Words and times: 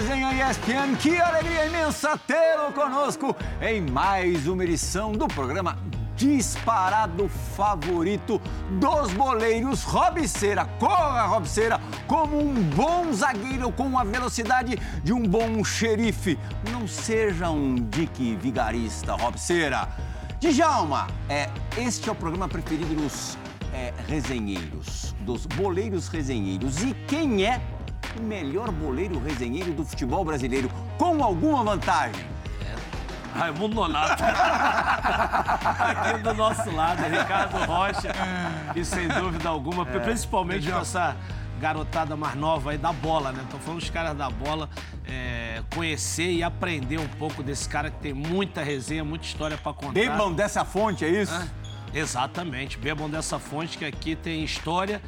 Resenha 0.00 0.50
ESPN. 0.50 0.96
Que 0.96 1.20
alegria 1.20 1.66
imensa 1.66 2.16
tê-lo 2.26 2.72
conosco 2.72 3.36
em 3.60 3.82
mais 3.82 4.46
uma 4.46 4.64
edição 4.64 5.12
do 5.12 5.28
programa 5.28 5.76
disparado 6.16 7.28
favorito 7.28 8.40
dos 8.80 9.12
boleiros. 9.12 9.82
Robceira, 9.82 10.64
corra 10.78 11.26
Robceira, 11.26 11.78
como 12.06 12.40
um 12.40 12.54
bom 12.70 13.12
zagueiro 13.12 13.70
com 13.72 13.98
a 13.98 14.02
velocidade 14.02 14.78
de 15.04 15.12
um 15.12 15.20
bom 15.20 15.62
xerife. 15.62 16.38
Não 16.72 16.88
seja 16.88 17.50
um 17.50 17.74
dique 17.74 18.34
vigarista, 18.36 19.12
Robceira. 19.12 19.86
Djalma, 20.40 21.08
é, 21.28 21.50
este 21.76 22.08
é 22.08 22.12
o 22.12 22.14
programa 22.14 22.48
preferido 22.48 22.94
dos 22.94 23.36
é, 23.74 23.92
resenheiros, 24.08 25.14
dos 25.20 25.44
boleiros 25.44 26.08
resenheiros. 26.08 26.82
E 26.82 26.94
quem 27.06 27.44
é 27.44 27.60
o 28.18 28.22
melhor 28.22 28.70
boleiro 28.70 29.18
resenheiro 29.22 29.72
do 29.72 29.84
futebol 29.84 30.24
brasileiro, 30.24 30.70
com 30.98 31.22
alguma 31.22 31.62
vantagem? 31.64 32.24
Raimundo 33.34 33.76
Nonato. 33.76 34.22
Aqui 34.26 36.22
do 36.22 36.34
nosso 36.34 36.70
lado, 36.70 37.02
Ricardo 37.04 37.56
Rocha. 37.64 38.12
E 38.74 38.84
sem 38.84 39.06
dúvida 39.08 39.48
alguma, 39.48 39.84
É. 39.88 39.98
principalmente 40.00 40.70
com 40.70 40.78
essa 40.78 41.16
garotada 41.60 42.16
mais 42.16 42.34
nova 42.34 42.72
aí 42.72 42.78
da 42.78 42.92
bola, 42.92 43.32
né? 43.32 43.44
Tô 43.50 43.58
falando 43.58 43.80
dos 43.80 43.90
caras 43.90 44.16
da 44.16 44.28
bola, 44.30 44.68
é, 45.06 45.62
conhecer 45.74 46.30
e 46.32 46.42
aprender 46.42 46.98
um 46.98 47.06
pouco 47.06 47.42
desse 47.42 47.68
cara 47.68 47.90
que 47.90 47.98
tem 47.98 48.12
muita 48.14 48.62
resenha, 48.62 49.04
muita 49.04 49.26
história 49.26 49.56
pra 49.56 49.72
contar. 49.72 49.92
Bebam 49.92 50.32
dessa 50.32 50.64
fonte, 50.64 51.04
é 51.04 51.08
isso? 51.08 51.32
Hã? 51.34 51.46
Exatamente, 51.92 52.78
bebam 52.78 53.10
dessa 53.10 53.38
fonte 53.38 53.76
que 53.78 53.84
aqui 53.84 54.16
tem 54.16 54.42
história 54.42 55.02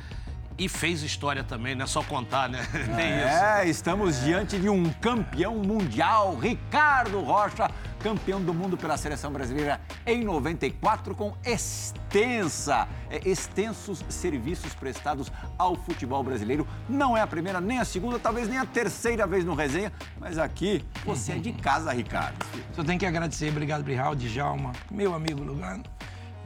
e 0.59 0.69
fez 0.69 1.03
história 1.03 1.43
também, 1.43 1.75
não 1.75 1.85
é 1.85 1.87
só 1.87 2.03
contar, 2.03 2.49
né? 2.49 2.67
Tem 2.73 3.19
isso. 3.19 3.45
É, 3.45 3.69
estamos 3.69 4.21
diante 4.21 4.59
de 4.59 4.69
um 4.69 4.91
campeão 4.95 5.57
mundial, 5.57 6.37
Ricardo 6.37 7.21
Rocha, 7.21 7.71
campeão 8.01 8.43
do 8.43 8.53
mundo 8.53 8.77
pela 8.77 8.97
seleção 8.97 9.33
brasileira 9.33 9.81
em 10.05 10.25
94, 10.25 11.15
com 11.15 11.35
extensa, 11.45 12.89
é, 13.09 13.29
extensos 13.29 14.05
serviços 14.09 14.75
prestados 14.75 15.31
ao 15.57 15.77
futebol 15.77 16.23
brasileiro. 16.23 16.67
Não 16.89 17.17
é 17.17 17.21
a 17.21 17.27
primeira, 17.27 17.61
nem 17.61 17.79
a 17.79 17.85
segunda, 17.85 18.19
talvez 18.19 18.49
nem 18.49 18.59
a 18.59 18.67
terceira 18.67 19.27
vez 19.27 19.45
no 19.45 19.55
resenha, 19.55 19.93
mas 20.19 20.39
aqui 20.39 20.85
você 21.05 21.33
é 21.33 21.39
de 21.39 21.53
casa, 21.53 21.93
Ricardo. 21.93 22.45
Só 22.73 22.83
tenho 22.83 22.99
que 22.99 23.07
agradecer, 23.07 23.51
obrigado, 23.51 23.83
Brihal, 23.83 24.15
Djalma, 24.15 24.73
meu 24.91 25.15
amigo 25.15 25.43
Lugano, 25.43 25.85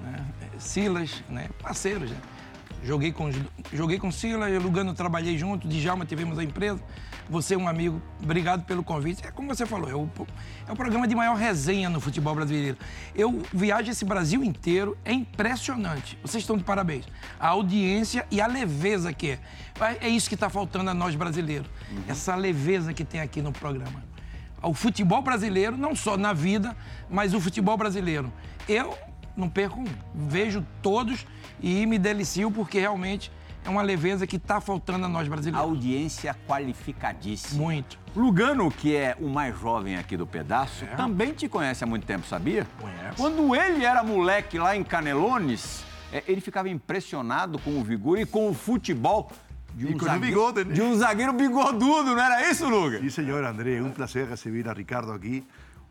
né? 0.03 0.25
Silas, 0.59 1.23
né? 1.29 1.49
parceiros. 1.63 2.11
Né? 2.11 2.17
Joguei 2.83 3.13
com, 3.13 3.31
joguei 3.73 3.99
com 3.99 4.13
Silas, 4.13 4.53
eu 4.53 4.61
Lugano 4.61 4.95
trabalhei 4.95 5.37
junto, 5.37 5.67
Djalma 5.67 6.05
tivemos 6.05 6.39
a 6.39 6.45
empresa. 6.45 6.81
Você 7.29 7.55
é 7.55 7.59
um 7.59 7.67
amigo, 7.67 8.01
obrigado 8.23 8.65
pelo 8.65 8.85
convite. 8.85 9.27
É 9.27 9.31
como 9.33 9.53
você 9.53 9.67
falou, 9.67 9.91
é 9.91 9.95
o, 9.95 10.09
é 10.69 10.73
o 10.73 10.77
programa 10.77 11.09
de 11.09 11.15
maior 11.15 11.37
resenha 11.37 11.91
no 11.91 12.01
futebol 12.01 12.35
brasileiro. 12.35 12.77
Eu 13.15 13.43
viajo 13.53 13.91
esse 13.91 14.05
Brasil 14.05 14.45
inteiro, 14.45 14.97
é 15.05 15.13
impressionante. 15.13 16.17
Vocês 16.23 16.43
estão 16.43 16.57
de 16.57 16.63
parabéns. 16.63 17.05
A 17.41 17.49
audiência 17.49 18.25
e 18.31 18.41
a 18.41 18.47
leveza 18.47 19.13
que 19.13 19.31
é. 19.31 19.41
É 20.01 20.09
isso 20.09 20.29
que 20.29 20.35
está 20.35 20.49
faltando 20.49 20.91
a 20.91 20.95
nós 20.95 21.17
brasileiros. 21.17 21.69
Essa 22.07 22.37
leveza 22.37 22.95
que 22.95 23.05
tem 23.05 23.21
aqui 23.21 23.43
no 23.43 23.51
programa 23.51 24.05
ao 24.67 24.75
futebol 24.75 25.23
brasileiro, 25.23 25.77
não 25.77 25.95
só 25.95 26.17
na 26.17 26.33
vida, 26.33 26.77
mas 27.09 27.35
o 27.35 27.41
futebol 27.41 27.77
brasileiro. 27.77 28.33
Eu 28.69 28.99
não 29.37 29.49
perco 29.49 29.81
um, 29.81 29.87
vejo 30.13 30.67
todos 30.83 31.27
e 31.61 31.87
me 31.87 31.99
delicio 31.99 32.51
porque 32.51 32.81
realmente 32.81 33.31
é 33.65 33.69
uma 33.69 33.83
leveza 33.83 34.27
que 34.27 34.37
está 34.37 34.61
faltando 34.61 35.07
a 35.07 35.09
nós 35.09 35.27
brasileiros. 35.27 35.69
Audiência 35.69 36.37
qualificadíssima. 36.47 37.63
Muito. 37.63 37.99
Lugano, 38.15 38.71
que 38.71 38.95
é 38.95 39.17
o 39.21 39.29
mais 39.29 39.59
jovem 39.59 39.97
aqui 39.97 40.17
do 40.17 40.27
pedaço, 40.27 40.87
também 40.97 41.33
te 41.33 41.49
conhece 41.49 41.85
há 41.85 41.87
muito 41.87 42.07
tempo, 42.07 42.27
sabia? 42.27 42.67
Conheço. 42.81 43.17
Quando 43.17 43.55
ele 43.55 43.85
era 43.85 44.03
moleque 44.03 44.59
lá 44.59 44.77
em 44.77 44.85
Canelones, 44.85 45.85
é, 46.13 46.23
ele 46.27 46.41
ficava 46.41 46.69
impressionado 46.69 47.59
com 47.59 47.79
o 47.79 47.85
vigor 47.85 48.19
e 48.19 48.25
com 48.25 48.49
o 48.49 48.55
futebol 48.55 49.31
de 49.75 49.87
E 49.89 49.95
um, 49.95 49.99
com 49.99 50.07
o 50.07 50.19
bigode, 50.19 50.65
né? 50.65 50.73
de 50.73 50.81
um 50.81 50.97
zagueiro 50.97 51.35
bigodudo, 51.35 52.15
não 52.15 52.19
era 52.19 52.49
isso, 52.51 52.67
Luga? 52.67 52.99
Sí, 53.01 53.11
señor 53.11 53.45
André, 53.45 53.83
un 53.83 53.91
placer 53.91 54.27
recibir 54.27 54.67
a 54.69 54.73
Ricardo 54.73 55.13
aqui. 55.13 55.45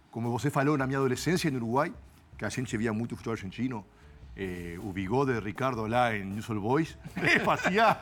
Como 0.10 0.32
você 0.32 0.50
falou, 0.50 0.76
na 0.78 0.88
minha 0.88 0.98
adolescência 0.98 1.50
em 1.50 1.56
Uruguai, 1.56 1.94
que 2.38 2.46
a 2.46 2.50
gente 2.50 2.76
via 2.78 2.92
muito 2.92 3.16
futebol 3.16 3.34
argentino, 3.34 3.86
eh, 4.36 4.78
o 4.84 4.92
bigode 4.92 5.34
de 5.34 5.40
Ricardo 5.40 5.86
lá 5.88 6.16
em 6.16 6.26
News 6.26 6.50
All 6.50 6.60
Boys, 6.60 6.98
eh, 7.16 7.40
fazia, 7.40 7.96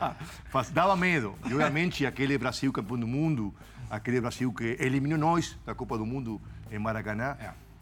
faz, 0.50 0.70
dava 0.70 0.96
medo. 0.96 1.34
E, 1.44 1.54
obviamente, 1.54 2.04
aquele 2.04 2.36
Brasil 2.36 2.72
campeão 2.72 2.98
do 2.98 3.06
mundo, 3.06 3.54
aquele 3.88 4.20
Brasil 4.20 4.52
que 4.52 4.76
eliminou 4.80 5.18
nós 5.18 5.58
da 5.64 5.74
Copa 5.74 5.96
do 5.96 6.04
Mundo 6.04 6.40
em 6.70 6.78
Maracanã, 6.78 7.36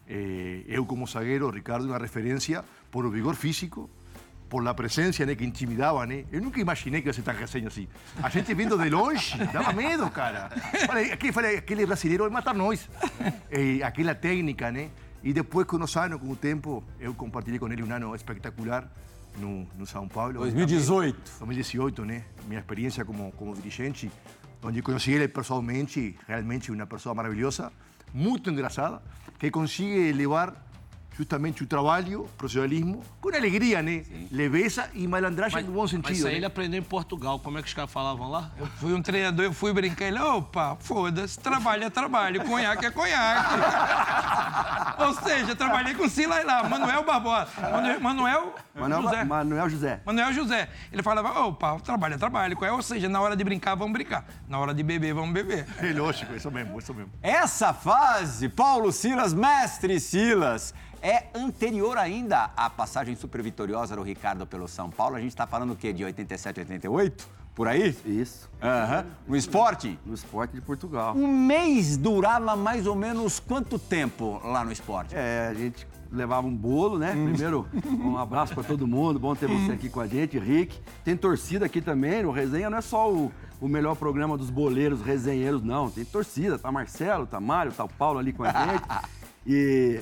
eh, 0.08 0.62
eu 0.66 0.84
como 0.84 1.06
zagueiro, 1.06 1.50
Ricardo, 1.50 1.86
uma 1.86 1.98
referência 1.98 2.64
por 2.90 3.06
o 3.06 3.10
vigor 3.10 3.34
físico, 3.34 3.88
por 4.50 4.62
la 4.62 4.74
presencia 4.74 5.24
né, 5.24 5.34
que 5.34 5.46
intimidava, 5.46 6.04
né? 6.04 6.26
Eu 6.30 6.42
nunca 6.42 6.60
imaginei 6.60 7.00
que 7.00 7.08
ia 7.08 7.12
ser 7.14 7.22
tão 7.22 7.32
resenha 7.32 7.68
assim. 7.68 7.88
A 8.22 8.28
gente 8.28 8.52
vindo 8.52 8.76
de 8.76 8.90
longe, 8.90 9.38
dava 9.50 9.72
medo, 9.72 10.10
cara. 10.10 10.50
Falei, 10.86 11.10
aquele, 11.10 11.32
falei, 11.32 11.56
aquele 11.56 11.86
brasileiro 11.86 12.24
vai 12.24 12.32
matar 12.32 12.54
nós. 12.54 12.86
E 13.50 13.82
aquela 13.82 14.14
técnica, 14.14 14.70
né? 14.70 14.90
E 15.22 15.32
depois, 15.32 15.66
com 15.66 15.76
os 15.76 15.96
anos, 15.96 16.20
com 16.20 16.30
o 16.30 16.36
tempo, 16.36 16.82
eu 16.98 17.14
compartilhei 17.14 17.58
com 17.58 17.68
ele 17.68 17.82
um 17.82 17.92
ano 17.92 18.14
espetacular 18.14 18.90
no, 19.38 19.66
no 19.78 19.86
São 19.86 20.08
Paulo. 20.08 20.40
2018. 20.40 21.38
2018, 21.38 22.04
né? 22.04 22.24
Minha 22.46 22.60
experiência 22.60 23.04
como, 23.04 23.30
como 23.32 23.54
dirigente, 23.54 24.10
onde 24.62 24.82
conheci 24.82 25.12
ele 25.12 25.28
pessoalmente, 25.28 26.16
realmente 26.26 26.72
uma 26.72 26.86
pessoa 26.86 27.14
maravilhosa, 27.14 27.72
muito 28.12 28.50
engraçada, 28.50 29.02
que 29.38 29.50
consegue 29.50 30.12
levar 30.12 30.54
justamente 31.16 31.62
o 31.62 31.66
trabalho, 31.66 32.28
profissionalismo, 32.36 33.02
com 33.20 33.28
alegria, 33.28 33.82
né? 33.82 34.04
Leveza 34.30 34.88
e 34.94 35.06
malandragem 35.06 35.62
no 35.62 35.72
bom 35.72 35.82
Mas 35.82 35.90
sentido. 35.90 36.12
isso 36.12 36.26
aí 36.26 36.32
né? 36.32 36.38
ele 36.38 36.46
aprendeu 36.46 36.80
em 36.80 36.84
Portugal. 36.84 37.38
Como 37.38 37.58
é 37.58 37.62
que 37.62 37.68
os 37.68 37.74
caras 37.74 37.90
falavam 37.90 38.30
lá? 38.30 38.50
Eu 38.58 38.66
fui 38.66 38.92
um 38.92 39.02
treinador, 39.02 39.44
eu 39.44 39.52
fui 39.52 39.72
brincar, 39.72 40.06
ele, 40.06 40.18
opa, 40.18 40.76
foda-se, 40.80 41.38
trabalho 41.38 41.84
é 41.84 41.90
trabalho, 41.90 42.44
conhaque 42.44 42.86
é 42.86 42.90
conhaque. 42.90 43.54
Ou 45.02 45.14
seja, 45.14 45.54
trabalhei 45.56 45.94
com 45.94 46.08
Silas 46.08 46.44
lá, 46.44 46.62
Manuel 46.68 47.04
Barbosa, 47.04 47.48
Manuel, 47.60 48.00
Manuel 48.00 48.54
Manuel, 48.74 49.02
José. 49.02 49.24
Manuel 49.24 49.70
José. 49.70 50.00
Manuel 50.04 50.32
José. 50.32 50.68
Ele 50.90 51.02
falava, 51.02 51.40
opa, 51.40 51.78
trabalho 51.80 52.14
é 52.14 52.18
trabalho. 52.18 52.56
Ou 52.72 52.82
seja, 52.82 53.08
na 53.08 53.20
hora 53.20 53.36
de 53.36 53.44
brincar, 53.44 53.74
vamos 53.74 53.92
brincar. 53.92 54.24
Na 54.48 54.58
hora 54.58 54.72
de 54.72 54.82
beber, 54.82 55.12
vamos 55.12 55.32
beber. 55.32 55.66
É 55.78 55.92
lógico, 55.92 56.34
isso 56.34 56.50
mesmo, 56.50 56.78
isso 56.78 56.94
mesmo. 56.94 57.12
Essa 57.22 57.74
fase, 57.74 58.48
Paulo 58.48 58.90
Silas, 58.90 59.34
mestre 59.34 60.00
Silas, 60.00 60.74
é 61.02 61.24
anterior 61.34 61.98
ainda 61.98 62.50
à 62.56 62.70
passagem 62.70 63.16
super 63.16 63.42
vitoriosa 63.42 63.96
do 63.96 64.02
Ricardo 64.02 64.46
pelo 64.46 64.68
São 64.68 64.88
Paulo. 64.88 65.16
A 65.16 65.20
gente 65.20 65.30
está 65.30 65.46
falando 65.46 65.72
o 65.72 65.76
quê? 65.76 65.92
De 65.92 66.04
87, 66.04 66.60
88? 66.60 67.28
Por 67.54 67.68
aí? 67.68 67.94
Isso. 68.06 68.48
Aham. 68.62 69.04
No 69.26 69.36
esporte? 69.36 69.98
No 70.06 70.14
esporte 70.14 70.54
de 70.54 70.60
Portugal. 70.62 71.14
Um 71.14 71.26
mês 71.26 71.96
durava 71.96 72.56
mais 72.56 72.86
ou 72.86 72.94
menos 72.94 73.40
quanto 73.40 73.78
tempo 73.78 74.40
lá 74.44 74.64
no 74.64 74.72
esporte? 74.72 75.14
É, 75.14 75.48
a 75.50 75.54
gente 75.54 75.86
levava 76.10 76.46
um 76.46 76.54
bolo, 76.54 76.98
né? 76.98 77.10
Primeiro, 77.10 77.66
um 78.00 78.16
abraço 78.16 78.54
para 78.54 78.62
todo 78.62 78.86
mundo. 78.86 79.18
Bom 79.18 79.34
ter 79.34 79.48
você 79.48 79.72
aqui 79.72 79.90
com 79.90 80.00
a 80.00 80.06
gente, 80.06 80.38
Rick. 80.38 80.78
Tem 81.04 81.16
torcida 81.16 81.66
aqui 81.66 81.82
também. 81.82 82.24
O 82.24 82.30
Resenha 82.30 82.70
não 82.70 82.78
é 82.78 82.82
só 82.82 83.12
o, 83.12 83.30
o 83.60 83.68
melhor 83.68 83.96
programa 83.96 84.38
dos 84.38 84.48
boleiros 84.48 85.02
resenheiros, 85.02 85.62
não. 85.62 85.90
Tem 85.90 86.04
torcida. 86.04 86.58
Tá 86.58 86.70
Marcelo, 86.72 87.26
tá 87.26 87.40
Mário, 87.40 87.72
tá 87.72 87.84
o 87.84 87.88
Paulo 87.88 88.18
ali 88.18 88.32
com 88.32 88.44
a 88.44 88.52
gente. 88.52 88.82
E 89.44 90.00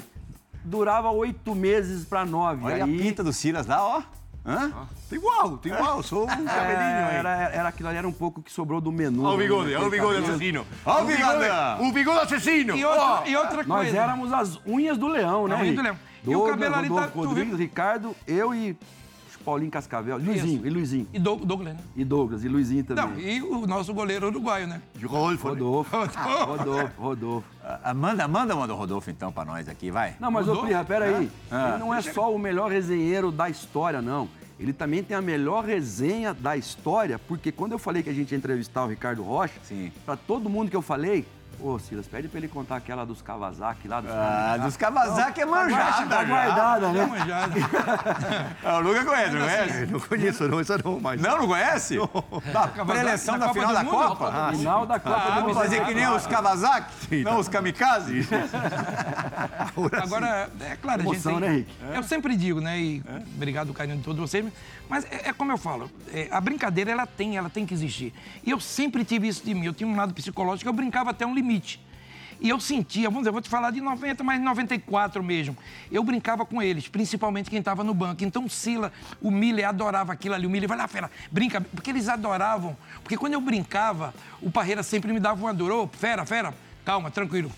durava 0.64 1.10
oito 1.10 1.54
meses 1.54 2.04
para 2.04 2.24
nove. 2.24 2.64
Olha 2.64 2.76
Aí, 2.76 2.82
a 2.82 2.86
pinta 2.86 3.22
do 3.24 3.32
Silas 3.32 3.66
lá, 3.66 3.82
ó. 3.82 4.02
Hã? 4.44 4.72
Tem 5.08 5.18
igual, 5.18 5.58
tem 5.58 5.72
igual, 5.72 6.02
sou 6.02 6.24
um 6.24 6.26
cabelinho 6.26 6.80
é, 7.10 7.16
era, 7.16 7.30
era, 7.52 7.68
aquilo 7.68 7.90
ali 7.90 7.98
era 7.98 8.08
um 8.08 8.12
pouco 8.12 8.42
que 8.42 8.50
sobrou 8.50 8.80
do 8.80 8.90
menu. 8.90 9.22
Olha 9.22 9.34
o 9.34 9.38
bigode, 9.38 9.70
né? 9.70 9.76
olha 9.76 9.86
o 9.86 9.90
bigode 9.90 10.18
assassino. 10.18 10.66
Ó 10.86 11.02
o 11.02 11.04
bigode, 11.04 11.44
o 11.80 11.92
bigode 11.92 12.20
assassino. 12.20 12.76
E 12.76 12.84
outra, 12.84 13.28
e 13.28 13.36
outra 13.36 13.64
Nós 13.64 13.82
coisa. 13.82 13.98
éramos 13.98 14.32
as 14.32 14.58
unhas 14.66 14.96
do 14.96 15.08
leão, 15.08 15.46
né? 15.46 15.56
As 15.56 15.60
unhas 15.60 15.76
do 15.76 15.82
leão. 15.82 15.96
E 16.24 16.28
o 16.28 16.32
Douglas, 16.32 16.50
cabelo 16.52 16.74
ali 16.74 16.88
tá- 16.88 16.94
Rodolfo 16.94 17.12
tu 17.20 17.28
Rodrigues, 17.28 17.48
viu? 17.50 17.58
Ricardo, 17.58 18.16
eu 18.26 18.54
e 18.54 18.76
Paulinho 19.44 19.70
Cascavel. 19.70 20.16
Luizinho, 20.18 20.66
e 20.66 20.70
Luizinho. 20.70 21.06
E 21.12 21.18
Doug- 21.18 21.44
Douglas, 21.44 21.74
né? 21.74 21.80
E 21.96 22.04
Douglas, 22.04 22.44
e 22.44 22.48
Luizinho 22.48 22.84
também. 22.84 23.04
Não, 23.06 23.18
e 23.18 23.42
o 23.42 23.66
nosso 23.66 23.92
goleiro 23.94 24.26
uruguaio, 24.28 24.66
né? 24.66 24.80
De 24.94 25.06
Rodolfo. 25.06 25.48
né? 25.48 25.54
Rodolfo. 25.54 25.96
Rodolfo, 26.46 27.00
Rodolfo. 27.02 27.48
Ah, 27.82 27.94
Manda, 27.94 28.26
manda, 28.28 28.54
manda 28.54 28.74
o 28.74 28.76
Rodolfo 28.76 29.10
então 29.10 29.32
pra 29.32 29.44
nós 29.44 29.68
aqui, 29.68 29.90
vai. 29.90 30.14
Não, 30.20 30.30
mas 30.30 30.46
ô 30.46 30.50
Rodolfo? 30.50 30.66
Prira, 30.66 30.84
peraí. 30.84 31.30
Ah. 31.50 31.70
Ele 31.70 31.78
não 31.78 31.94
é 31.94 32.00
só 32.02 32.34
o 32.34 32.38
melhor 32.38 32.70
resenheiro 32.70 33.30
da 33.32 33.48
história, 33.48 34.00
não. 34.02 34.28
Ele 34.58 34.72
também 34.74 35.02
tem 35.02 35.16
a 35.16 35.22
melhor 35.22 35.64
resenha 35.64 36.34
da 36.34 36.54
história, 36.56 37.18
porque 37.18 37.50
quando 37.50 37.72
eu 37.72 37.78
falei 37.78 38.02
que 38.02 38.10
a 38.10 38.12
gente 38.12 38.32
ia 38.32 38.36
entrevistar 38.38 38.84
o 38.84 38.88
Ricardo 38.88 39.22
Rocha, 39.22 39.54
Sim. 39.62 39.90
pra 40.04 40.16
todo 40.16 40.50
mundo 40.50 40.70
que 40.70 40.76
eu 40.76 40.82
falei, 40.82 41.24
Ô, 41.62 41.78
Silas, 41.78 42.06
pede 42.08 42.26
pra 42.28 42.38
ele 42.38 42.48
contar 42.48 42.76
aquela 42.76 43.04
dos 43.04 43.20
Kawasaki 43.20 43.86
lá. 43.86 44.00
Dos 44.00 44.10
Ah, 44.10 44.56
dos 44.62 44.76
Kawasaki 44.78 45.42
é 45.42 45.44
manjada. 45.46 46.06
Tá 46.06 46.24
já. 46.24 46.24
guardada, 46.24 46.88
né? 46.92 47.04
Manjado. 47.06 47.52
Ah, 48.64 48.76
o 48.78 48.80
Lucas 48.80 49.04
conhece, 49.08 49.30
não 49.34 49.40
conhece? 49.46 49.86
No 49.86 50.00
conheço, 50.00 50.48
no, 50.48 50.60
esa 50.60 50.78
no, 50.78 51.00
mas... 51.00 51.20
Não, 51.20 51.38
não 51.38 51.46
conhece? 51.46 51.98
Da 52.52 52.84
preleção 52.84 53.38
da 53.38 53.48
Copa 53.48 53.60
final 53.60 53.74
da? 53.74 53.84
Copa? 53.84 54.52
Final 54.52 54.86
da 54.86 54.98
Copa 54.98 55.16
Ah, 55.16 55.20
do 55.20 55.34
vamos 55.34 55.48
Mundo. 55.48 55.62
fazer 55.62 55.84
que 55.84 55.94
nem 55.94 56.08
os 56.08 56.26
Kawasaki? 56.26 57.22
Não, 57.24 57.38
os 57.38 57.48
kamikaze? 57.48 58.26
Agora, 60.02 60.50
é 60.60 60.76
claro, 60.76 61.02
a 61.02 61.04
gente 61.04 61.14
Emoção, 61.14 61.40
tem- 61.40 61.48
né, 61.50 61.56
Rick? 61.56 61.70
Eu 61.94 62.02
sempre 62.02 62.36
digo, 62.36 62.60
né? 62.60 62.80
E 62.80 63.02
obrigado, 63.36 63.72
carinho 63.74 63.98
de 63.98 64.02
todos 64.04 64.20
vocês. 64.20 64.46
Mas 64.88 65.04
é, 65.04 65.28
é 65.28 65.32
como 65.32 65.52
eu 65.52 65.58
falo, 65.58 65.90
é, 66.12 66.26
a 66.30 66.40
brincadeira 66.40 66.90
ela 66.90 67.06
tem, 67.06 67.36
ela 67.36 67.48
tem 67.50 67.64
que 67.66 67.74
existir. 67.74 68.12
E 68.44 68.50
eu 68.50 68.58
sempre 68.58 69.04
tive 69.04 69.28
isso 69.28 69.44
de 69.44 69.54
mim. 69.54 69.64
Eu 69.66 69.72
tinha 69.74 69.88
um 69.88 69.94
lado 69.94 70.12
psicológico, 70.14 70.68
eu 70.68 70.72
brincava 70.72 71.10
até 71.10 71.24
um 71.26 71.34
limite. 71.34 71.49
E 72.40 72.48
eu 72.48 72.58
sentia, 72.58 73.08
vamos 73.08 73.20
dizer, 73.20 73.32
vou 73.32 73.42
te 73.42 73.50
falar 73.50 73.70
de 73.70 73.82
90, 73.82 74.24
mas 74.24 74.40
94 74.40 75.22
mesmo. 75.22 75.56
Eu 75.92 76.02
brincava 76.02 76.46
com 76.46 76.62
eles, 76.62 76.88
principalmente 76.88 77.50
quem 77.50 77.58
estava 77.58 77.84
no 77.84 77.92
banco. 77.92 78.24
Então, 78.24 78.46
o 78.46 78.48
Sila, 78.48 78.90
o 79.20 79.30
Miller 79.30 79.68
adorava 79.68 80.12
aquilo 80.14 80.34
ali. 80.34 80.46
O 80.46 80.50
Miller, 80.50 80.66
vai 80.66 80.78
lá, 80.78 80.88
fera, 80.88 81.10
brinca. 81.30 81.60
Porque 81.60 81.90
eles 81.90 82.08
adoravam. 82.08 82.74
Porque 83.02 83.18
quando 83.18 83.34
eu 83.34 83.40
brincava, 83.42 84.14
o 84.40 84.50
Parreira 84.50 84.82
sempre 84.82 85.12
me 85.12 85.20
dava 85.20 85.38
uma 85.38 85.52
dor. 85.52 85.70
Ô, 85.70 85.86
fera, 85.86 86.24
fera, 86.24 86.54
calma, 86.82 87.10
tranquilo. 87.10 87.52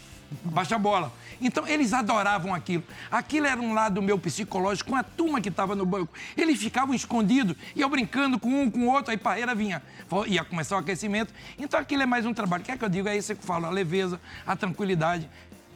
Baixa 0.44 0.74
a 0.74 0.78
bola. 0.78 1.12
Então, 1.42 1.66
eles 1.66 1.92
adoravam 1.92 2.54
aquilo. 2.54 2.84
Aquilo 3.10 3.46
era 3.46 3.60
um 3.60 3.74
lado 3.74 4.00
meu 4.00 4.18
psicológico 4.18 4.90
com 4.90 4.96
a 4.96 5.02
turma 5.02 5.40
que 5.40 5.48
estava 5.48 5.74
no 5.74 5.84
banco. 5.84 6.12
Eles 6.36 6.60
ficavam 6.60 6.94
escondidos, 6.94 7.56
e 7.74 7.80
eu 7.80 7.88
brincando 7.88 8.38
com 8.38 8.48
um, 8.48 8.70
com 8.70 8.86
o 8.86 8.92
outro, 8.92 9.10
aí 9.10 9.16
Parreira 9.16 9.54
vinha. 9.54 9.82
Ia 10.26 10.44
começar 10.44 10.76
o 10.76 10.78
aquecimento. 10.78 11.34
Então, 11.58 11.78
aquilo 11.78 12.02
é 12.02 12.06
mais 12.06 12.24
um 12.24 12.32
trabalho. 12.32 12.62
O 12.62 12.64
que 12.64 12.72
é 12.72 12.76
que 12.76 12.84
eu 12.84 12.88
digo? 12.88 13.08
É 13.08 13.16
isso 13.16 13.34
que 13.34 13.40
eu 13.40 13.46
falo, 13.46 13.66
a 13.66 13.70
leveza, 13.70 14.20
a 14.46 14.54
tranquilidade. 14.54 15.28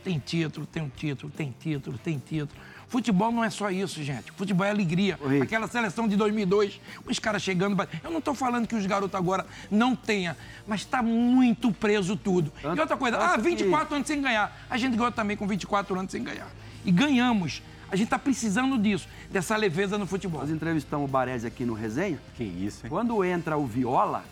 Tem 0.04 0.18
título, 0.20 0.66
tem 0.66 0.82
um 0.82 0.88
título, 0.88 1.32
tem 1.32 1.54
título, 1.58 1.98
tem 1.98 2.18
título. 2.18 2.60
Futebol 2.88 3.32
não 3.32 3.42
é 3.42 3.50
só 3.50 3.68
isso, 3.70 4.02
gente. 4.02 4.30
Futebol 4.32 4.64
é 4.64 4.70
alegria. 4.70 5.18
Rick. 5.26 5.42
Aquela 5.42 5.66
seleção 5.66 6.06
de 6.06 6.14
2002, 6.16 6.80
os 7.06 7.18
caras 7.18 7.42
chegando. 7.42 7.76
Eu 8.02 8.10
não 8.10 8.18
estou 8.20 8.34
falando 8.34 8.66
que 8.68 8.74
os 8.76 8.86
garotos 8.86 9.14
agora 9.14 9.44
não 9.70 9.96
tenham, 9.96 10.36
mas 10.66 10.80
está 10.82 11.02
muito 11.02 11.72
preso 11.72 12.16
tudo. 12.16 12.52
e 12.62 12.80
outra 12.80 12.96
coisa, 12.96 13.18
ah, 13.18 13.34
que- 13.36 13.42
24 13.42 13.94
anos 13.96 14.06
sem 14.06 14.22
ganhar. 14.22 14.56
A 14.70 14.78
gente 14.78 14.96
ganhou 14.96 15.10
também 15.12 15.36
com 15.36 15.46
24 15.46 15.98
anos 15.98 16.12
sem 16.12 16.22
ganhar. 16.22 16.48
E 16.84 16.90
ganhamos. 16.92 17.60
A 17.90 17.96
gente 17.96 18.06
está 18.06 18.18
precisando 18.18 18.78
disso, 18.78 19.08
dessa 19.30 19.56
leveza 19.56 19.96
no 19.98 20.06
futebol. 20.06 20.40
Nós 20.40 20.50
entrevistamos 20.50 21.08
o 21.08 21.12
Baresi 21.12 21.46
aqui 21.46 21.64
no 21.64 21.74
Resenha. 21.74 22.18
Que 22.36 22.44
isso, 22.44 22.84
hein? 22.86 22.90
Quando 22.90 23.24
entra 23.24 23.56
o 23.56 23.66
Viola, 23.66 24.24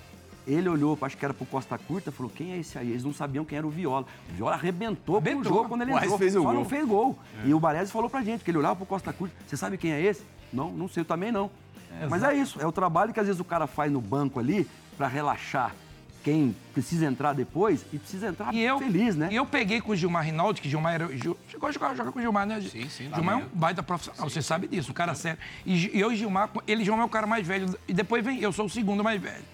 ele 0.46 0.68
olhou, 0.68 0.98
acho 1.02 1.16
que 1.16 1.24
era 1.24 1.32
pro 1.34 1.46
Costa 1.46 1.76
Curta, 1.78 2.10
falou: 2.12 2.30
quem 2.34 2.52
é 2.52 2.58
esse 2.58 2.78
aí? 2.78 2.90
Eles 2.90 3.04
não 3.04 3.12
sabiam 3.12 3.44
quem 3.44 3.58
era 3.58 3.66
o 3.66 3.70
Viola. 3.70 4.06
O 4.30 4.34
Viola 4.34 4.54
arrebentou, 4.54 5.16
com 5.16 5.20
o 5.20 5.24
Arrebentou. 5.30 5.52
jogo 5.54 5.68
quando 5.68 5.82
ele 5.82 5.92
entrou. 5.92 6.18
fez 6.18 6.34
o 6.36 6.38
só 6.38 6.44
gol. 6.44 6.54
não 6.54 6.64
fez 6.64 6.86
gol. 6.86 7.18
E 7.44 7.54
o 7.54 7.60
Baresi 7.60 7.90
falou 7.92 8.08
pra 8.10 8.22
gente 8.22 8.44
que 8.44 8.50
ele 8.50 8.58
olhava 8.58 8.76
pro 8.76 8.86
Costa 8.86 9.12
Curta: 9.12 9.34
você 9.46 9.56
sabe 9.56 9.76
quem 9.78 9.92
é 9.92 10.00
esse? 10.00 10.22
Não, 10.52 10.70
não 10.70 10.88
sei, 10.88 11.00
eu 11.02 11.04
também 11.04 11.30
não. 11.32 11.50
Mas 12.10 12.22
é 12.24 12.34
isso, 12.34 12.60
é 12.60 12.66
o 12.66 12.72
trabalho 12.72 13.12
que 13.12 13.20
às 13.20 13.26
vezes 13.26 13.40
o 13.40 13.44
cara 13.44 13.66
faz 13.68 13.90
no 13.92 14.00
banco 14.00 14.40
ali 14.40 14.66
pra 14.98 15.06
relaxar 15.06 15.72
quem 16.24 16.56
precisa 16.72 17.04
entrar 17.06 17.34
depois 17.34 17.84
e 17.92 17.98
precisa 17.98 18.28
entrar 18.28 18.52
E 18.54 18.60
eu, 18.62 18.78
feliz, 18.78 19.14
né? 19.14 19.28
E 19.30 19.36
eu 19.36 19.44
peguei 19.44 19.80
com 19.80 19.92
o 19.92 19.96
Gilmar 19.96 20.24
Rinaldi, 20.24 20.60
que 20.60 20.68
Gilmar 20.70 20.94
era. 20.94 21.16
Gil, 21.16 21.36
chegou 21.48 21.68
a 21.68 21.72
jogar, 21.72 21.94
jogar 21.94 22.10
com 22.12 22.18
o 22.18 22.22
Gilmar, 22.22 22.46
né? 22.46 22.60
Sim, 22.62 22.88
sim, 22.88 23.10
Gilmar 23.14 23.34
é 23.40 23.44
um 23.44 23.48
baita 23.52 23.82
profissional, 23.82 24.28
você 24.28 24.40
sabe 24.42 24.66
disso, 24.66 24.90
um 24.90 24.94
cara 24.94 25.14
sério. 25.14 25.38
E, 25.66 25.76
Gi- 25.76 25.90
e 25.94 26.00
eu 26.00 26.10
e 26.10 26.16
Gilmar, 26.16 26.48
ele 26.66 26.82
Gilmar 26.82 27.02
é 27.02 27.06
o 27.06 27.10
cara 27.10 27.26
mais 27.26 27.46
velho, 27.46 27.78
e 27.86 27.92
depois 27.92 28.24
vem 28.24 28.40
eu, 28.40 28.50
sou 28.52 28.64
o 28.66 28.70
segundo 28.70 29.04
mais 29.04 29.20
velho. 29.20 29.44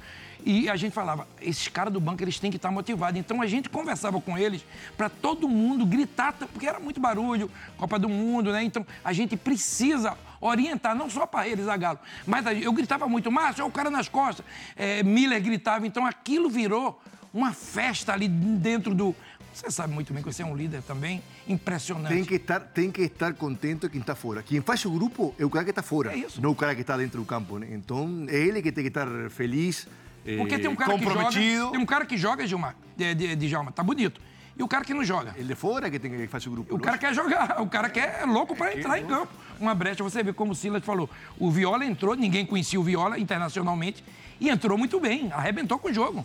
E 0.44 0.68
a 0.68 0.76
gente 0.76 0.92
falava, 0.92 1.26
esses 1.40 1.68
caras 1.68 1.92
do 1.92 2.00
banco, 2.00 2.22
eles 2.22 2.38
têm 2.38 2.50
que 2.50 2.56
estar 2.56 2.70
motivados. 2.70 3.18
Então 3.18 3.40
a 3.42 3.46
gente 3.46 3.68
conversava 3.68 4.20
com 4.20 4.36
eles 4.38 4.64
para 4.96 5.08
todo 5.08 5.48
mundo 5.48 5.84
gritar, 5.86 6.32
porque 6.32 6.66
era 6.66 6.80
muito 6.80 7.00
barulho, 7.00 7.50
Copa 7.76 7.98
do 7.98 8.08
Mundo, 8.08 8.52
né? 8.52 8.62
Então 8.62 8.86
a 9.04 9.12
gente 9.12 9.36
precisa 9.36 10.16
orientar, 10.40 10.94
não 10.96 11.10
só 11.10 11.26
para 11.26 11.46
eles, 11.46 11.68
a 11.68 11.76
Galo, 11.76 11.98
mas 12.26 12.46
a- 12.46 12.54
eu 12.54 12.72
gritava 12.72 13.06
muito, 13.08 13.30
Márcio, 13.30 13.66
o 13.66 13.70
cara 13.70 13.90
nas 13.90 14.08
costas. 14.08 14.44
É, 14.76 15.02
Miller 15.02 15.42
gritava, 15.42 15.86
então 15.86 16.06
aquilo 16.06 16.48
virou 16.48 17.00
uma 17.32 17.52
festa 17.52 18.12
ali 18.12 18.26
dentro 18.28 18.94
do. 18.94 19.14
Você 19.52 19.68
sabe 19.70 19.92
muito 19.92 20.14
bem 20.14 20.22
que 20.22 20.32
você 20.32 20.42
é 20.42 20.46
um 20.46 20.56
líder 20.56 20.80
também, 20.82 21.20
impressionante. 21.46 22.14
Tem 22.14 22.24
que 22.24 22.34
estar, 22.36 22.60
tem 22.60 22.90
que 22.90 23.02
estar 23.02 23.34
contente 23.34 23.88
quem 23.88 24.00
está 24.00 24.14
fora. 24.14 24.42
Quem 24.44 24.60
faz 24.60 24.84
o 24.84 24.90
grupo 24.92 25.34
é 25.38 25.44
o 25.44 25.50
cara 25.50 25.64
que 25.64 25.70
está 25.70 25.82
fora, 25.82 26.12
É 26.12 26.18
isso. 26.18 26.40
não 26.40 26.50
o 26.52 26.54
cara 26.54 26.74
que 26.74 26.80
está 26.82 26.96
dentro 26.96 27.18
do 27.20 27.26
campo. 27.26 27.58
Né? 27.58 27.66
Então, 27.72 28.26
é 28.28 28.36
ele 28.36 28.62
que 28.62 28.70
tem 28.70 28.84
que 28.84 28.88
estar 28.88 29.08
feliz, 29.28 29.88
Porque 30.36 30.58
tem 30.58 30.68
um 30.70 30.76
cara 30.76 30.92
que 30.92 31.04
comprometido. 31.04 31.56
joga. 31.56 31.72
Tem 31.72 31.80
um 31.80 31.86
cara 31.86 32.06
que 32.06 32.16
joga, 32.16 32.46
Gilmar, 32.46 32.76
de, 32.96 33.14
de, 33.14 33.36
de 33.36 33.48
Djalma, 33.48 33.72
tá 33.72 33.82
bonito. 33.82 34.20
E 34.56 34.62
o 34.62 34.68
cara 34.68 34.84
que 34.84 34.92
não 34.92 35.02
joga. 35.02 35.34
Ele 35.38 35.48
de 35.48 35.54
fora 35.54 35.90
que 35.90 35.98
tem 35.98 36.10
que 36.10 36.26
fazer 36.26 36.48
o 36.48 36.52
grupo. 36.52 36.74
O 36.74 36.78
cara 36.78 36.98
quer 36.98 37.14
jogar, 37.14 37.60
o 37.62 37.66
cara 37.66 37.88
quer 37.88 38.20
é 38.20 38.26
louco 38.26 38.54
para 38.54 38.76
entrar 38.76 38.98
em 38.98 39.06
campo. 39.06 39.32
Uma 39.58 39.74
brecha, 39.74 40.04
você 40.04 40.22
vê 40.22 40.32
como 40.32 40.52
o 40.52 40.54
Silas 40.54 40.84
falou. 40.84 41.08
O 41.38 41.50
Viola 41.50 41.84
entrou, 41.84 42.14
ninguém 42.14 42.44
conhecia 42.44 42.78
o 42.78 42.82
Viola 42.82 43.18
internacionalmente 43.18 44.04
e 44.38 44.50
entrou 44.50 44.76
muito 44.76 45.00
bem, 45.00 45.32
arrebentou 45.32 45.78
com 45.78 45.88
o 45.88 45.94
jogo. 45.94 46.24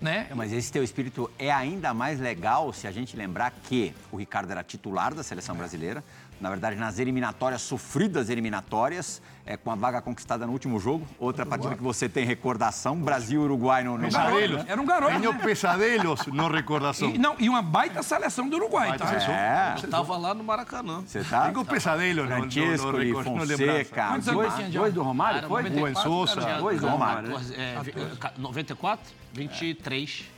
Né? 0.00 0.26
É, 0.30 0.34
Mas 0.34 0.52
esse 0.52 0.70
teu 0.70 0.82
espírito 0.82 1.30
é 1.38 1.50
ainda 1.50 1.94
mais 1.94 2.20
legal 2.20 2.72
se 2.72 2.86
a 2.86 2.92
gente 2.92 3.16
lembrar 3.16 3.50
que 3.50 3.94
o 4.12 4.16
Ricardo 4.16 4.50
era 4.50 4.62
titular 4.62 5.14
da 5.14 5.22
seleção 5.22 5.56
brasileira. 5.56 6.04
Na 6.40 6.50
verdade, 6.50 6.76
nas 6.76 6.98
eliminatórias, 6.98 7.62
sofridas 7.62 8.28
eliminatórias, 8.28 9.22
é, 9.46 9.56
com 9.56 9.70
a 9.70 9.74
vaga 9.74 10.02
conquistada 10.02 10.44
no 10.46 10.52
último 10.52 10.78
jogo. 10.78 11.06
Outra 11.18 11.46
partida 11.46 11.74
que 11.74 11.82
você 11.82 12.08
tem 12.10 12.26
recordação, 12.26 12.94
Brasil 12.96 13.40
e 13.40 13.44
Uruguai 13.44 13.82
no, 13.84 13.96
no 13.96 14.04
Pesadelos. 14.04 14.64
Era 14.68 14.80
um 14.80 14.84
garoto, 14.84 15.18
Tenho 15.18 15.32
né? 15.32 15.40
pesadelos, 15.42 16.26
não 16.26 16.50
recordação. 16.50 17.08
E, 17.08 17.16
não, 17.16 17.36
e 17.38 17.48
uma 17.48 17.62
baita 17.62 18.02
seleção 18.02 18.48
do 18.50 18.56
Uruguai, 18.56 18.98
tá? 18.98 19.14
É, 19.32 19.74
Eu 19.82 19.88
tava 19.88 20.16
lá 20.18 20.34
no 20.34 20.44
Maracanã. 20.44 21.02
você 21.06 21.24
tá? 21.24 21.50
Tenho 21.50 21.64
pesadelos, 21.64 22.28
não, 22.28 22.36
não, 22.38 22.50
Francesco 22.50 22.92
não, 22.92 23.02
e 23.02 23.12
não. 23.12 23.22
Fonseca. 23.24 24.04
Anos 24.04 24.24
Dois, 24.26 24.56
já? 24.58 24.68
dois 24.68 24.92
do 24.94 25.02
Romário, 25.02 25.48
foi? 25.48 25.62
94, 25.62 25.80
Rubem 25.80 25.94
Sousa. 25.94 26.40
Dois 26.58 26.80
do 26.80 26.86
Romário. 26.88 27.28
Romário, 27.30 27.54
É, 27.60 27.80
vi- 27.82 28.16
ca- 28.18 28.32
94, 28.36 29.10
23. 29.32 30.35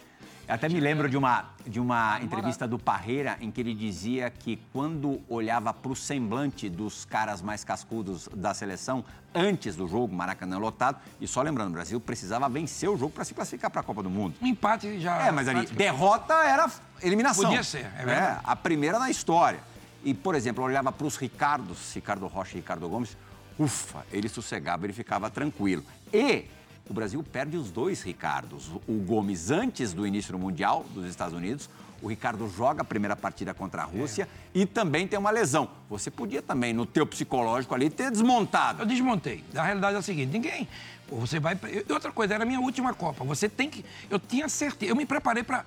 Eu 0.48 0.54
até 0.54 0.66
me 0.66 0.80
lembro 0.80 1.10
de 1.10 1.16
uma, 1.18 1.44
de 1.66 1.78
uma 1.78 2.18
entrevista 2.22 2.66
do 2.66 2.78
Parreira 2.78 3.36
em 3.38 3.50
que 3.50 3.60
ele 3.60 3.74
dizia 3.74 4.30
que 4.30 4.58
quando 4.72 5.20
olhava 5.28 5.74
para 5.74 5.92
o 5.92 5.94
semblante 5.94 6.70
dos 6.70 7.04
caras 7.04 7.42
mais 7.42 7.62
cascudos 7.62 8.30
da 8.34 8.54
seleção, 8.54 9.04
antes 9.34 9.76
do 9.76 9.86
jogo, 9.86 10.14
Maracanã 10.14 10.56
lotado, 10.56 10.98
e 11.20 11.28
só 11.28 11.42
lembrando, 11.42 11.68
o 11.68 11.72
Brasil 11.74 12.00
precisava 12.00 12.48
vencer 12.48 12.88
o 12.88 12.96
jogo 12.96 13.12
para 13.12 13.26
se 13.26 13.34
classificar 13.34 13.70
para 13.70 13.82
a 13.82 13.84
Copa 13.84 14.02
do 14.02 14.08
Mundo. 14.08 14.36
Um 14.40 14.46
empate 14.46 14.98
já. 14.98 15.26
É, 15.26 15.30
mas 15.30 15.48
ali, 15.48 15.66
derrota 15.66 16.32
era 16.32 16.66
eliminação. 17.02 17.44
Podia 17.44 17.62
ser, 17.62 17.84
é 17.98 18.06
verdade. 18.06 18.40
a 18.42 18.56
primeira 18.56 18.98
na 18.98 19.10
história. 19.10 19.60
E, 20.02 20.14
por 20.14 20.34
exemplo, 20.34 20.64
olhava 20.64 20.90
para 20.90 21.06
os 21.06 21.16
Ricardos, 21.16 21.92
Ricardo 21.92 22.26
Rocha 22.26 22.56
e 22.56 22.60
Ricardo 22.60 22.88
Gomes, 22.88 23.18
ufa, 23.58 24.06
ele 24.10 24.30
sossegava, 24.30 24.86
ele 24.86 24.94
ficava 24.94 25.28
tranquilo. 25.28 25.84
E 26.10 26.46
o 26.88 26.94
Brasil 26.94 27.22
perde 27.22 27.56
os 27.56 27.70
dois 27.70 28.02
Ricardos. 28.02 28.70
O 28.86 28.94
Gomes 28.94 29.50
antes 29.50 29.92
do 29.92 30.06
início 30.06 30.32
do 30.32 30.38
Mundial 30.38 30.84
dos 30.94 31.06
Estados 31.06 31.34
Unidos, 31.34 31.68
o 32.00 32.08
Ricardo 32.08 32.48
joga 32.48 32.82
a 32.82 32.84
primeira 32.84 33.16
partida 33.16 33.52
contra 33.52 33.82
a 33.82 33.84
Rússia 33.84 34.28
e 34.54 34.64
também 34.64 35.06
tem 35.06 35.18
uma 35.18 35.30
lesão. 35.30 35.68
Você 35.90 36.10
podia 36.10 36.40
também, 36.40 36.72
no 36.72 36.86
teu 36.86 37.04
psicológico 37.04 37.74
ali, 37.74 37.90
ter 37.90 38.10
desmontado. 38.10 38.82
Eu 38.82 38.86
desmontei. 38.86 39.44
A 39.54 39.64
realidade 39.64 39.96
é 39.96 39.98
a 39.98 40.02
seguinte: 40.02 40.30
ninguém. 40.30 40.68
Você 41.10 41.40
vai. 41.40 41.58
Outra 41.90 42.12
coisa, 42.12 42.34
era 42.34 42.44
a 42.44 42.46
minha 42.46 42.60
última 42.60 42.94
Copa. 42.94 43.24
Você 43.24 43.48
tem 43.48 43.68
que. 43.68 43.84
Eu 44.08 44.18
tinha 44.18 44.48
certeza. 44.48 44.92
Eu 44.92 44.96
me 44.96 45.06
preparei 45.06 45.42
para. 45.42 45.64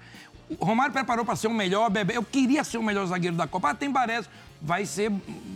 O 0.60 0.66
Romário 0.66 0.94
preparou 0.94 1.26
para 1.26 1.36
ser 1.36 1.48
o 1.48 1.54
melhor, 1.54 1.90
bebê. 1.90 2.16
Eu 2.16 2.24
queria 2.24 2.64
ser 2.64 2.78
o 2.78 2.84
melhor 2.84 3.06
zagueiro 3.08 3.36
da 3.36 3.48
Copa. 3.48 3.72
Ah, 3.72 3.76
tem 3.76 3.90
Barés. 3.90 4.30
Vai 4.62 4.86
ser 4.86 5.10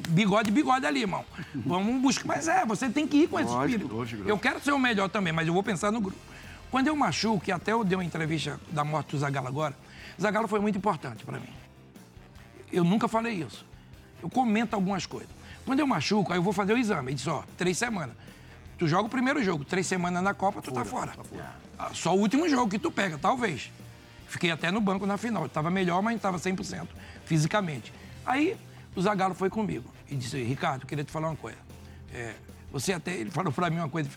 bigode, 0.09 0.49
bigode 0.49 0.85
ali, 0.85 1.01
irmão. 1.01 1.23
Vamos 1.53 2.01
buscar. 2.01 2.25
Mas 2.27 2.47
é, 2.47 2.65
você 2.65 2.89
tem 2.89 3.07
que 3.07 3.17
ir 3.17 3.27
com 3.27 3.39
esse 3.39 3.49
Lógico, 3.49 3.65
espírito. 3.71 3.95
lógico, 3.95 4.23
Eu 4.27 4.39
quero 4.39 4.59
ser 4.59 4.71
o 4.71 4.79
melhor 4.79 5.09
também, 5.09 5.31
mas 5.31 5.47
eu 5.47 5.53
vou 5.53 5.61
pensar 5.61 5.91
no 5.91 6.01
grupo. 6.01 6.17
Quando 6.71 6.87
eu 6.87 6.95
machuco, 6.95 7.39
que 7.45 7.51
até 7.51 7.71
eu 7.71 7.83
dei 7.83 7.95
uma 7.95 8.03
entrevista 8.03 8.59
da 8.71 8.83
morte 8.83 9.11
do 9.11 9.19
Zagallo 9.19 9.47
agora, 9.47 9.75
Zagallo 10.19 10.47
foi 10.47 10.59
muito 10.59 10.77
importante 10.77 11.23
para 11.23 11.39
mim. 11.39 11.49
Eu 12.71 12.83
nunca 12.83 13.07
falei 13.07 13.33
isso. 13.43 13.63
Eu 14.21 14.29
comento 14.29 14.75
algumas 14.75 15.05
coisas. 15.05 15.29
Quando 15.65 15.79
eu 15.79 15.87
machuco, 15.87 16.33
aí 16.33 16.39
eu 16.39 16.43
vou 16.43 16.51
fazer 16.53 16.73
o 16.73 16.77
exame. 16.77 17.09
Ele 17.09 17.15
disse, 17.15 17.29
ó, 17.29 17.43
três 17.57 17.77
semanas. 17.77 18.15
Tu 18.77 18.87
joga 18.87 19.03
o 19.05 19.09
primeiro 19.09 19.41
jogo, 19.43 19.63
três 19.63 19.85
semanas 19.87 20.21
na 20.23 20.33
Copa, 20.33 20.61
tu 20.61 20.71
tá 20.71 20.83
fora. 20.83 21.13
Ah, 21.77 21.91
Só 21.93 22.13
o 22.15 22.19
último 22.19 22.49
jogo 22.49 22.69
que 22.69 22.79
tu 22.79 22.91
pega, 22.91 23.17
talvez. 23.17 23.71
Fiquei 24.27 24.51
até 24.51 24.71
no 24.71 24.81
banco 24.81 25.05
na 25.05 25.17
final. 25.17 25.47
Tava 25.47 25.69
melhor, 25.69 26.01
mas 26.01 26.13
não 26.13 26.19
tava 26.19 26.37
100% 26.39 26.87
fisicamente. 27.25 27.93
Aí 28.25 28.57
o 28.95 29.01
Zagallo 29.01 29.33
foi 29.35 29.49
comigo 29.49 29.91
e 30.09 30.15
disse, 30.15 30.41
Ricardo, 30.43 30.85
queria 30.85 31.03
te 31.03 31.11
falar 31.11 31.29
uma 31.29 31.35
coisa. 31.35 31.57
É, 32.13 32.35
você 32.71 32.93
até, 32.93 33.13
ele 33.15 33.29
falou 33.31 33.51
pra 33.51 33.69
mim 33.69 33.77
uma 33.77 33.89
coisa, 33.89 34.09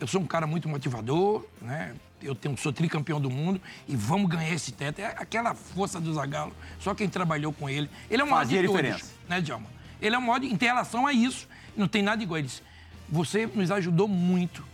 eu 0.00 0.06
sou 0.06 0.20
um 0.20 0.26
cara 0.26 0.46
muito 0.46 0.68
motivador, 0.68 1.44
né? 1.60 1.94
Eu 2.20 2.34
tenho, 2.34 2.56
sou 2.58 2.72
tricampeão 2.72 3.20
do 3.20 3.30
mundo 3.30 3.60
e 3.86 3.94
vamos 3.94 4.28
ganhar 4.28 4.52
esse 4.52 4.72
teto. 4.72 4.98
É 5.00 5.06
aquela 5.06 5.54
força 5.54 6.00
do 6.00 6.12
Zagallo, 6.14 6.52
só 6.80 6.94
quem 6.94 7.08
trabalhou 7.08 7.52
com 7.52 7.68
ele. 7.70 7.88
Ele 8.10 8.22
é 8.22 8.24
o 8.24 8.28
maior 8.28 8.40
Fazia 8.40 8.60
de 8.60 8.66
todos, 8.66 8.82
diferença. 8.82 9.12
né, 9.28 9.40
Djalma? 9.40 9.66
Ele 10.00 10.14
é 10.14 10.18
o 10.18 10.22
maior 10.22 10.38
de, 10.40 10.46
em 10.46 10.56
relação 10.56 11.06
a 11.06 11.12
isso, 11.12 11.48
não 11.76 11.86
tem 11.86 12.02
nada 12.02 12.22
igual. 12.22 12.38
Ele 12.38 12.48
disse, 12.48 12.62
você 13.08 13.46
nos 13.46 13.70
ajudou 13.70 14.08
muito, 14.08 14.64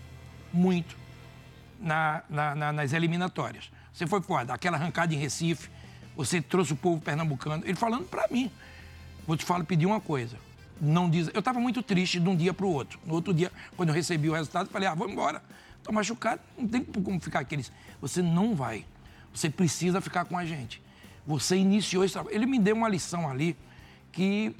muito 0.52 0.96
na- 1.80 2.22
na- 2.30 2.54
na- 2.54 2.72
nas 2.72 2.92
eliminatórias. 2.92 3.70
Você 3.92 4.06
foi 4.06 4.20
foda, 4.22 4.54
aquela 4.54 4.76
arrancada 4.76 5.14
em 5.14 5.18
Recife, 5.18 5.68
Você 6.16 6.40
trouxe 6.40 6.72
o 6.72 6.76
povo 6.76 7.00
pernambucano. 7.00 7.64
Ele 7.66 7.74
falando 7.74 8.04
para 8.04 8.28
mim. 8.28 8.48
Vou 9.26 9.36
te 9.36 9.44
falar, 9.44 9.64
pedir 9.64 9.86
uma 9.86 10.00
coisa. 10.00 10.36
Não 10.80 11.08
diz. 11.08 11.30
Eu 11.32 11.38
estava 11.38 11.58
muito 11.60 11.82
triste 11.82 12.18
de 12.20 12.28
um 12.28 12.36
dia 12.36 12.52
para 12.52 12.66
o 12.66 12.70
outro. 12.72 12.98
No 13.06 13.14
outro 13.14 13.32
dia, 13.32 13.50
quando 13.76 13.88
eu 13.90 13.94
recebi 13.94 14.28
o 14.28 14.32
resultado, 14.34 14.66
eu 14.66 14.72
falei: 14.72 14.88
ah, 14.88 14.94
vou 14.94 15.08
embora. 15.08 15.42
Estou 15.78 15.94
machucado, 15.94 16.40
não 16.58 16.66
tem 16.66 16.82
como 16.82 17.20
ficar 17.20 17.40
aqui. 17.40 17.54
Ele 17.54 17.62
disse, 17.62 17.72
Você 18.00 18.22
não 18.22 18.54
vai. 18.54 18.84
Você 19.34 19.50
precisa 19.50 20.00
ficar 20.00 20.24
com 20.24 20.36
a 20.38 20.44
gente. 20.44 20.82
Você 21.26 21.56
iniciou 21.56 22.04
esse 22.04 22.14
trabalho. 22.14 22.34
Ele 22.34 22.46
me 22.46 22.58
deu 22.58 22.74
uma 22.76 22.88
lição 22.88 23.28
ali 23.28 23.56
que 24.12 24.54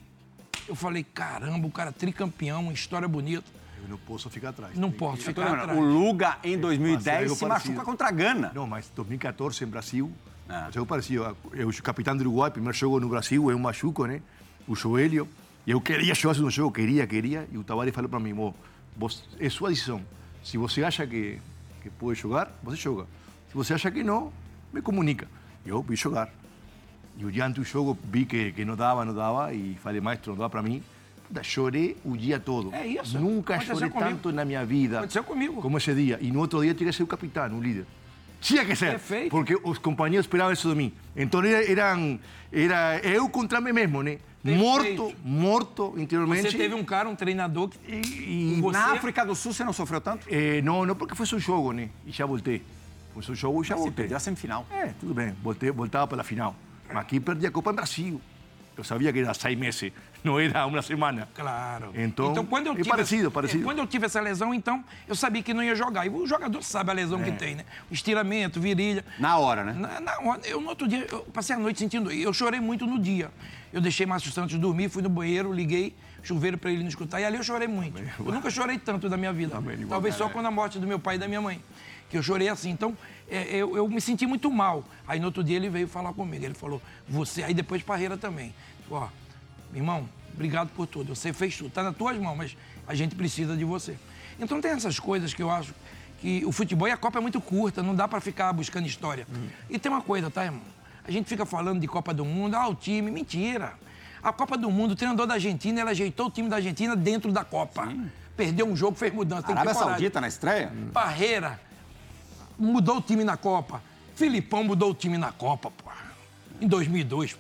eu 0.69 0.75
falei: 0.75 1.03
caramba, 1.05 1.67
o 1.67 1.71
cara 1.71 1.91
é 1.91 1.93
tricampeão, 1.93 2.63
uma 2.63 2.73
história 2.73 3.09
bonita. 3.09 3.45
Eu 3.83 3.89
não 3.89 3.99
posso 3.99 4.31
ficar 4.31 4.49
atrás. 4.51 4.79
Não 4.79 4.89
Tem 4.89 4.99
posso 4.99 5.19
que- 5.19 5.25
ficar 5.25 5.53
atrás. 5.63 5.79
O 5.79 5.83
Luga, 5.83 6.39
em 6.43 6.53
Mas 6.53 6.61
2010, 6.61 7.23
algo 7.25 7.35
se 7.35 7.41
parecido. 7.47 7.73
machuca 7.75 7.85
contra 7.85 8.09
a 8.09 8.11
Gana. 8.11 8.51
Não, 8.55 8.67
mas 8.67 8.89
2014 8.97 9.63
em 9.63 9.67
Brasil, 9.67 10.11
Ah. 10.49 10.67
algo 10.75 10.87
parecido. 10.87 11.37
Eu 11.53 11.71
sou 11.73 11.83
capitão 11.83 12.17
do 12.17 12.23
Uruguai, 12.23 12.51
primeiro 12.51 12.77
jogo 12.77 12.99
no 12.99 13.09
Brasil, 13.11 13.51
eu 13.51 13.59
machuco, 13.59 14.07
né? 14.07 14.23
O 14.67 14.75
joelho. 14.75 15.29
E 15.67 15.71
eu 15.71 15.81
queria 15.81 16.15
jogar 16.15 16.39
no 16.41 16.51
jogo, 16.51 16.73
queria, 16.73 17.07
queria. 17.07 17.49
E 17.53 17.57
o 17.59 17.65
Tavares 17.65 17.95
falou 17.95 18.09
para 18.11 18.21
mim, 18.21 18.33
"Mo, 18.33 18.55
vos, 18.97 19.25
é 19.39 19.49
sua 19.49 19.71
decisão. 19.71 20.03
Se 20.43 20.59
você 20.59 20.85
acha 20.85 21.07
que, 21.07 21.39
que 21.83 21.91
pode 21.91 22.19
jogar, 22.19 22.51
você 22.63 22.77
joga. 22.77 23.07
Se 23.49 23.55
você 23.55 23.73
acha 23.75 23.91
que 23.91 24.03
não, 24.03 24.33
me 24.73 24.83
comunica. 24.83 25.27
Eu 25.65 25.83
vi 25.83 25.97
jogar. 25.97 26.29
E 27.17 27.25
o 27.25 27.31
dia 27.31 27.47
antes 27.47 27.63
do 27.63 27.65
jogo 27.65 27.97
vi 28.05 28.27
que, 28.27 28.53
que 28.53 28.65
não 28.65 28.77
dava, 28.77 29.05
não 29.05 29.15
dava. 29.15 29.55
E 29.55 29.77
falei, 29.83 30.01
maestro, 30.01 30.33
não 30.33 30.41
dá 30.41 30.51
para 30.51 30.63
mim. 30.63 30.83
Puta, 31.27 31.43
chorei 31.43 31.97
o 32.05 32.17
dia 32.17 32.39
todo. 32.39 32.75
É 32.75 32.87
isso. 32.87 33.19
Nunca 33.19 33.55
Aconteceu 33.55 33.77
chorei 33.77 33.91
comigo. 33.91 34.11
tanto 34.11 34.33
na 34.33 34.45
minha 34.45 34.65
vida. 34.67 34.99
Aconteceu 34.99 35.25
comigo. 35.25 35.63
Como 35.63 35.79
esse 35.79 35.95
dia. 35.95 36.19
E 36.21 36.31
no 36.31 36.41
outro 36.41 36.61
dia 36.63 36.75
tinha 36.75 36.91
que 36.91 36.97
ser 36.97 37.03
o 37.03 37.07
capitão, 37.07 37.57
o 37.57 37.63
líder. 37.63 37.87
Tinha 38.45 38.63
que 38.65 38.77
ser. 38.77 38.91
Perfeito. 38.91 39.31
Porque 39.31 39.57
os 39.65 39.79
companheiros 39.79 40.27
esperavam 40.27 40.53
isso 40.53 40.69
de 40.69 40.75
mim. 40.75 40.93
Então 41.17 41.43
era, 41.43 41.65
eram, 41.71 42.21
era 42.53 42.99
eu 43.03 43.27
contra 43.29 43.59
mim 43.59 43.73
mesmo, 43.73 44.03
né? 44.03 44.19
Morto, 44.45 45.15
morto 45.25 45.95
interiormente. 45.97 46.51
Você 46.51 46.59
teve 46.59 46.75
um 46.75 46.85
cara, 46.85 47.09
um 47.09 47.17
treinador 47.17 47.71
que. 47.71 47.79
E, 47.89 48.59
e 48.59 48.61
Você- 48.61 48.77
Na 48.79 48.93
África 48.93 49.25
do 49.25 49.35
Sul, 49.35 49.55
você 49.55 49.65
não 49.65 49.73
sofreu 49.73 49.99
tanto? 49.99 50.27
eh, 50.31 50.61
não, 50.61 50.85
não 50.85 50.95
porque 50.95 51.15
foi 51.15 51.25
só 51.25 51.37
um 51.37 51.39
jogo, 51.41 51.73
né? 51.73 51.89
E 52.07 52.13
já 52.13 52.27
voltei. 52.27 52.63
Foi 53.15 53.23
só 53.23 53.33
um 53.33 53.35
jogo 53.35 53.63
e 53.63 53.65
já 53.67 53.75
Você 53.77 53.81
voltei. 53.85 53.97
perdeu 54.03 54.17
a 54.19 54.21
semifinal. 54.21 54.67
É, 54.71 54.89
tudo 55.01 55.15
bem. 55.15 55.35
Voltei, 55.43 55.71
voltava 55.71 56.07
para 56.07 56.21
a 56.21 56.25
final. 56.25 56.55
Mas 56.89 56.99
aqui 56.99 57.19
perdi 57.19 57.47
a 57.47 57.51
Copa 57.51 57.71
em 57.71 57.75
Brasil. 57.75 58.21
Eu 58.77 58.83
sabia 58.83 59.13
que 59.13 59.21
era 59.21 59.33
seis 59.35 59.57
meses, 59.57 59.93
não 60.25 60.39
era 60.39 60.67
uma 60.67 60.83
semana. 60.83 61.29
Claro. 61.35 61.93
Então, 61.95 62.45
quando 62.45 62.67
eu 62.67 62.73
é 62.73 62.77
tive, 62.77 62.89
parecido, 62.89 63.31
parecido. 63.31 63.63
é, 63.63 63.65
Quando 63.65 63.79
eu 63.79 63.87
tive 63.87 64.07
essa 64.07 64.21
lesão, 64.21 64.53
então, 64.53 64.83
eu 65.07 65.15
sabia 65.15 65.43
que 65.43 65.55
não 65.55 65.63
ia 65.63 65.77
jogar. 65.77 66.07
E 66.07 66.09
o 66.11 66.27
jogador 66.27 66.61
sabe 66.63 66.91
a 66.91 66.95
lesão 66.95 67.21
É. 67.21 67.25
que 67.25 67.33
tem, 67.33 67.55
né? 67.55 67.65
Estiramento, 67.91 68.61
virilha. 68.61 69.05
Na 69.19 69.39
hora, 69.39 69.63
né? 69.63 69.73
Na, 69.73 70.01
na 70.01 70.19
hora, 70.21 70.41
eu 70.45 70.61
no 70.61 70.69
outro 70.69 70.89
dia, 70.89 71.07
eu 71.11 71.21
passei 71.33 71.55
a 71.55 71.59
noite 71.59 71.79
sentindo. 71.79 72.11
Eu 72.11 72.33
chorei 72.33 72.59
muito 72.61 72.87
no 72.87 72.99
dia. 72.99 73.31
Eu 73.73 73.81
deixei 73.81 74.07
Márcio 74.07 74.33
Santos 74.33 74.59
dormir, 74.59 74.89
fui 74.89 75.03
no 75.03 75.09
banheiro, 75.09 75.53
liguei 75.53 75.95
chuveiro 76.23 76.57
para 76.57 76.71
ele 76.71 76.81
não 76.81 76.89
escutar. 76.89 77.21
E 77.21 77.25
ali 77.25 77.37
eu 77.37 77.43
chorei 77.45 77.69
muito. 77.69 77.99
Eu 78.19 78.33
nunca 78.33 78.51
chorei 78.51 78.79
tanto 78.79 79.09
da 79.11 79.17
minha 79.17 79.33
vida. 79.33 79.55
Também. 79.57 79.87
Talvez 79.87 80.15
só 80.15 80.29
quando 80.29 80.47
a 80.47 80.51
morte 80.51 80.79
do 80.79 80.87
meu 80.87 80.99
pai 80.99 81.17
e 81.17 81.19
da 81.19 81.29
minha 81.29 81.41
mãe. 81.41 81.63
Que 82.09 82.17
eu 82.17 82.23
chorei 82.23 82.49
assim. 82.49 82.71
Então, 82.71 82.97
é, 83.29 83.57
eu, 83.57 83.77
eu 83.77 83.89
me 83.89 84.01
senti 84.01 84.27
muito 84.27 84.51
mal. 84.51 84.85
Aí 85.07 85.19
no 85.19 85.27
outro 85.27 85.43
dia 85.43 85.57
ele 85.57 85.69
veio 85.69 85.89
falar 85.89 86.13
comigo. 86.13 86.45
Ele 86.45 86.55
falou, 86.55 86.81
você. 87.09 87.43
Aí 87.43 87.55
depois 87.55 87.83
Parreira 87.83 88.17
também. 88.17 88.55
Ó, 88.91 89.09
irmão, 89.75 90.09
obrigado 90.33 90.71
por 90.71 90.87
tudo. 90.87 91.15
Você 91.15 91.33
fez 91.33 91.57
tudo. 91.57 91.69
Está 91.69 91.83
nas 91.83 91.97
tuas 91.97 92.17
mãos, 92.19 92.37
mas 92.37 92.57
a 92.87 92.95
gente 92.95 93.15
precisa 93.15 93.57
de 93.57 93.65
você. 93.65 93.97
Então 94.39 94.61
tem 94.61 94.73
essas 94.73 94.99
coisas 94.99 95.33
que 95.33 95.43
eu 95.43 95.51
acho 95.51 95.75
que 96.21 96.45
o 96.45 96.53
futebol 96.53 96.89
e 96.89 96.91
a 96.91 96.97
Copa 96.97 97.19
é 97.19 97.21
muito 97.21 97.41
curta, 97.41 97.83
não 97.83 97.95
dá 97.95 98.09
para 98.09 98.21
ficar 98.21 98.53
buscando 98.53 98.87
história. 98.87 99.27
E 99.69 99.79
tem 99.79 99.91
uma 99.91 100.01
coisa, 100.01 100.31
tá, 100.31 100.45
irmão? 100.45 100.63
A 101.07 101.11
gente 101.11 101.29
fica 101.29 101.45
falando 101.45 101.81
de 101.81 101.87
Copa 101.87 102.15
do 102.15 102.25
Mundo, 102.25 102.55
ah, 102.55 102.67
o 102.67 102.75
time, 102.75 103.11
mentira. 103.11 103.75
A 104.23 104.33
Copa 104.33 104.57
do 104.57 104.71
Mundo, 104.71 104.93
o 104.93 104.97
treinador 104.97 105.27
da 105.27 105.35
Argentina, 105.35 105.83
ele 105.83 105.91
ajeitou 105.91 106.27
o 106.27 106.31
time 106.31 106.49
da 106.49 106.57
Argentina 106.57 106.97
dentro 106.97 107.31
da 107.31 107.45
Copa. 107.45 107.93
Perdeu 108.35 108.67
um 108.67 108.75
jogo, 108.75 108.97
fez 108.97 109.13
mudança. 109.13 109.43
Tem 109.43 109.55
Arábia. 109.55 109.75
Saudita 109.75 110.21
na 110.21 110.29
estreia? 110.29 110.73
Barreira 110.93 111.61
mudou 112.59 112.99
o 112.99 113.01
time 113.01 113.25
na 113.25 113.37
Copa. 113.37 113.83
Filipão 114.15 114.63
mudou 114.65 114.91
o 114.91 114.95
time 114.95 115.19
na 115.19 115.33
Copa, 115.33 115.71
pô. 115.71 115.91
Em 116.61 116.69
2002, 116.69 117.33
pô. 117.35 117.39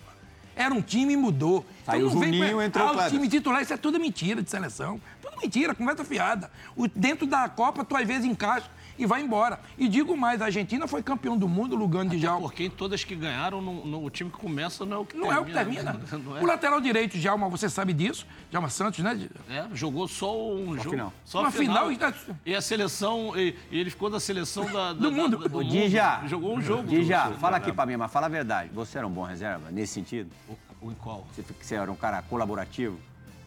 Era 0.56 0.72
um 0.74 0.80
time 0.82 1.14
e 1.14 1.16
mudou. 1.16 1.64
Saiu 1.84 2.08
não 2.10 2.20
vem 2.20 2.30
com- 2.30 2.36
Juninho, 2.38 2.62
entrou 2.62 2.88
ah, 2.88 3.06
o 3.06 3.10
time 3.10 3.28
titular, 3.28 3.62
isso 3.62 3.72
é 3.72 3.76
tudo 3.76 3.98
mentira 3.98 4.42
de 4.42 4.50
seleção. 4.50 5.00
Tudo 5.20 5.36
mentira, 5.42 5.74
conversa 5.74 6.04
fiada. 6.04 6.50
O- 6.76 6.86
dentro 6.88 7.26
da 7.26 7.48
Copa, 7.48 7.84
tu 7.84 7.96
às 7.96 8.06
vezes 8.06 8.24
encaixa 8.24 8.68
e 8.98 9.06
vai 9.06 9.22
embora. 9.22 9.58
E 9.78 9.88
digo 9.88 10.16
mais, 10.16 10.40
a 10.42 10.46
Argentina 10.46 10.86
foi 10.86 11.02
campeão 11.02 11.36
do 11.36 11.48
mundo, 11.48 11.74
Lugano 11.76 12.10
de 12.10 12.18
Jalma. 12.18 12.40
Porque 12.48 12.64
em 12.64 12.70
todas 12.70 13.02
que 13.04 13.14
ganharam, 13.14 13.60
no, 13.60 13.84
no- 13.84 14.04
o 14.04 14.10
time 14.10 14.30
que 14.30 14.36
começa 14.38 14.84
não 14.84 14.96
é 14.96 15.00
o 15.00 15.04
que 15.04 15.16
Não 15.16 15.32
é 15.32 15.38
o 15.38 15.44
que 15.44 15.52
termina. 15.52 16.00
Não 16.12 16.32
O 16.32 16.38
é. 16.38 16.42
lateral 16.42 16.80
direito, 16.80 17.18
Djalma, 17.18 17.48
você 17.48 17.68
sabe 17.68 17.92
disso. 17.92 18.26
Djalma 18.50 18.68
Santos, 18.68 19.00
né? 19.00 19.28
É, 19.48 19.64
jogou 19.74 20.06
só 20.08 20.34
um 20.54 20.76
jogo. 20.76 20.90
final. 20.90 21.12
Só 21.24 21.40
Uma 21.40 21.50
final. 21.50 21.88
final 21.88 22.12
e- 22.44 22.50
E 22.50 22.54
a 22.54 22.60
seleção, 22.60 23.32
e, 23.36 23.56
e 23.70 23.78
ele 23.80 23.90
ficou 23.90 24.08
da 24.10 24.20
seleção 24.20 24.64
da, 24.66 24.92
da- 24.92 24.92
Do 24.94 25.12
mundo. 25.12 25.38
da- 25.38 25.48
do 25.48 25.58
Ô, 25.58 25.64
Dija. 25.64 26.22
Jogou 26.26 26.56
um 26.56 26.60
jogo. 26.62 26.88
Dija, 26.88 27.32
fala 27.40 27.56
aqui 27.56 27.72
pra 27.72 27.86
mim, 27.86 27.96
mas 27.96 28.10
fala 28.12 28.26
a 28.26 28.28
verdade. 28.28 28.70
Você 28.72 28.98
era 28.98 29.06
um 29.06 29.10
bom 29.10 29.22
reserva 29.24 29.70
nesse 29.70 29.94
sentido? 29.94 30.30
O, 30.48 30.86
o 30.88 30.90
em 30.90 30.94
qual? 30.94 31.26
Você, 31.32 31.42
você 31.60 31.74
era 31.74 31.90
um 31.90 31.96
cara 31.96 32.22
colaborativo? 32.22 32.98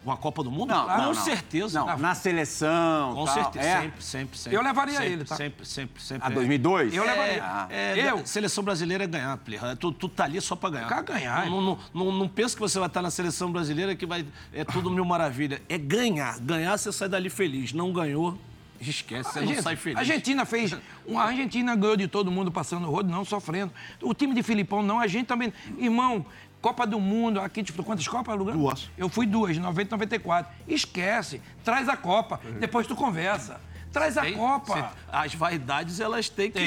Uma 0.08 0.16
Copa 0.16 0.42
do 0.42 0.50
Mundo? 0.50 0.70
Não, 0.70 0.86
Com 0.86 0.98
não, 1.02 1.14
certeza. 1.14 1.80
Não, 1.84 1.98
na 1.98 2.16
seleção. 2.16 3.14
Com 3.14 3.26
tal. 3.26 3.34
certeza. 3.34 3.68
É. 3.68 3.82
Sempre, 3.82 4.04
sempre, 4.04 4.38
sempre. 4.40 4.58
Eu 4.58 4.64
levaria 4.64 4.94
sempre, 4.96 5.12
ele, 5.12 5.26
tá? 5.26 5.36
Sempre, 5.36 5.66
sempre, 5.66 6.02
sempre. 6.02 6.26
A 6.26 6.30
2002? 6.30 6.94
Eu 6.96 7.04
levaria. 7.04 7.34
É, 7.34 7.40
Ah. 7.42 7.68
é, 7.70 8.10
Eu? 8.12 8.26
Seleção 8.26 8.64
brasileira 8.64 9.04
é 9.04 9.08
ganhar, 9.08 9.36
Plirra. 9.38 9.76
Tu, 9.76 9.92
tu 9.92 10.08
tá 10.08 10.24
ali 10.24 10.40
só 10.40 10.56
pra 10.56 10.70
ganhar. 10.70 10.88
Pra 10.88 11.02
ganhar, 11.02 11.50
Não, 11.50 11.62
não, 11.62 11.80
não, 11.94 12.12
não 12.14 12.28
pensa 12.30 12.56
que 12.56 12.62
você 12.62 12.80
vai 12.80 12.88
estar 12.88 13.02
na 13.02 13.12
seleção 13.12 13.52
brasileira 13.52 13.96
que 13.98 14.06
vai. 14.06 14.26
É 14.54 14.64
tudo 14.64 14.90
mil 14.90 15.04
maravilha. 15.04 15.62
É 15.68 15.78
ganhar. 15.78 16.40
Ganhar, 16.40 16.78
você 16.78 16.90
sai 16.94 17.10
dali 17.10 17.30
feliz. 17.30 17.74
Não 17.74 17.92
ganhou, 17.92 18.38
esquece, 18.80 19.30
você 19.34 19.40
A 19.40 19.42
não 19.42 19.48
gente- 19.50 19.62
sai 19.62 19.76
feliz. 19.76 19.98
A 19.98 20.00
Argentina 20.02 20.46
fez. 20.46 20.74
A 20.74 21.22
Argentina 21.22 21.76
ganhou 21.76 21.98
de 21.98 22.08
todo 22.08 22.32
mundo 22.32 22.50
passando 22.52 22.88
o 22.88 22.92
rodo, 22.92 23.10
não 23.10 23.26
sofrendo. 23.26 23.74
O 24.02 24.14
time 24.14 24.34
de 24.34 24.42
Filipão, 24.42 24.82
não. 24.82 25.00
A 25.02 25.08
gente 25.08 25.26
também. 25.28 25.52
Irmão, 25.78 26.26
Copa 26.68 26.86
do 26.86 27.00
Mundo, 27.00 27.40
aqui 27.40 27.62
disputou 27.62 27.86
quantas 27.86 28.06
Copas, 28.08 28.38
Lugano? 28.38 28.58
Duas. 28.60 28.90
Eu 28.98 29.08
fui 29.08 29.26
duas, 29.26 29.58
90 29.58 29.88
e 29.90 29.92
94. 29.92 30.52
Esquece. 30.68 31.42
Traz 31.64 31.88
a 31.88 31.96
Copa. 31.96 32.42
Depois 32.60 32.86
tu 32.86 32.96
conversa. 32.96 33.60
Traz 33.92 34.18
a 34.18 34.22
Tem- 34.22 34.36
Copa. 34.36 34.74
cê- 34.74 34.98
as 35.10 35.34
vaidades, 35.34 36.00
elas 36.02 36.28
têm 36.28 36.52
que 36.52 36.60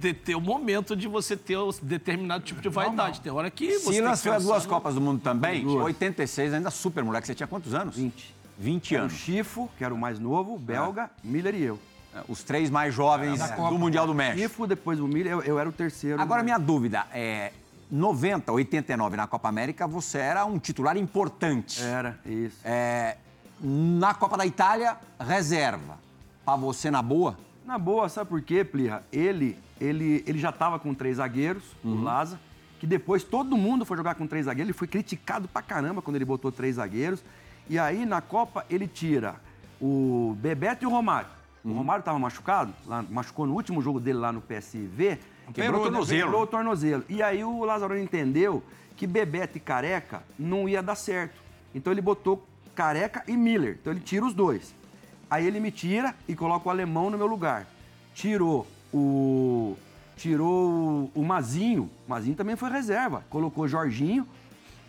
Tem. 0.00 0.14
ter, 0.14 0.34
o 0.34 0.40
momento 0.40 0.96
de 0.96 1.06
você 1.06 1.36
ter 1.36 1.58
um 1.58 1.70
determinado 1.82 2.42
tipo 2.44 2.62
de 2.62 2.68
vaidade. 2.70 3.20
Tem 3.20 3.30
hora 3.30 3.50
que 3.50 3.78
você 3.78 3.92
Silas 3.92 4.22
tem 4.22 4.30
foi 4.32 4.36
a 4.36 4.40
que 4.40 4.46
duas 4.46 4.64
Copas 4.66 4.94
do 4.94 5.00
Mundo 5.02 5.20
também. 5.20 5.66
86, 5.66 6.54
ainda 6.54 6.70
super 6.70 7.04
moleque. 7.04 7.26
Você 7.26 7.34
tinha 7.34 7.46
quantos 7.46 7.74
anos? 7.74 7.94
20. 7.94 8.34
20 8.58 8.94
Era 8.94 9.02
o 9.02 9.06
anos. 9.06 9.18
Chifo, 9.18 9.68
que 9.76 9.84
era 9.84 9.92
o 9.92 9.98
mais 9.98 10.18
novo, 10.18 10.54
o 10.54 10.58
belga, 10.58 11.10
Miller 11.22 11.54
e 11.54 11.62
eu. 11.62 11.78
É, 12.14 12.20
Os 12.28 12.42
três 12.42 12.70
mais 12.70 12.94
jovens 12.94 13.38
Da 13.38 13.48
do 13.48 13.56
Copa. 13.56 13.76
Mundial 13.78 14.06
do 14.06 14.14
México. 14.14 14.38
Chifo, 14.40 14.66
depois 14.66 14.98
o 14.98 15.06
Miller, 15.06 15.32
eu, 15.32 15.42
eu 15.42 15.58
era 15.58 15.68
o 15.68 15.72
terceiro. 15.72 16.20
Agora, 16.20 16.42
minha 16.42 16.58
dúvida 16.58 17.06
é... 17.12 17.52
90, 17.92 18.50
89 18.50 19.16
na 19.18 19.26
Copa 19.26 19.50
América, 19.50 19.86
você 19.86 20.16
era 20.16 20.46
um 20.46 20.58
titular 20.58 20.96
importante. 20.96 21.82
Era, 21.82 22.18
isso. 22.24 22.56
É, 22.64 23.18
na 23.60 24.14
Copa 24.14 24.38
da 24.38 24.46
Itália, 24.46 24.96
reserva. 25.20 25.98
Pra 26.42 26.56
você 26.56 26.90
na 26.90 27.02
boa? 27.02 27.38
Na 27.66 27.78
boa, 27.78 28.08
sabe 28.08 28.30
por 28.30 28.40
quê, 28.40 28.64
Plirra? 28.64 29.04
Ele, 29.12 29.58
ele, 29.78 30.24
ele 30.26 30.38
já 30.38 30.48
estava 30.48 30.78
com 30.78 30.94
três 30.94 31.18
zagueiros, 31.18 31.62
o 31.84 32.00
Laza, 32.02 32.40
que 32.80 32.86
depois 32.86 33.22
todo 33.22 33.56
mundo 33.58 33.84
foi 33.84 33.96
jogar 33.98 34.14
com 34.14 34.26
três 34.26 34.46
zagueiros. 34.46 34.70
Ele 34.70 34.78
foi 34.78 34.88
criticado 34.88 35.46
pra 35.46 35.60
caramba 35.60 36.00
quando 36.00 36.16
ele 36.16 36.24
botou 36.24 36.50
três 36.50 36.76
zagueiros. 36.76 37.22
E 37.68 37.78
aí, 37.78 38.06
na 38.06 38.20
Copa, 38.22 38.64
ele 38.70 38.88
tira 38.88 39.36
o 39.80 40.34
Bebeto 40.40 40.82
e 40.82 40.86
o 40.86 40.90
Romário. 40.90 41.28
O 41.62 41.72
Romário 41.74 42.00
estava 42.00 42.18
machucado, 42.18 42.72
lá- 42.86 43.04
machucou 43.08 43.46
no 43.46 43.52
último 43.52 43.80
jogo 43.82 44.00
dele 44.00 44.18
lá 44.18 44.32
no 44.32 44.40
PSV. 44.40 45.18
Quebrou 45.52 45.80
o 45.80 45.84
tornozelo. 45.84 46.22
Quebrou 46.22 46.42
o 46.42 46.46
tornozelo. 46.46 47.04
E 47.08 47.22
aí 47.22 47.44
o 47.44 47.64
Lazzaroni 47.64 48.02
entendeu 48.02 48.62
que 48.96 49.06
Bebeto 49.06 49.58
e 49.58 49.60
Careca 49.60 50.22
não 50.38 50.68
ia 50.68 50.82
dar 50.82 50.94
certo. 50.94 51.40
Então 51.74 51.92
ele 51.92 52.00
botou 52.00 52.46
Careca 52.74 53.22
e 53.26 53.36
Miller. 53.36 53.78
Então 53.80 53.92
ele 53.92 54.00
tira 54.00 54.24
os 54.24 54.34
dois. 54.34 54.74
Aí 55.30 55.46
ele 55.46 55.60
me 55.60 55.70
tira 55.70 56.14
e 56.28 56.34
coloca 56.34 56.68
o 56.68 56.70
alemão 56.70 57.10
no 57.10 57.18
meu 57.18 57.26
lugar. 57.26 57.66
Tirou 58.14 58.66
o. 58.92 59.76
Tirou 60.16 61.10
o 61.14 61.24
Mazinho. 61.24 61.90
O 62.06 62.10
Mazinho 62.10 62.36
também 62.36 62.54
foi 62.54 62.70
reserva. 62.70 63.24
Colocou 63.30 63.66
Jorginho. 63.66 64.26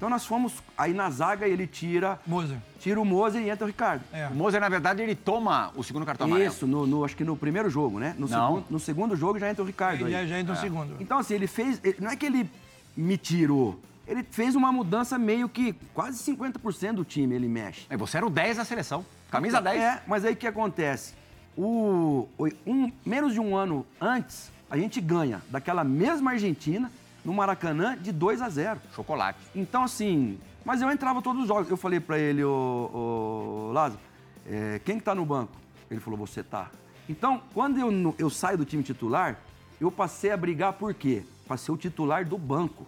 Então 0.04 0.10
nós 0.10 0.26
fomos. 0.26 0.52
Aí 0.78 0.94
na 0.94 1.10
zaga 1.10 1.48
ele 1.48 1.66
tira. 1.66 2.20
Moza. 2.28 2.62
Tira 2.78 3.00
o 3.00 3.06
Moser 3.06 3.42
e 3.42 3.50
entra 3.50 3.64
o 3.64 3.68
Ricardo. 3.68 4.04
É. 4.12 4.28
O 4.28 4.36
Moser, 4.36 4.60
na 4.60 4.68
verdade, 4.68 5.02
ele 5.02 5.16
toma 5.16 5.72
o 5.78 5.82
segundo 5.82 6.06
cartão 6.06 6.28
amarelo. 6.28 6.52
Isso, 6.52 6.68
no, 6.68 6.86
no- 6.86 7.06
acho 7.06 7.16
que 7.16 7.24
no 7.24 7.38
primeiro 7.38 7.70
jogo, 7.70 8.00
né? 8.02 8.14
No, 8.20 8.28
Não. 8.28 8.48
Segundo, 8.48 8.66
no 8.70 8.80
segundo 8.82 9.16
jogo 9.16 9.40
já 9.40 9.50
entra 9.50 9.64
o 9.64 9.66
Ricardo. 9.66 10.04
aí. 10.06 10.12
Já, 10.28 10.38
entra 10.38 10.56
no 10.56 10.60
segundo. 10.60 10.98
Então, 11.00 11.18
assim, 11.20 11.36
ele 11.36 11.48
fez. 11.48 11.80
ele- 11.86 11.96
não 12.02 12.12
é 12.12 12.18
que 12.18 12.26
ele 12.26 12.50
me 12.98 13.16
tirou. 13.16 13.80
Ele 14.06 14.24
fez 14.30 14.56
uma 14.58 14.74
mudança 14.74 15.18
meio 15.18 15.48
que 15.48 15.72
quase 15.94 16.18
50% 16.22 16.96
do 16.96 17.06
time 17.06 17.34
ele 17.34 17.48
mexe. 17.48 17.86
E 17.90 17.96
você 17.96 18.18
era 18.18 18.26
o 18.28 18.30
10 18.30 18.58
da 18.58 18.66
seleção. 18.66 19.06
Camisa 19.32 19.62
10. 19.62 19.80
É, 19.82 20.02
mas 20.06 20.26
aí 20.26 20.34
o 20.34 20.36
que 20.36 20.46
acontece? 20.48 21.14
O, 21.58 22.28
o- 22.38 22.50
um, 22.68 22.92
menos 23.06 23.32
de 23.32 23.40
um 23.40 23.56
ano 23.56 23.86
antes, 24.02 24.52
a 24.70 24.78
gente 24.78 25.00
ganha 25.00 25.42
daquela 25.50 25.86
mesma 25.86 26.32
Argentina 26.32 26.92
no 27.24 27.34
Maracanã 27.34 27.98
de 27.98 28.12
2 28.12 28.42
a 28.42 28.50
0. 28.50 28.80
Chocolate. 28.96 29.40
Então, 29.56 29.84
assim, 29.84 30.40
mas 30.66 30.82
eu 30.82 30.92
entrava 30.92 31.22
todos 31.22 31.42
os 31.44 31.48
jogos. 31.48 31.70
Eu 31.70 31.78
falei 31.78 32.00
pra 32.00 32.18
ele, 32.18 32.44
ô, 32.44 32.90
ô 32.94 33.72
Lázaro, 33.74 34.00
é, 34.46 34.80
quem 34.84 34.98
que 34.98 35.04
tá 35.04 35.14
no 35.16 35.26
banco? 35.26 35.52
Ele 35.90 36.00
falou, 36.00 36.18
você 36.18 36.44
tá. 36.44 36.70
Então, 37.08 37.42
quando 37.54 37.78
eu, 37.80 38.16
eu 38.18 38.30
saio 38.30 38.58
do 38.58 38.66
time 38.66 38.82
titular, 38.84 39.38
eu 39.80 39.92
passei 39.92 40.32
a 40.32 40.38
brigar 40.38 40.74
por 40.74 40.94
quê? 40.94 41.24
Pra 41.48 41.58
ser 41.58 41.72
o 41.72 41.78
titular 41.78 42.26
do 42.26 42.38
banco. 42.38 42.88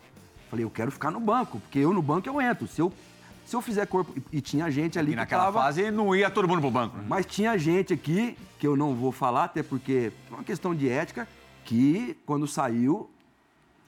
Falei, 0.50 0.64
eu 0.64 0.70
quero 0.70 0.92
ficar 0.92 1.12
no 1.12 1.20
banco, 1.20 1.60
porque 1.60 1.80
eu 1.80 1.94
no 1.94 2.02
banco 2.02 2.28
eu 2.28 2.40
entro. 2.42 2.68
Se 2.68 2.82
eu, 2.82 2.92
se 3.46 3.56
eu 3.56 3.62
fizer 3.62 3.86
corpo. 3.86 4.14
E, 4.32 4.38
e 4.38 4.42
tinha 4.42 4.70
gente 4.72 4.98
ali 4.98 5.10
E 5.10 5.12
que 5.12 5.16
naquela 5.18 5.46
tava, 5.46 5.62
fase 5.62 5.92
não 5.92 6.16
ia 6.16 6.30
todo 6.30 6.48
mundo 6.48 6.62
pro 6.62 6.72
banco. 6.72 6.98
né? 6.98 7.06
mas 7.08 7.26
tinha 7.26 7.58
gente 7.58 7.94
aqui, 7.94 8.38
que 8.58 8.66
eu 8.66 8.76
não 8.78 8.96
vou 8.96 9.12
falar, 9.12 9.46
até 9.46 9.62
porque 9.62 10.12
é 10.32 10.34
uma 10.34 10.44
questão 10.44 10.74
de 10.74 10.88
ética, 10.90 11.28
que 11.66 12.18
quando 12.26 12.48
saiu 12.48 13.10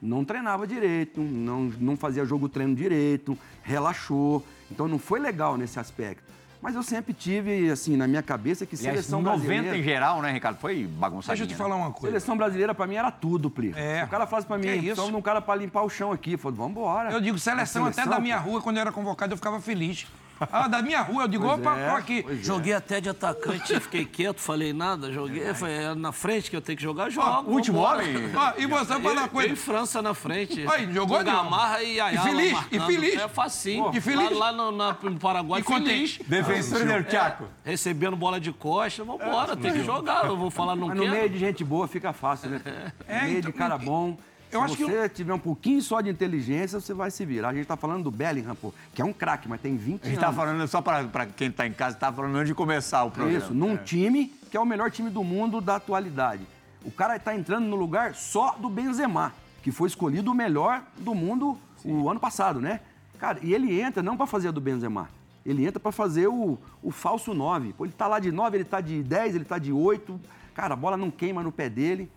não 0.01 0.23
treinava 0.23 0.67
direito, 0.67 1.21
não, 1.21 1.71
não 1.79 1.97
fazia 1.97 2.23
jogo 2.25 2.47
treino 2.49 2.75
direito, 2.75 3.37
relaxou. 3.63 4.45
Então 4.71 4.87
não 4.87 4.99
foi 4.99 5.19
legal 5.19 5.57
nesse 5.57 5.79
aspecto. 5.79 6.23
Mas 6.61 6.73
eu 6.75 6.81
sempre 6.81 7.13
tive, 7.13 7.69
assim, 7.69 7.95
na 7.95 8.07
minha 8.07 8.23
cabeça 8.23 8.65
que 8.65 8.75
Aliás, 8.75 8.95
seleção 9.05 9.21
90 9.21 9.45
brasileira... 9.45 9.77
em 9.77 9.83
geral, 9.83 10.21
né, 10.21 10.31
Ricardo? 10.31 10.57
Foi 10.57 10.85
bagunçadinha. 10.87 11.37
Deixa 11.37 11.43
eu 11.43 11.47
te 11.47 11.51
né? 11.51 11.57
falar 11.57 11.75
uma 11.75 11.91
coisa. 11.91 12.07
Seleção 12.07 12.35
brasileira 12.35 12.73
pra 12.73 12.87
mim 12.87 12.95
era 12.95 13.11
tudo, 13.11 13.49
Pli. 13.49 13.73
É. 13.75 14.03
O 14.03 14.07
cara 14.07 14.25
falasse 14.25 14.47
pra 14.47 14.57
mim, 14.57 14.63
Que 14.63 14.71
isso? 14.73 14.79
precisamos 14.81 15.11
de 15.11 15.17
um 15.17 15.21
cara 15.21 15.39
pra 15.39 15.55
limpar 15.55 15.83
o 15.83 15.89
chão 15.89 16.11
aqui. 16.11 16.33
Eu 16.33 16.39
falei, 16.39 16.57
vambora. 16.57 17.11
Eu 17.11 17.21
digo, 17.21 17.37
seleção, 17.37 17.85
A 17.85 17.89
até 17.89 18.05
da 18.05 18.19
minha 18.19 18.41
pô. 18.41 18.49
rua, 18.49 18.61
quando 18.61 18.77
eu 18.77 18.81
era 18.81 18.91
convocado, 18.91 19.33
eu 19.33 19.37
ficava 19.37 19.61
feliz. 19.61 20.07
Ah, 20.51 20.67
da 20.67 20.81
minha 20.81 21.01
rua, 21.01 21.23
eu 21.23 21.27
digo, 21.27 21.45
Pois 21.45 21.59
opa, 21.59 21.77
é, 21.77 21.89
aqui. 21.91 22.25
é. 22.29 22.35
Joguei 22.43 22.73
até 22.73 23.01
de 23.01 23.09
atacante, 23.09 23.79
fiquei 23.79 24.05
quieto, 24.05 24.39
falei 24.39 24.73
nada, 24.73 25.11
joguei. 25.11 25.53
Foi 25.53 25.71
é 25.71 25.95
na 25.95 26.11
frente 26.11 26.49
que 26.49 26.55
eu 26.55 26.61
tenho 26.61 26.77
que 26.77 26.83
jogar, 26.83 27.09
jogo. 27.09 27.51
último 27.51 27.79
homem? 27.79 28.15
Ó, 28.35 28.53
e 28.57 28.65
você 28.67 28.99
fala 28.99 29.21
uma 29.21 29.27
coisa. 29.27 29.53
e 29.53 29.55
França 29.55 30.01
na 30.01 30.13
frente. 30.13 30.65
Aí, 30.67 30.91
jogou 30.93 31.19
de 31.23 31.31
novo. 31.31 31.43
Gamarra 31.43 31.81
e 31.83 31.99
Ayala 31.99 32.27
E 32.29 32.31
feliz, 32.31 32.51
marcando. 32.53 32.73
e 32.75 32.85
feliz. 32.95 33.15
É 33.21 33.27
facinho. 33.27 33.91
E 33.93 34.01
feliz. 34.01 34.31
Lá, 34.31 34.51
lá 34.51 34.51
no, 34.51 34.71
na- 34.71 34.97
no 35.01 35.17
Paraguai, 35.19 35.61
E 35.61 35.63
feliz. 35.63 36.19
Defensor 36.27 36.85
del 36.85 37.09
Chaco. 37.09 37.45
Recebendo 37.63 38.15
bola 38.15 38.39
de 38.39 38.51
costa, 38.51 39.03
vambora, 39.03 39.55
tem 39.55 39.71
que 39.73 39.83
jogar. 39.83 40.25
Eu 40.25 40.37
vou 40.37 40.49
falar 40.51 40.75
não 40.75 40.87
Mas 40.89 40.97
no 40.97 41.07
meio 41.07 41.29
de 41.29 41.37
gente 41.37 41.63
boa 41.63 41.87
fica 41.87 42.13
fácil, 42.13 42.49
né? 42.49 42.61
É, 43.07 43.15
no 43.21 43.23
meio 43.25 43.37
então, 43.39 43.51
de 43.51 43.57
cara 43.57 43.75
e- 43.81 43.85
bom. 43.85 44.17
Eu 44.51 44.59
se 44.59 44.65
acho 44.65 44.77
que 44.77 44.85
você 44.85 45.09
tiver 45.09 45.33
um 45.33 45.39
pouquinho 45.39 45.81
só 45.81 46.01
de 46.01 46.09
inteligência, 46.09 46.79
você 46.79 46.93
vai 46.93 47.11
se 47.11 47.25
virar. 47.25 47.49
A 47.49 47.53
gente 47.53 47.65
tá 47.65 47.75
falando 47.75 48.03
do 48.03 48.11
Bellingham, 48.11 48.55
pô, 48.55 48.73
que 48.93 49.01
é 49.01 49.05
um 49.05 49.13
craque, 49.13 49.47
mas 49.47 49.61
tem 49.61 49.75
20 49.75 50.01
A 50.03 50.05
gente 50.09 50.17
anos. 50.17 50.19
tá 50.19 50.33
falando, 50.33 50.67
só 50.67 50.81
para 50.81 51.25
quem 51.25 51.51
tá 51.51 51.67
em 51.67 51.73
casa, 51.73 51.97
tá 51.97 52.11
falando 52.11 52.35
antes 52.35 52.47
de 52.47 52.55
começar 52.55 53.03
o 53.03 53.11
programa. 53.11 53.37
Isso, 53.37 53.53
num 53.53 53.77
time 53.77 54.33
que 54.49 54.55
é 54.57 54.59
o 54.59 54.65
melhor 54.65 54.89
time 54.91 55.09
do 55.09 55.23
mundo 55.23 55.59
da 55.59 55.75
atualidade. 55.75 56.41
O 56.85 56.91
cara 56.91 57.19
tá 57.19 57.35
entrando 57.35 57.65
no 57.65 57.75
lugar 57.75 58.15
só 58.15 58.51
do 58.53 58.69
Benzema, 58.69 59.33
que 59.61 59.71
foi 59.71 59.87
escolhido 59.87 60.31
o 60.31 60.35
melhor 60.35 60.81
do 60.97 61.13
mundo 61.13 61.57
o 61.83 62.09
ano 62.09 62.19
passado, 62.19 62.61
né? 62.61 62.79
Cara, 63.19 63.39
e 63.41 63.53
ele 63.53 63.79
entra 63.79 64.03
não 64.03 64.15
pra 64.15 64.25
fazer 64.27 64.49
a 64.49 64.51
do 64.51 64.61
Benzema. 64.61 65.09
Ele 65.45 65.65
entra 65.65 65.79
pra 65.79 65.91
fazer 65.91 66.27
o, 66.27 66.57
o 66.83 66.91
falso 66.91 67.33
9. 67.33 67.73
Pô, 67.73 67.85
ele 67.85 67.93
tá 67.93 68.07
lá 68.07 68.19
de 68.19 68.31
9, 68.31 68.57
ele 68.57 68.65
tá 68.65 68.81
de 68.81 69.01
10, 69.01 69.35
ele 69.35 69.45
tá 69.45 69.57
de 69.57 69.71
8. 69.71 70.19
Cara, 70.53 70.73
a 70.73 70.77
bola 70.77 70.97
não 70.97 71.09
queima 71.09 71.41
no 71.41 71.51
pé 71.51 71.69
dele. 71.69 72.11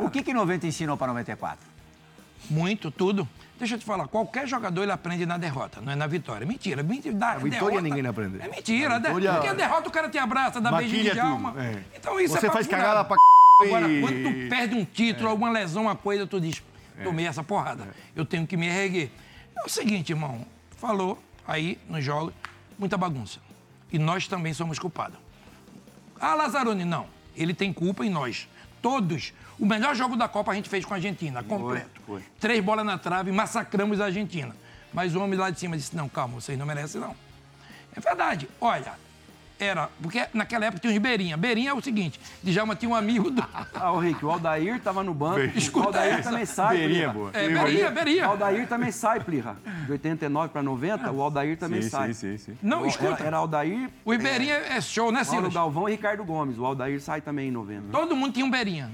O 0.00 0.10
que 0.10 0.22
que 0.22 0.32
90 0.32 0.66
ensinou 0.66 0.96
para 0.96 1.08
94? 1.08 1.58
Muito, 2.50 2.90
tudo. 2.90 3.28
Deixa 3.58 3.74
eu 3.74 3.78
te 3.78 3.84
falar, 3.84 4.06
qualquer 4.06 4.46
jogador 4.46 4.82
ele 4.84 4.92
aprende 4.92 5.26
na 5.26 5.36
derrota, 5.36 5.80
não 5.80 5.92
é 5.92 5.96
na 5.96 6.06
vitória. 6.06 6.46
Mentira, 6.46 6.82
mentira. 6.82 7.14
Da, 7.14 7.34
vitória 7.34 7.50
derrota- 7.50 7.80
ninguém 7.82 8.06
aprende. 8.06 8.40
É 8.40 8.48
mentira. 8.48 8.94
A 8.94 8.98
de- 8.98 9.08
vitória- 9.08 9.32
Porque 9.32 9.48
a 9.48 9.54
derrota 9.54 9.88
o 9.88 9.92
cara 9.92 10.08
te 10.08 10.16
abraça, 10.18 10.60
dá 10.60 10.70
beijo 10.72 10.92
Maquilha 10.94 11.12
de 11.14 11.20
alma. 11.20 11.54
é. 11.60 11.82
Então 11.96 12.20
isso 12.20 12.34
Você 12.38 12.46
é 12.46 12.50
faz 12.50 12.66
cagada 12.66 13.04
pra 13.04 13.16
Agora, 13.60 13.88
e- 13.88 14.00
quando 14.00 14.22
tu 14.22 14.48
perde 14.48 14.74
um 14.76 14.84
título, 14.84 15.28
alguma 15.28 15.50
lesão, 15.50 15.82
uma 15.82 15.96
coisa, 15.96 16.24
tu 16.28 16.40
diz, 16.40 16.62
tomei 17.02 17.26
essa 17.26 17.42
porrada, 17.42 17.88
eu 18.14 18.24
tenho 18.24 18.46
que 18.46 18.56
me 18.56 18.68
erguer. 18.68 19.10
É 19.56 19.64
o 19.64 19.68
seguinte, 19.68 20.10
irmão, 20.12 20.46
falou 20.76 21.20
aí 21.44 21.76
nos 21.88 22.04
jogos, 22.04 22.32
muita 22.78 22.96
bagunça. 22.96 23.40
E 23.92 23.98
nós 23.98 24.28
também 24.28 24.54
somos 24.54 24.78
culpados. 24.78 25.18
Ah, 26.20 26.34
Lazzaroni, 26.34 26.84
não. 26.84 27.06
Ele 27.36 27.52
tem 27.52 27.72
culpa 27.72 28.06
em 28.06 28.10
nós. 28.10 28.48
Todos. 28.80 29.32
O 29.58 29.66
melhor 29.66 29.94
jogo 29.94 30.16
da 30.16 30.28
Copa 30.28 30.52
a 30.52 30.54
gente 30.54 30.68
fez 30.68 30.84
com 30.84 30.94
a 30.94 30.96
Argentina, 30.96 31.42
completo. 31.42 32.00
foi. 32.06 32.22
Três 32.38 32.62
bolas 32.62 32.84
na 32.86 32.96
trave, 32.98 33.32
massacramos 33.32 34.00
a 34.00 34.06
Argentina. 34.06 34.54
Mas 34.92 35.14
o 35.14 35.20
homem 35.20 35.38
lá 35.38 35.50
de 35.50 35.58
cima 35.58 35.76
disse, 35.76 35.94
não, 35.94 36.08
calma, 36.08 36.40
vocês 36.40 36.58
não 36.58 36.64
merecem, 36.64 37.00
não. 37.00 37.14
É 37.94 38.00
verdade. 38.00 38.48
Olha, 38.60 38.92
era... 39.58 39.88
Porque 40.02 40.26
naquela 40.32 40.66
época 40.66 40.80
tinha 40.80 40.92
os 40.92 40.98
Beirinha. 40.98 41.36
Beirinha 41.36 41.70
é 41.70 41.74
o 41.74 41.80
seguinte, 41.80 42.20
Djalma 42.42 42.74
tinha 42.76 42.88
um 42.90 42.94
amigo 42.94 43.30
do... 43.30 43.42
Ah, 43.74 43.92
o 43.92 43.98
Rick, 43.98 44.24
o 44.24 44.30
Aldair 44.30 44.80
tava 44.80 45.02
no 45.04 45.14
banco. 45.14 45.40
Escuta 45.56 45.84
o 45.84 45.86
Aldair 45.88 46.14
essa. 46.14 46.30
também 46.30 46.44
sai, 46.46 46.76
Beirinha, 46.76 46.98
Plirra. 47.00 47.12
boa. 47.12 47.30
É, 47.32 47.48
Beirinha, 47.48 47.88
O 47.88 47.92
Beirinha. 47.92 48.26
Aldair 48.26 48.68
também 48.68 48.90
sai, 48.92 49.20
Plirra. 49.20 49.56
De 49.86 49.92
89 49.92 50.48
para 50.52 50.62
90, 50.62 51.10
o 51.12 51.22
Aldair 51.22 51.56
também 51.56 51.82
sai. 51.82 52.12
sim, 52.14 52.36
sim. 52.38 52.56
Não, 52.62 52.78
Era, 52.80 52.88
escuta, 52.88 53.22
era 53.24 53.36
Aldair, 53.36 53.88
o 54.04 54.12
Ibeirinha 54.14 54.54
é 54.54 54.80
show, 54.80 55.12
né, 55.12 55.24
Paulo 55.24 55.40
Silas? 55.40 55.54
Galvão 55.54 55.88
e 55.88 55.92
Ricardo 55.92 56.24
Gomes. 56.24 56.58
O 56.58 56.64
Aldair 56.64 57.00
sai 57.00 57.20
também 57.20 57.48
em 57.48 57.52
90. 57.52 57.88
Todo 57.92 58.16
mundo 58.16 58.32
tinha 58.32 58.44
um 58.44 58.50
Beirinha. 58.50 58.90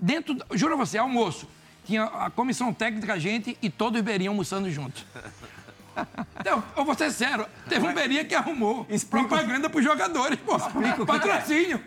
Dentro, 0.00 0.34
do- 0.34 0.44
juro 0.56 0.74
a 0.74 0.76
você, 0.76 0.98
almoço. 0.98 1.48
Tinha 1.84 2.04
a 2.04 2.30
comissão 2.30 2.72
técnica, 2.72 3.14
a 3.14 3.18
gente 3.18 3.58
e 3.60 3.68
todos 3.68 3.98
os 4.00 4.04
Beirinha 4.04 4.30
almoçando 4.30 4.70
juntos. 4.70 5.04
Então, 6.40 6.62
eu 6.76 6.84
vou 6.84 6.94
ser 6.94 7.10
sério, 7.10 7.46
teve 7.68 7.86
um 7.86 7.92
Beirinha 7.94 8.24
que 8.24 8.34
arrumou 8.34 8.86
propaganda 9.10 9.68
pros 9.70 9.84
jogadores, 9.84 10.38
pô. 10.40 10.58
Patrocínio. 11.06 11.80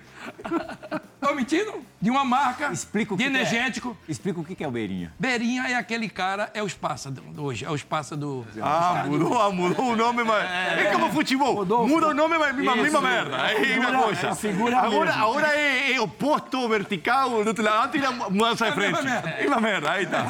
Tô 1.20 1.34
mentindo? 1.34 1.84
De 2.00 2.12
uma 2.12 2.24
marca 2.24 2.72
Explica 2.72 3.16
o 3.16 3.18
de 3.18 3.24
energético. 3.24 3.98
É. 4.08 4.12
Explica 4.12 4.40
o 4.40 4.44
que 4.44 4.64
é 4.64 4.68
o 4.68 4.72
Beirinha. 4.72 5.12
Beirinha 5.18 5.64
é 5.68 5.74
aquele 5.76 6.08
cara, 6.08 6.52
é 6.54 6.62
passa 6.80 7.10
do- 7.10 7.42
hoje, 7.42 7.66
é 7.66 7.72
os 7.72 7.82
passa 7.82 8.16
do. 8.16 8.46
Ah, 8.62 9.04
mudou, 9.08 9.42
ah, 9.42 9.50
mudou 9.52 9.86
o 9.92 9.96
nome, 9.96 10.24
mas. 10.24 10.46
É, 10.46 10.92
como 10.94 11.12
futebol. 11.12 11.56
Mudou. 11.56 11.88
Muda 11.88 12.10
o 12.10 12.14
nome, 12.14 12.38
mas 12.38 12.56
mesma, 12.56 12.76
mesma 12.76 13.02
merda. 13.02 13.38
É 13.38 13.56
coisa. 14.04 14.28
é, 14.28 14.36
figura 14.36 14.78
agora 14.78 15.06
mesmo. 15.12 15.24
agora 15.24 15.48
é, 15.58 15.94
é 15.94 16.00
oposto, 16.02 16.70
vertical, 16.70 17.30
do 17.44 17.48
outro 17.48 17.64
lado, 17.64 17.86
antes 17.88 18.02
era 18.04 18.12
mudança 18.12 18.66
de 18.66 18.72
É 18.72 18.74
a 18.74 18.76
mesma 18.78 18.98
frente. 18.98 19.12
merda. 19.24 19.38
Mesma 19.42 19.62
merda, 19.62 19.92
aí 19.92 20.06
tá. 20.06 20.26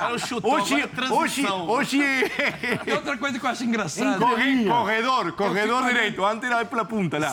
Era 0.00 0.14
o 0.14 0.18
chutão, 0.18 0.50
Hoje, 0.50 0.80
é 0.80 1.12
hoje, 1.12 1.46
hoje 1.46 2.00
E 2.86 2.92
outra 2.92 3.18
coisa 3.18 3.38
que 3.38 3.44
eu 3.44 3.50
acho 3.50 3.64
engraçada. 3.64 4.18
corre- 4.18 4.64
corredor, 4.64 5.32
corredor 5.32 5.84
direito. 5.84 6.24
Antes 6.24 6.50
era 6.50 6.64
pela 6.64 6.84
punta 6.86 7.18
lá. 7.18 7.32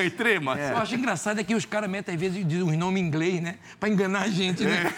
Extremas. 0.00 0.58
Extremas. 0.58 0.58
Eu 0.70 0.76
acho 0.78 0.94
engraçado 0.94 1.40
é 1.40 1.44
que 1.44 1.54
os 1.54 1.64
caras 1.64 1.88
metem, 1.90 2.14
às 2.14 2.20
vezes, 2.20 2.46
dizem 2.46 2.62
um 2.62 2.76
nome 2.76 3.00
em 3.00 3.04
inglês, 3.04 3.40
né? 3.40 3.56
Pra 3.78 3.88
enganar 3.88 4.22
a 4.22 4.28
gente, 4.28 4.64
né? 4.64 4.92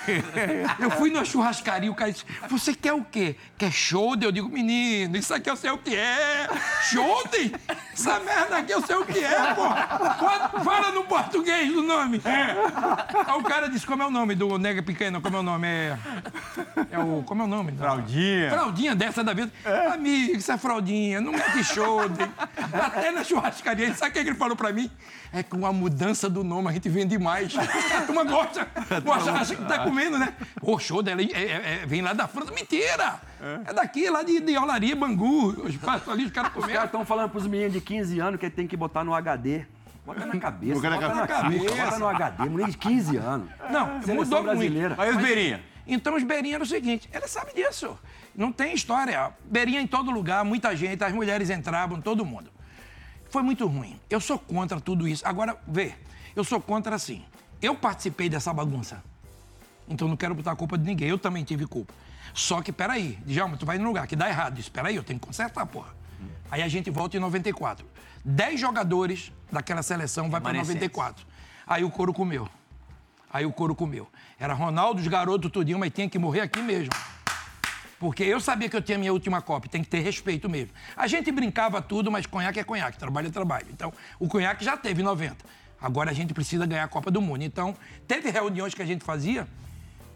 Eu 0.79 0.91
fui 0.91 1.11
numa 1.11 1.25
churrascaria, 1.25 1.91
o 1.91 1.95
cara 1.95 2.13
disse, 2.13 2.25
você 2.49 2.75
quer 2.75 2.93
o 2.93 3.05
quê? 3.05 3.37
Quer 3.59 3.73
shoulder? 3.73 4.29
Eu 4.29 4.33
digo, 4.33 4.49
menino, 4.49 5.17
isso 5.17 5.33
aqui 5.35 5.49
eu 5.51 5.57
sei 5.57 5.71
o 5.71 5.79
que 5.79 5.95
é. 5.97 6.49
Shoulder? 6.91 7.53
Essa 7.93 8.21
merda 8.21 8.59
aqui 8.59 8.73
eu 8.73 8.83
sei 8.87 8.97
o 8.97 9.05
que 9.05 9.19
é, 9.23 9.55
pô. 9.55 9.63
Fala- 9.69 10.51
Fala 10.65 10.91
no 10.93 11.05
português 11.05 11.73
do 11.73 11.83
nome. 11.83 12.21
Aí 12.25 13.39
o 13.39 13.43
cara 13.43 13.69
disse, 13.69 13.87
como 13.87 14.03
é 14.03 14.07
o 14.07 14.11
nome 14.11 14.35
do 14.35 14.59
nega 14.59 14.83
pequeno? 14.83 15.21
Como 15.21 15.37
é 15.37 15.41
o 15.41 15.43
nome? 15.43 15.67
É, 15.67 15.99
é 16.93 16.99
o... 16.99 17.23
Como 17.25 17.43
é 17.43 17.45
o 17.45 17.49
nome? 17.49 17.73
Fraldinha. 17.73 18.51
Fraldinha 18.51 18.95
dessa 18.95 19.23
da 19.25 19.33
vida. 19.33 19.51
Amigo, 19.93 20.37
isso 20.37 20.51
é 20.53 20.59
fraldinha, 20.59 21.21
não 21.21 21.33
mete 21.33 21.63
shoulder. 21.65 22.29
Até 22.73 23.11
na 23.11 23.23
churrascaria, 23.25 23.95
sabe 23.95 24.11
o 24.11 24.13
que 24.13 24.19
ele 24.31 24.35
falou 24.35 24.57
pra 24.57 24.73
mim? 24.73 24.84
É 25.33 25.43
que 25.43 25.51
com 25.51 25.67
a 25.67 25.73
mudança 25.73 26.31
do 26.31 26.45
nome 26.45 26.69
a 26.69 26.73
gente 26.73 26.89
vende 26.89 27.19
mais. 27.19 27.53
A 27.57 28.03
turma 28.03 28.23
gosta. 28.25 28.69
Gosta, 29.05 29.33
acha 29.33 29.57
que 29.57 29.65
tá 29.65 29.81
comendo, 29.81 30.17
né? 30.19 30.33
O 30.63 30.79
shoulder 30.79 31.19
é, 31.19 31.23
é- 31.25 31.81
é- 31.83 31.87
vem 31.87 32.03
lá 32.03 32.13
da 32.13 32.29
França. 32.29 32.53
Mentira! 32.53 33.21
É 33.67 33.73
daqui, 33.73 34.09
lá 34.09 34.23
de, 34.23 34.39
de 34.41 34.57
Olaria, 34.57 34.95
Bangu. 34.95 35.49
Os 35.67 35.77
passos 35.77 36.09
ali, 36.09 36.25
os 36.27 36.31
caras 36.31 36.51
Os 36.51 36.55
caras 36.55 36.67
comendo. 36.69 36.85
estão 36.85 37.05
falando 37.05 37.31
pros 37.31 37.47
meninos 37.49 37.73
de 37.73 37.81
15 37.81 38.21
anos 38.21 38.39
que 38.39 38.49
tem 38.49 38.67
que 38.67 38.77
botar 38.77 39.03
no 39.03 39.13
HD. 39.15 39.65
Bota 40.07 40.25
na 40.27 40.39
cabeça, 40.39 40.75
Bota 40.75 40.91
na 40.91 40.97
bota 40.97 41.15
na 41.15 41.27
cabeça. 41.27 41.65
cabeça, 41.65 41.85
bota 41.85 41.99
no 41.99 42.09
HD. 42.09 42.49
Mulher 42.49 42.69
de 42.71 42.77
15 42.79 43.17
anos. 43.17 43.49
Não, 43.71 43.87
Seleção 44.03 44.15
mudou 44.15 44.43
brasileira. 44.45 44.89
muito. 44.91 44.99
Mas 44.99 45.17
os 45.17 45.23
Beirinha? 45.23 45.63
Então 45.87 46.15
os 46.15 46.23
Beirinha 46.23 46.55
era 46.57 46.63
o 46.65 46.67
seguinte, 46.67 47.09
ele 47.13 47.27
sabe 47.27 47.53
disso. 47.55 47.99
Não 48.37 48.53
tem 48.53 48.73
história. 48.75 49.33
Beirinha 49.45 49.81
em 49.81 49.87
todo 49.87 50.11
lugar, 50.11 50.45
muita 50.45 50.75
gente, 50.77 51.03
as 51.03 51.13
mulheres 51.13 51.51
entravam, 51.51 52.01
todo 52.01 52.25
mundo. 52.25 52.51
Foi 53.35 53.43
muito 53.43 53.67
ruim. 53.67 53.99
Eu 54.09 54.21
sou 54.21 54.39
contra 54.39 54.81
tudo 54.81 55.09
isso. 55.09 55.27
Agora, 55.27 55.61
vê, 55.67 55.93
eu 56.37 56.45
sou 56.45 56.61
contra 56.61 56.95
assim. 56.95 57.25
Eu 57.61 57.75
participei 57.75 58.29
dessa 58.29 58.55
bagunça. 58.55 59.03
Então 59.89 60.07
não 60.07 60.17
quero 60.17 60.37
botar 60.37 60.53
a 60.53 60.55
culpa 60.55 60.79
de 60.79 60.85
ninguém. 60.85 61.09
Eu 61.09 61.19
também 61.19 61.43
tive 61.43 61.67
culpa. 61.67 61.93
Só 62.33 62.63
que, 62.63 62.71
peraí, 62.71 63.19
Djalma, 63.27 63.57
tu 63.57 63.67
vai 63.67 63.77
num 63.77 63.87
lugar 63.87 64.07
que 64.07 64.15
dá 64.15 64.29
errado. 64.29 64.61
Isso, 64.61 64.71
peraí, 64.71 64.95
eu 64.95 65.03
tenho 65.03 65.19
que 65.19 65.27
consertar, 65.27 65.67
porra. 65.67 65.93
Aí 66.49 66.63
a 66.63 66.69
gente 66.69 66.89
volta 66.93 67.17
em 67.17 67.21
94. 67.21 67.85
Dez 68.25 68.61
jogadores 68.61 69.33
daquela 69.51 69.83
seleção 69.83 70.31
vai 70.31 70.41
para 70.41 70.53
Remanescentes. 70.53 70.83
94. 70.83 71.27
Aí 71.67 71.83
o 71.83 71.91
couro 71.91 72.15
comeu. 72.15 72.49
Aí 73.33 73.45
o 73.45 73.53
couro 73.53 73.75
comeu. 73.75 74.09
Era 74.39 74.55
Ronaldo, 74.55 75.01
os 75.01 75.09
garotos, 75.09 75.51
tudinho, 75.51 75.81
mas 75.81 75.91
tinha 75.93 76.09
que 76.09 76.21
morrer 76.21 76.43
aqui 76.43 76.63
mesmo. 76.63 76.93
Porque 78.05 78.23
eu 78.23 78.39
sabia 78.39 78.69
que 78.69 78.77
eu 78.77 78.83
tinha 78.83 78.99
minha 78.99 79.15
última 79.15 79.41
Copa, 79.41 79.67
tem 79.67 79.83
que 79.83 79.89
ter 79.89 80.01
respeito 80.01 80.47
mesmo. 80.47 80.75
A 80.95 81.07
gente 81.07 81.33
brincava 81.33 81.81
tudo, 81.81 82.13
mas 82.13 82.27
conhaque 82.27 82.61
é 82.61 82.63
conhaque, 82.63 82.99
trabalho 82.99 83.29
é 83.29 83.31
trabalho. 83.31 83.67
Então, 83.73 83.91
o 84.21 84.29
conhaque 84.29 84.63
já 84.63 84.77
teve 84.77 85.01
em 85.01 85.05
90. 85.07 85.43
Agora 85.81 86.11
a 86.11 86.13
gente 86.13 86.35
precisa 86.35 86.67
ganhar 86.67 86.85
a 86.85 86.89
Copa 86.89 87.11
do 87.11 87.23
Mundo. 87.23 87.43
Então, 87.43 87.75
teve 88.07 88.29
reuniões 88.29 88.75
que 88.75 88.83
a 88.83 88.85
gente 88.85 89.03
fazia, 89.03 89.49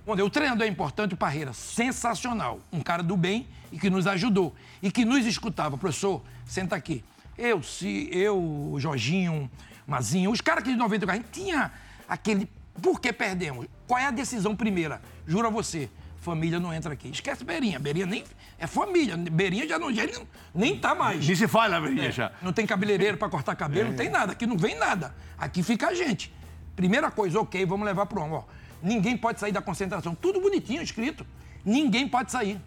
Bom, 0.05 0.13
o 0.23 0.29
treinador 0.29 0.67
é 0.67 0.69
importante, 0.69 1.15
o 1.15 1.17
Parreira, 1.17 1.55
sensacional. 1.55 2.61
Um 2.71 2.83
cara 2.83 3.03
do 3.03 3.17
bem 3.17 3.49
e 3.73 3.79
que 3.79 3.89
nos 3.89 4.07
ajudou. 4.07 4.55
E 4.83 4.93
que 4.93 5.07
nos 5.07 5.25
escutava. 5.25 5.79
Professor, 5.79 6.23
senta 6.45 6.77
aqui. 6.77 7.03
Eu, 7.39 7.63
se 7.63 8.11
eu, 8.13 8.75
Jorginho, 8.77 9.51
Mazinho, 9.87 10.31
os 10.31 10.43
caras 10.43 10.63
que 10.63 10.71
de 10.71 10.77
90 10.77 11.11
a 11.11 11.15
gente 11.15 11.31
tinha 11.31 11.73
aquele. 12.07 12.51
Por 12.83 13.01
que 13.01 13.15
perdemos? 13.15 13.67
Qual 13.87 13.99
é 13.99 14.05
a 14.05 14.11
decisão 14.11 14.55
primeira? 14.55 15.01
Juro 15.27 15.47
a 15.47 15.51
você, 15.51 15.89
família 16.21 16.59
não 16.59 16.73
entra 16.73 16.93
aqui. 16.93 17.09
Esquece 17.09 17.45
Beirinha. 17.45 17.79
Beirinha 17.79 18.07
nem. 18.07 18.25
É 18.59 18.67
família. 18.67 19.17
Beirinha 19.17 19.67
já 19.69 19.79
não. 19.79 19.93
Já 19.93 20.05
nem, 20.05 20.29
nem 20.55 20.79
tá 20.79 20.95
mais. 20.95 21.27
Ni 21.27 21.37
se 21.37 21.49
fala, 21.49 21.81
Beirinha, 21.81 22.11
já. 22.11 22.33
Não 22.43 22.53
tem 22.53 22.67
cabeleireiro 22.67 23.17
para 23.17 23.29
cortar 23.29 23.55
cabelo, 23.55 23.91
não 23.91 23.97
tem 23.97 24.11
nada. 24.11 24.33
Aqui 24.33 24.47
não 24.47 24.57
vem 24.57 24.77
nada. 24.77 25.15
Aqui 25.39 25.63
fica 25.63 25.89
a 25.89 25.95
gente. 25.95 26.33
Primeira 26.77 27.11
coisa, 27.11 27.41
ok, 27.41 27.65
vamos 27.67 27.87
levar 27.87 28.07
pro 28.07 28.21
homem. 28.21 28.35
Ó, 28.35 28.45
ninguém 28.83 29.17
pode 29.17 29.41
sair 29.41 29.53
da 29.53 29.61
concentração. 29.61 30.15
Tudo 30.15 30.41
bonitinho 30.41 30.83
escrito. 30.83 31.27
Ninguém 31.65 32.09
pode 32.09 32.31
sair. 32.31 32.61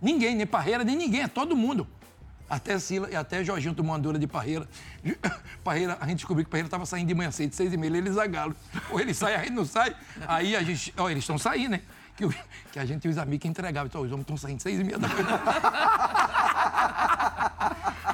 Ninguém, 0.00 0.36
nem 0.36 0.46
Parreira, 0.46 0.84
nem 0.84 0.96
ninguém, 0.96 1.22
é 1.22 1.28
todo 1.28 1.56
mundo. 1.56 1.86
Até 2.48 2.78
Sila 2.78 3.10
e 3.10 3.16
até 3.16 3.42
Jorginho 3.42 3.74
tomou 3.74 3.92
uma 3.92 3.98
dura 3.98 4.18
de 4.18 4.26
Parreira. 4.26 4.68
Parreira, 5.64 5.98
a 6.00 6.06
gente 6.06 6.18
descobriu 6.18 6.44
que 6.44 6.50
Parreira 6.50 6.68
estava 6.68 6.86
saindo 6.86 7.08
de 7.08 7.14
manhã 7.14 7.30
cedo, 7.30 7.52
seis 7.52 7.72
e 7.72 7.76
meia, 7.76 7.96
ele 7.96 8.10
zagalo. 8.12 8.54
Ou 8.90 9.00
ele 9.00 9.12
sai, 9.12 9.34
a 9.34 9.38
gente 9.38 9.52
não 9.52 9.64
sai. 9.64 9.96
Aí 10.28 10.54
a 10.54 10.62
gente, 10.62 10.94
ó, 10.96 11.10
eles 11.10 11.24
estão 11.24 11.36
saindo, 11.38 11.70
né? 11.70 11.82
Que, 12.16 12.24
o- 12.24 12.34
que 12.72 12.78
a 12.78 12.84
gente 12.86 13.04
e 13.06 13.10
os 13.10 13.18
amigos 13.18 13.46
entregavam. 13.48 13.86
Então, 13.86 14.00
os 14.00 14.08
homens 14.10 14.22
estão 14.22 14.36
saindo 14.36 14.60
seis 14.62 14.80
e 14.80 14.84
meia 14.84 14.98
da 14.98 15.08
manhã. 15.08 15.26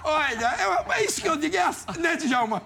Olha, 0.05 0.47
é, 0.47 1.01
é 1.01 1.05
isso 1.05 1.21
que 1.21 1.29
eu 1.29 1.37
digo, 1.37 1.57
é 1.57 1.62
assim, 1.62 1.87
né, 2.01 2.17
Djalma? 2.17 2.62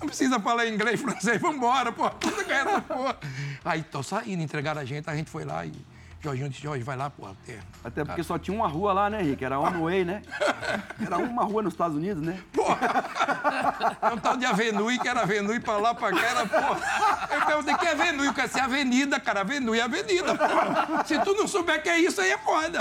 Não 0.00 0.06
precisa 0.08 0.40
falar 0.40 0.66
inglês, 0.66 1.00
francês, 1.00 1.40
vambora, 1.40 1.92
pô. 1.92 2.08
Tudo 2.10 2.44
ganha 2.44 2.62
essa 2.62 2.80
porra. 2.80 3.16
Aí, 3.64 3.82
tô 3.82 4.02
saindo, 4.02 4.42
entregaram 4.42 4.80
a 4.80 4.84
gente, 4.84 5.08
a 5.08 5.14
gente 5.14 5.30
foi 5.30 5.44
lá 5.44 5.64
e 5.64 5.72
Jorginho 6.22 6.50
disse, 6.50 6.62
Jorge, 6.62 6.84
vai 6.84 6.96
lá, 6.96 7.08
pô. 7.08 7.26
É, 7.48 7.58
Até 7.82 8.04
porque 8.04 8.22
só 8.22 8.38
tinha 8.38 8.54
uma 8.54 8.68
rua 8.68 8.92
lá, 8.92 9.08
né, 9.08 9.22
Rick? 9.22 9.42
Era 9.42 9.58
One 9.58 9.80
Way, 9.80 10.04
né? 10.04 10.22
Era 11.00 11.16
uma 11.16 11.44
rua 11.44 11.62
nos 11.62 11.72
Estados 11.72 11.96
Unidos, 11.96 12.22
né? 12.22 12.38
Porra! 12.52 12.78
É 14.02 14.06
um 14.12 14.18
tal 14.18 14.36
de 14.36 14.44
Avenue, 14.44 14.98
que 14.98 15.08
era 15.08 15.22
Avenue 15.22 15.58
pra 15.60 15.78
lá, 15.78 15.94
pra 15.94 16.10
cá, 16.10 16.20
era 16.22 16.46
porra. 16.46 16.80
Eu 17.30 17.46
perguntei, 17.46 17.74
que 17.76 17.86
é 17.86 17.92
Avenue? 17.92 18.26
Eu 18.26 18.34
quero 18.34 18.48
ser 18.52 18.60
avenida, 18.60 19.18
cara. 19.18 19.40
Avenue 19.40 19.78
é 19.78 19.82
avenida, 19.82 20.34
porra. 20.36 21.04
Se 21.06 21.18
tu 21.20 21.32
não 21.34 21.48
souber 21.48 21.82
que 21.82 21.88
é 21.88 21.98
isso, 21.98 22.20
aí 22.20 22.30
é 22.30 22.38
foda. 22.38 22.80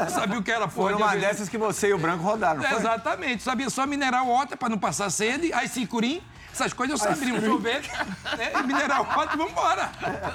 Eu 0.00 0.10
sabia 0.10 0.38
o 0.38 0.42
que 0.42 0.50
era 0.50 0.68
porra 0.68 0.90
Foi 0.90 0.94
uma 0.94 1.16
dessas 1.16 1.48
que 1.48 1.56
você 1.56 1.88
e 1.88 1.94
o 1.94 1.98
Branco 1.98 2.22
rodaram, 2.22 2.60
não 2.60 2.68
foi? 2.68 2.78
Exatamente. 2.78 3.42
Sabia 3.42 3.70
só 3.70 3.86
mineral 3.86 4.26
water 4.26 4.56
pra 4.58 4.68
não 4.68 4.78
passar 4.78 5.08
sede, 5.10 5.52
aí 5.52 5.66
cicurim, 5.66 6.22
essas 6.54 6.72
coisas 6.72 7.00
eu 7.00 7.14
sabia, 7.14 7.34
um 7.34 7.40
sorvete, 7.40 7.90
né? 8.38 8.62
Mineral 8.62 9.04
water, 9.04 9.36
vambora. 9.36 9.90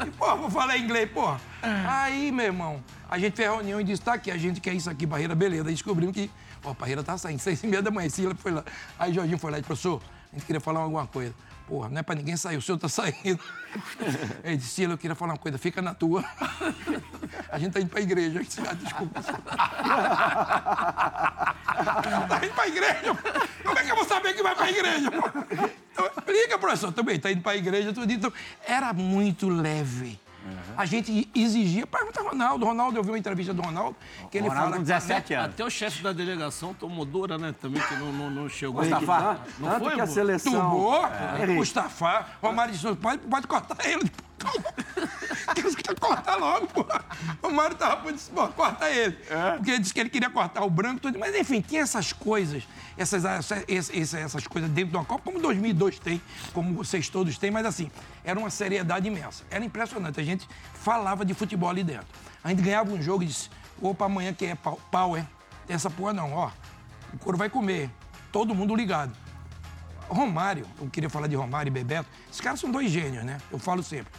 E, 0.06 0.12
pô, 0.12 0.36
vou 0.36 0.52
falar 0.52 0.78
inglês, 0.78 1.10
pô. 1.10 1.34
Aí, 1.62 2.30
meu 2.30 2.46
irmão, 2.46 2.84
a 3.10 3.18
gente 3.18 3.38
fez 3.38 3.50
reunião 3.50 3.80
e 3.80 3.86
disse, 3.86 4.02
tá 4.02 4.14
aqui, 4.14 4.30
a 4.30 4.38
gente 4.38 4.60
quer 4.60 4.74
isso 4.74 4.90
aqui, 4.90 5.06
Barreira, 5.06 5.34
beleza. 5.34 5.70
Aí 5.70 5.74
descobrimos 5.74 6.14
que, 6.14 6.30
ó, 6.64 6.72
a 6.72 6.74
Barreira 6.74 7.02
tá 7.04 7.18
saindo, 7.18 7.40
seis 7.40 7.64
e 7.64 7.68
meia 7.68 7.82
da 7.82 7.90
manhã, 7.90 8.10
Sila 8.10 8.36
foi 8.36 8.52
lá. 8.52 8.66
Aí 9.00 9.14
Jorginho 9.14 9.40
foi 9.40 9.50
lá 9.50 9.58
e 9.60 9.62
disse, 9.62 9.68
professor, 9.68 10.02
a 10.32 10.36
gente 10.36 10.46
queria 10.46 10.60
falar 10.60 10.82
alguma 10.82 11.08
coisa. 11.08 11.34
Porra, 11.70 11.88
não 11.88 12.00
é 12.00 12.04
pra 12.04 12.16
ninguém 12.16 12.36
sair, 12.36 12.58
o 12.58 12.62
senhor 12.64 12.80
tá 12.80 12.90
saindo. 12.90 13.40
Ele 14.44 14.58
disse, 14.58 14.70
Sila, 14.70 14.94
eu 14.94 14.98
queria 14.98 15.16
falar 15.16 15.34
uma 15.34 15.38
coisa, 15.38 15.60
fica 15.60 15.84
na 15.84 15.94
tua. 15.94 16.26
A 17.52 17.60
gente 17.60 17.74
tá 17.74 17.80
indo 17.80 17.90
pra 17.90 18.02
igreja. 18.02 18.40
Eu 18.40 18.44
disse, 18.44 18.60
ah, 18.68 18.74
desculpa. 18.74 19.22
Tá 21.80 22.46
indo 22.46 22.54
pra 22.54 22.68
igreja? 22.68 23.16
pô. 23.16 23.30
Como 23.64 23.80
é 23.80 23.84
que 23.84 23.92
eu 23.92 23.96
vou 23.96 24.06
saber 24.06 24.34
que 24.34 24.44
vai 24.44 24.54
pra 24.56 24.70
igreja? 24.70 25.10
pô? 25.12 25.30
Então, 25.92 26.06
Explica, 26.18 26.60
professor. 26.60 26.92
Também, 26.92 27.20
tá 27.20 27.32
indo 27.32 27.42
pra 27.42 27.56
igreja, 27.56 27.94
tudo. 27.94 28.12
Então, 28.12 28.34
era 28.66 28.92
muito 28.92 29.48
leve. 29.48 30.20
A 30.78 30.86
gente 30.86 31.30
exigia. 31.36 31.86
Pergunta 31.88 32.22
Ronaldo. 32.22 32.66
Ronaldo, 32.66 32.98
eu 32.98 33.04
vi 33.04 33.12
uma 33.12 33.18
entrevista 33.18 33.54
do 33.54 33.62
Ronaldo, 33.62 33.96
que 34.32 34.38
ele 34.38 34.48
Ronaldo 34.48 34.70
fala. 34.72 34.78
com 34.78 34.84
17 34.84 35.34
anos. 35.34 35.54
Até 35.54 35.66
o 35.66 35.70
chefe 35.70 36.02
da 36.04 36.12
delegação 36.12 36.74
tomou 36.74 37.06
dura, 37.06 37.38
né? 37.38 37.54
Também 37.60 37.82
que 37.82 37.96
não, 37.96 38.12
não, 38.12 38.30
não 38.30 38.50
chegou. 38.50 38.82
Mustafa. 38.82 39.40
Não 39.60 39.70
Tanto 39.70 39.84
foi, 39.86 39.96
que 39.96 40.02
a 40.02 40.08
seleção... 40.08 40.54
Tubou, 40.54 41.06
É, 41.06 41.48
Mustafa, 41.48 42.26
Romário 42.42 42.74
disse, 42.74 42.96
pode, 42.96 43.20
pode 43.20 43.48
cortar 43.48 43.78
ele. 43.86 44.10
Quer 45.84 45.99
cortar 45.99 46.36
logo, 46.36 46.67
pô. 46.67 46.86
O 47.41 47.49
Mário 47.52 47.75
tava 47.75 48.12
disse, 48.13 48.30
pô, 48.32 48.47
corta 48.49 48.89
ele. 48.89 49.17
Porque 49.58 49.71
ele 49.71 49.80
disse 49.80 49.93
que 49.93 49.99
ele 49.99 50.10
queria 50.10 50.30
cortar 50.30 50.63
o 50.63 50.69
branco, 50.69 50.99
tudo. 51.02 51.17
Mas 51.17 51.36
enfim, 51.36 51.62
tinha 51.62 51.82
essas 51.82 52.13
coisas, 52.13 52.63
essas, 52.97 53.25
essas, 53.25 54.13
essas, 54.13 54.47
coisas 54.47 54.69
dentro 54.69 54.91
de 54.91 54.97
uma 54.97 55.06
Copa, 55.06 55.23
como 55.23 55.39
2002 55.39 55.99
tem, 55.99 56.21
como 56.54 56.73
vocês 56.73 57.10
todos 57.10 57.38
têm, 57.38 57.49
mas 57.52 57.65
assim, 57.65 57.89
era 58.23 58.39
uma 58.39 58.49
seriedade 58.49 59.08
imensa. 59.08 59.43
Era 59.49 59.63
impressionante. 59.65 60.19
A 60.19 60.23
gente 60.23 60.47
falava 60.73 61.25
de 61.25 61.34
futebol 61.34 61.69
ali 61.69 61.84
dentro. 61.84 62.08
A 62.43 62.49
gente 62.49 62.62
ganhava 62.62 62.91
um 62.91 63.02
jogo 63.02 63.23
e 63.23 63.28
disse, 63.28 63.49
opa, 63.82 64.06
amanhã 64.06 64.34
quem 64.34 64.49
é 64.49 64.56
pau- 64.56 64.80
power? 64.91 65.25
Tem 65.65 65.75
essa 65.75 65.89
porra 65.89 66.13
não, 66.13 66.34
ó. 66.34 66.52
O 67.13 67.17
couro 67.17 67.38
vai 67.38 67.49
comer. 67.49 67.89
Todo 68.32 68.54
mundo 68.54 68.75
ligado. 68.75 69.12
Romário, 70.08 70.65
eu 70.80 70.89
queria 70.89 71.10
falar 71.10 71.28
de 71.28 71.36
Romário 71.36 71.69
e 71.69 71.71
Bebeto. 71.71 72.08
Esses 72.30 72.41
caras 72.41 72.60
são 72.60 72.71
dois 72.71 72.89
gênios, 72.91 73.23
né? 73.23 73.38
Eu 73.52 73.60
falo 73.60 73.84
sempre. 73.84 74.12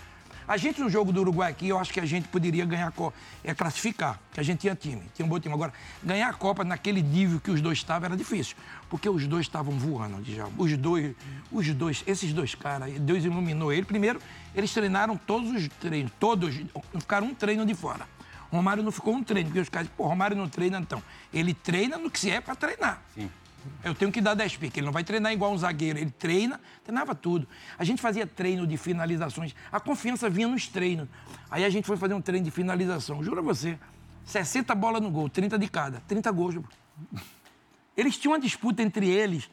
A 0.50 0.56
gente 0.56 0.80
no 0.80 0.90
jogo 0.90 1.12
do 1.12 1.20
Uruguai 1.20 1.48
aqui, 1.48 1.68
eu 1.68 1.78
acho 1.78 1.92
que 1.92 2.00
a 2.00 2.04
gente 2.04 2.26
poderia 2.26 2.64
ganhar 2.64 2.88
a 2.88 2.90
Copa, 2.90 3.16
é 3.44 3.54
classificar, 3.54 4.18
que 4.32 4.40
a 4.40 4.42
gente 4.42 4.58
tinha 4.58 4.74
time, 4.74 5.00
tinha 5.14 5.24
um 5.24 5.28
bom 5.28 5.38
time. 5.38 5.54
Agora, 5.54 5.72
ganhar 6.02 6.28
a 6.28 6.32
Copa 6.32 6.64
naquele 6.64 7.00
nível 7.02 7.38
que 7.38 7.52
os 7.52 7.60
dois 7.60 7.78
estavam 7.78 8.06
era 8.06 8.16
difícil, 8.16 8.56
porque 8.88 9.08
os 9.08 9.28
dois 9.28 9.46
estavam 9.46 9.78
voando, 9.78 10.20
Djalma. 10.20 10.52
Os 10.58 10.76
dois, 10.76 11.14
os 11.52 11.72
dois, 11.72 12.02
esses 12.04 12.32
dois 12.32 12.56
caras, 12.56 12.98
Deus 12.98 13.24
iluminou 13.24 13.72
ele. 13.72 13.84
Primeiro, 13.86 14.20
eles 14.52 14.74
treinaram 14.74 15.16
todos 15.16 15.52
os 15.52 15.68
treinos, 15.78 16.10
todos, 16.18 16.52
não 16.92 17.00
ficaram 17.00 17.28
um 17.28 17.34
treino 17.34 17.64
de 17.64 17.76
fora. 17.76 18.04
Romário 18.50 18.82
não 18.82 18.90
ficou 18.90 19.14
um 19.14 19.22
treino, 19.22 19.50
porque 19.50 19.60
os 19.60 19.68
caras, 19.68 19.88
pô, 19.96 20.08
Romário 20.08 20.36
não 20.36 20.48
treina 20.48 20.80
então. 20.80 21.00
Ele 21.32 21.54
treina 21.54 21.96
no 21.96 22.10
que 22.10 22.18
se 22.18 22.28
é 22.28 22.40
para 22.40 22.56
treinar. 22.56 23.00
Sim. 23.14 23.30
Eu 23.82 23.94
tenho 23.94 24.10
que 24.12 24.20
dar 24.20 24.34
10 24.34 24.56
piques. 24.56 24.78
Ele 24.78 24.86
não 24.86 24.92
vai 24.92 25.04
treinar 25.04 25.32
igual 25.32 25.52
um 25.52 25.58
zagueiro. 25.58 25.98
Ele 25.98 26.10
treina, 26.10 26.60
treinava 26.84 27.14
tudo. 27.14 27.46
A 27.78 27.84
gente 27.84 28.00
fazia 28.00 28.26
treino 28.26 28.66
de 28.66 28.76
finalizações. 28.76 29.54
A 29.70 29.80
confiança 29.80 30.28
vinha 30.28 30.48
nos 30.48 30.66
treinos. 30.66 31.08
Aí 31.50 31.64
a 31.64 31.70
gente 31.70 31.86
foi 31.86 31.96
fazer 31.96 32.14
um 32.14 32.20
treino 32.20 32.44
de 32.44 32.50
finalização. 32.50 33.22
Juro 33.22 33.40
a 33.40 33.42
você. 33.42 33.78
60 34.24 34.74
bolas 34.74 35.02
no 35.02 35.10
gol, 35.10 35.28
30 35.28 35.58
de 35.58 35.68
cada. 35.68 36.00
30 36.06 36.30
gols. 36.30 36.56
Eles 37.96 38.16
tinham 38.16 38.32
uma 38.32 38.40
disputa 38.40 38.82
entre 38.82 39.08
eles. 39.08 39.50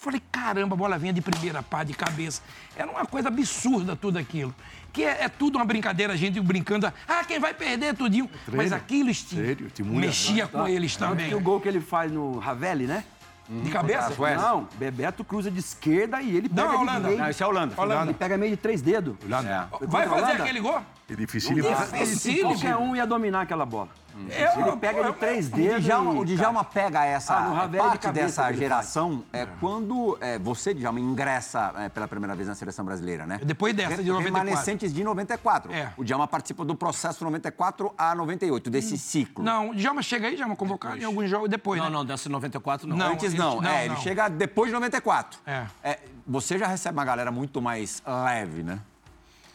Falei, 0.00 0.22
caramba, 0.32 0.74
a 0.74 0.78
bola 0.78 0.98
vinha 0.98 1.12
de 1.12 1.20
primeira 1.20 1.62
pá, 1.62 1.84
de 1.84 1.92
cabeça. 1.92 2.40
Era 2.74 2.90
uma 2.90 3.04
coisa 3.04 3.28
absurda 3.28 3.94
tudo 3.94 4.18
aquilo. 4.18 4.54
Que 4.94 5.04
é, 5.04 5.24
é 5.24 5.28
tudo 5.28 5.56
uma 5.56 5.64
brincadeira, 5.64 6.14
a 6.14 6.16
gente 6.16 6.40
brincando. 6.40 6.90
Ah, 7.06 7.22
quem 7.22 7.38
vai 7.38 7.52
perder 7.52 7.94
tudinho. 7.94 8.28
Mas 8.50 8.72
aquilo 8.72 9.12
Sério, 9.14 9.70
mexia 9.84 10.48
com 10.48 10.66
eles 10.66 10.96
Tanto 10.96 11.10
também. 11.10 11.28
que 11.28 11.34
o 11.34 11.40
gol 11.40 11.60
que 11.60 11.68
ele 11.68 11.82
faz 11.82 12.10
no 12.10 12.38
Ravelli, 12.38 12.86
né? 12.86 13.04
De 13.50 13.68
cabeça? 13.70 14.14
Não, 14.36 14.68
Bebeto 14.74 15.24
cruza 15.24 15.50
de 15.50 15.58
esquerda 15.58 16.22
e 16.22 16.36
ele 16.36 16.48
pega 16.48 16.62
Não, 16.62 16.70
de 16.70 16.76
Holanda. 16.76 17.08
meio. 17.08 17.18
Não, 17.18 17.28
esse 17.28 17.42
é 17.42 17.46
Holanda. 17.46 17.74
Ele 18.04 18.14
pega 18.14 18.38
meio 18.38 18.52
de 18.52 18.56
três 18.56 18.80
dedos. 18.80 19.16
É. 19.24 19.86
Vai 19.86 20.08
fazer 20.08 20.22
Holanda? 20.22 20.42
aquele 20.44 20.60
gol? 20.60 20.80
É 21.10 21.14
difícil. 21.16 21.54
Dificílimo. 21.54 22.48
Qualquer 22.50 22.76
um 22.76 22.94
ia 22.94 23.06
dominar 23.06 23.42
aquela 23.42 23.66
bola. 23.66 23.88
Eu- 24.28 24.66
Ele 24.66 24.76
pega 24.76 25.04
de 25.04 25.12
três 25.18 25.46
O 25.48 25.50
dedos. 25.56 25.84
Djalma, 25.84 26.14
e- 26.14 26.18
o 26.18 26.24
Djalma 26.24 26.64
pega 26.64 27.04
essa 27.04 27.34
Ah, 27.34 27.64
é, 27.64 27.68
de 27.68 27.78
parte 27.78 27.98
cabeça 27.98 28.26
dessa 28.26 28.48
ele 28.50 28.58
geração 28.58 29.24
é, 29.32 29.46
quando 29.60 30.18
é, 30.20 30.38
você, 30.38 30.74
Djalma, 30.74 31.00
ingressa 31.00 31.72
é, 31.78 31.88
pela 31.88 32.06
primeira 32.08 32.34
vez 32.34 32.48
na 32.48 32.54
seleção 32.54 32.84
brasileira, 32.84 33.24
né? 33.24 33.40
Depois 33.42 33.74
dessa, 33.74 34.02
de 34.02 34.08
94. 34.10 34.24
Remanescentes 34.44 34.92
de 34.92 35.02
94. 35.04 35.72
É. 35.72 35.92
O 35.96 36.04
Djalma 36.04 36.26
participa 36.28 36.64
do 36.64 36.74
processo 36.74 37.24
94 37.24 37.92
a 37.96 38.14
98, 38.14 38.68
desse 38.68 38.98
ciclo. 38.98 39.44
Não, 39.44 39.72
Djalma 39.74 40.02
chega 40.02 40.26
aí, 40.28 40.36
Djalma 40.36 40.56
convocado 40.56 40.98
em 40.98 41.04
alguns 41.04 41.30
jogos 41.30 41.48
depois, 41.48 41.80
Não, 41.80 41.86
né? 41.88 41.92
não, 41.96 42.04
dessa 42.04 42.28
94 42.28 42.86
não. 42.88 42.96
Não. 42.96 43.12
Antes 43.12 43.32
ele- 43.32 43.38
não, 43.38 43.60
não, 43.60 43.70
é, 43.70 43.84
ele 43.86 43.94
não. 43.94 44.00
chega 44.00 44.28
depois 44.28 44.68
de 44.68 44.74
94. 44.74 45.38
É. 45.46 45.98
você 46.26 46.58
já 46.58 46.66
recebe 46.66 46.96
uma 46.98 47.04
galera 47.04 47.30
muito 47.30 47.60
mais 47.62 48.02
leve, 48.24 48.62
né? 48.62 48.78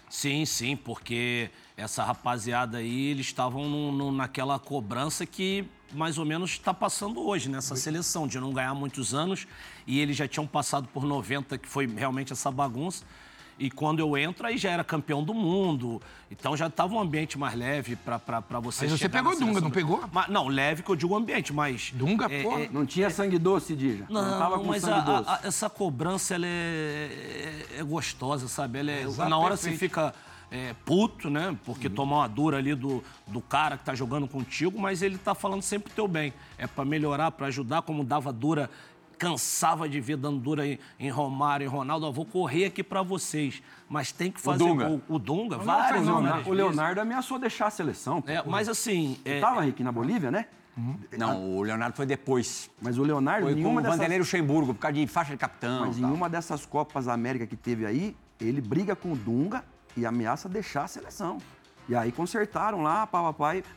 Sim, 0.10 0.46
sim, 0.46 0.76
porque 0.76 1.50
essa 1.76 2.04
rapaziada 2.04 2.78
aí, 2.78 3.08
eles 3.08 3.26
estavam 3.26 3.68
no- 3.68 3.92
no- 3.92 4.12
naquela 4.12 4.58
cobrança 4.60 5.26
que 5.26 5.66
mais 5.92 6.18
ou 6.18 6.26
menos 6.26 6.52
está 6.52 6.74
passando 6.74 7.22
hoje 7.26 7.50
nessa 7.50 7.76
seleção, 7.76 8.28
de 8.28 8.40
não 8.40 8.52
ganhar 8.54 8.74
muitos 8.74 9.14
anos. 9.14 9.48
E 9.88 10.00
eles 10.00 10.16
já 10.16 10.28
tinham 10.28 10.46
passado 10.48 10.88
por 10.94 11.04
90, 11.06 11.58
que 11.58 11.68
foi 11.68 11.86
realmente 11.88 12.34
essa 12.34 12.52
bagunça. 12.52 13.04
E 13.58 13.72
quando 13.72 14.00
eu 14.00 14.18
entro, 14.18 14.46
aí 14.46 14.58
já 14.58 14.70
era 14.70 14.84
campeão 14.84 15.24
do 15.24 15.34
mundo. 15.34 16.02
Então 16.30 16.58
já 16.58 16.68
estava 16.68 16.94
um 16.94 17.00
ambiente 17.00 17.38
mais 17.38 17.56
leve 17.56 17.96
para 17.96 18.60
você 18.60 18.86
Mas 18.86 19.00
você 19.00 19.08
pegou 19.08 19.32
na 19.34 19.40
Dunga, 19.40 19.62
não 19.62 19.72
pegou? 19.72 20.04
Mas, 20.12 20.28
não, 20.28 20.48
leve 20.50 20.84
que 20.84 20.90
eu 20.90 20.96
digo 20.96 21.16
ambiente, 21.16 21.54
mas... 21.54 21.92
Dunga, 21.94 22.26
é, 22.30 22.44
porra. 22.44 22.62
é, 22.64 22.70
Não 22.70 22.86
tinha 22.86 23.10
sangue 23.10 23.40
doce, 23.40 23.74
Dija. 23.76 24.06
não, 24.10 24.38
tava 24.38 24.60
com 24.60 24.66
mas 24.66 24.82
sangue 24.82 25.00
a- 25.00 25.02
doce. 25.04 25.30
a- 25.30 25.40
essa 25.44 25.70
cobrança, 25.70 26.36
ela 26.36 26.46
é, 26.46 27.66
é- 27.78 27.80
é 27.80 27.84
gostosa, 27.84 28.48
sabe? 28.50 28.80
Ela 28.80 28.92
é- 28.92 29.02
Exato, 29.04 29.30
na 29.30 29.38
hora 29.38 29.52
perfeito. 29.52 29.74
você 29.76 29.80
fica 29.80 30.14
é, 30.52 30.74
puto, 30.86 31.30
né? 31.30 31.58
Porque 31.66 31.90
tomar 31.90 32.18
uma 32.18 32.28
dura 32.28 32.58
ali 32.58 32.76
do, 32.76 33.04
do 33.28 33.42
cara 33.42 33.78
que 33.78 33.84
tá 33.84 33.96
jogando 33.96 34.28
contigo, 34.28 34.80
mas 34.80 35.02
ele 35.02 35.18
tá 35.18 35.34
falando 35.34 35.62
sempre 35.62 35.92
o 35.92 35.96
teu 35.96 36.08
bem. 36.08 36.34
É 36.58 36.68
para 36.68 36.86
melhorar, 36.86 37.32
para 37.32 37.48
ajudar, 37.48 37.82
como 37.82 38.04
dava 38.04 38.32
dura 38.32 38.70
cansava 39.18 39.88
de 39.90 40.00
ver 40.00 40.18
dando 40.18 40.40
dura 40.40 40.68
em, 40.68 40.80
em 41.00 41.10
Romário, 41.10 41.66
em 41.66 41.70
Ronaldo. 41.70 42.06
Ó, 42.06 42.12
vou 42.12 42.26
correr 42.26 42.66
aqui 42.66 42.84
para 42.84 43.02
vocês, 43.02 43.62
mas 43.90 44.12
tem 44.12 44.32
que 44.32 44.40
fazer 44.40 44.60
Dunga. 44.64 44.88
gol. 44.88 45.02
O 45.08 45.20
Dunga, 45.20 45.58
O 45.58 45.64
vários, 45.64 46.06
Leonardo, 46.06 46.28
várias 46.28 46.48
o 46.48 46.50
vezes. 46.52 46.66
Leonardo 46.66 47.02
ameaçou 47.02 47.40
deixar 47.40 47.68
a 47.68 47.70
seleção. 47.72 48.24
É, 48.28 48.44
mas 48.46 48.70
assim, 48.70 49.18
é, 49.26 49.40
Tava, 49.40 49.62
Rick, 49.62 49.84
na 49.84 49.92
Bolívia, 49.92 50.32
né? 50.32 50.46
Não, 51.18 51.58
o 51.58 51.62
Leonardo 51.62 51.96
foi 51.96 52.06
depois. 52.06 52.70
Mas 52.82 52.98
o 52.98 53.04
Leonardo, 53.04 53.46
Foi 53.48 53.56
com 53.62 53.76
o 53.76 53.78
dessas... 53.78 53.96
Vanderlei 53.96 54.20
Luxemburgo, 54.20 54.74
por 54.74 54.80
causa 54.80 54.96
de 54.96 55.08
faixa 55.08 55.32
de 55.32 55.38
capitão. 55.38 55.86
Mas 55.88 55.98
em 55.98 56.04
uma 56.04 56.30
dessas 56.30 56.66
Copas 56.66 57.08
América 57.08 57.48
que 57.48 57.56
teve 57.56 57.86
aí, 57.86 58.16
ele 58.42 58.60
briga 58.60 58.96
com 58.96 59.14
o 59.14 59.16
Dunga 59.16 59.64
e 59.96 60.06
ameaça 60.06 60.50
deixar 60.50 60.84
a 60.84 60.88
seleção. 60.88 61.38
E 61.88 61.96
aí 61.96 62.12
consertaram 62.12 62.82
lá, 62.82 63.08
pá, 63.08 63.22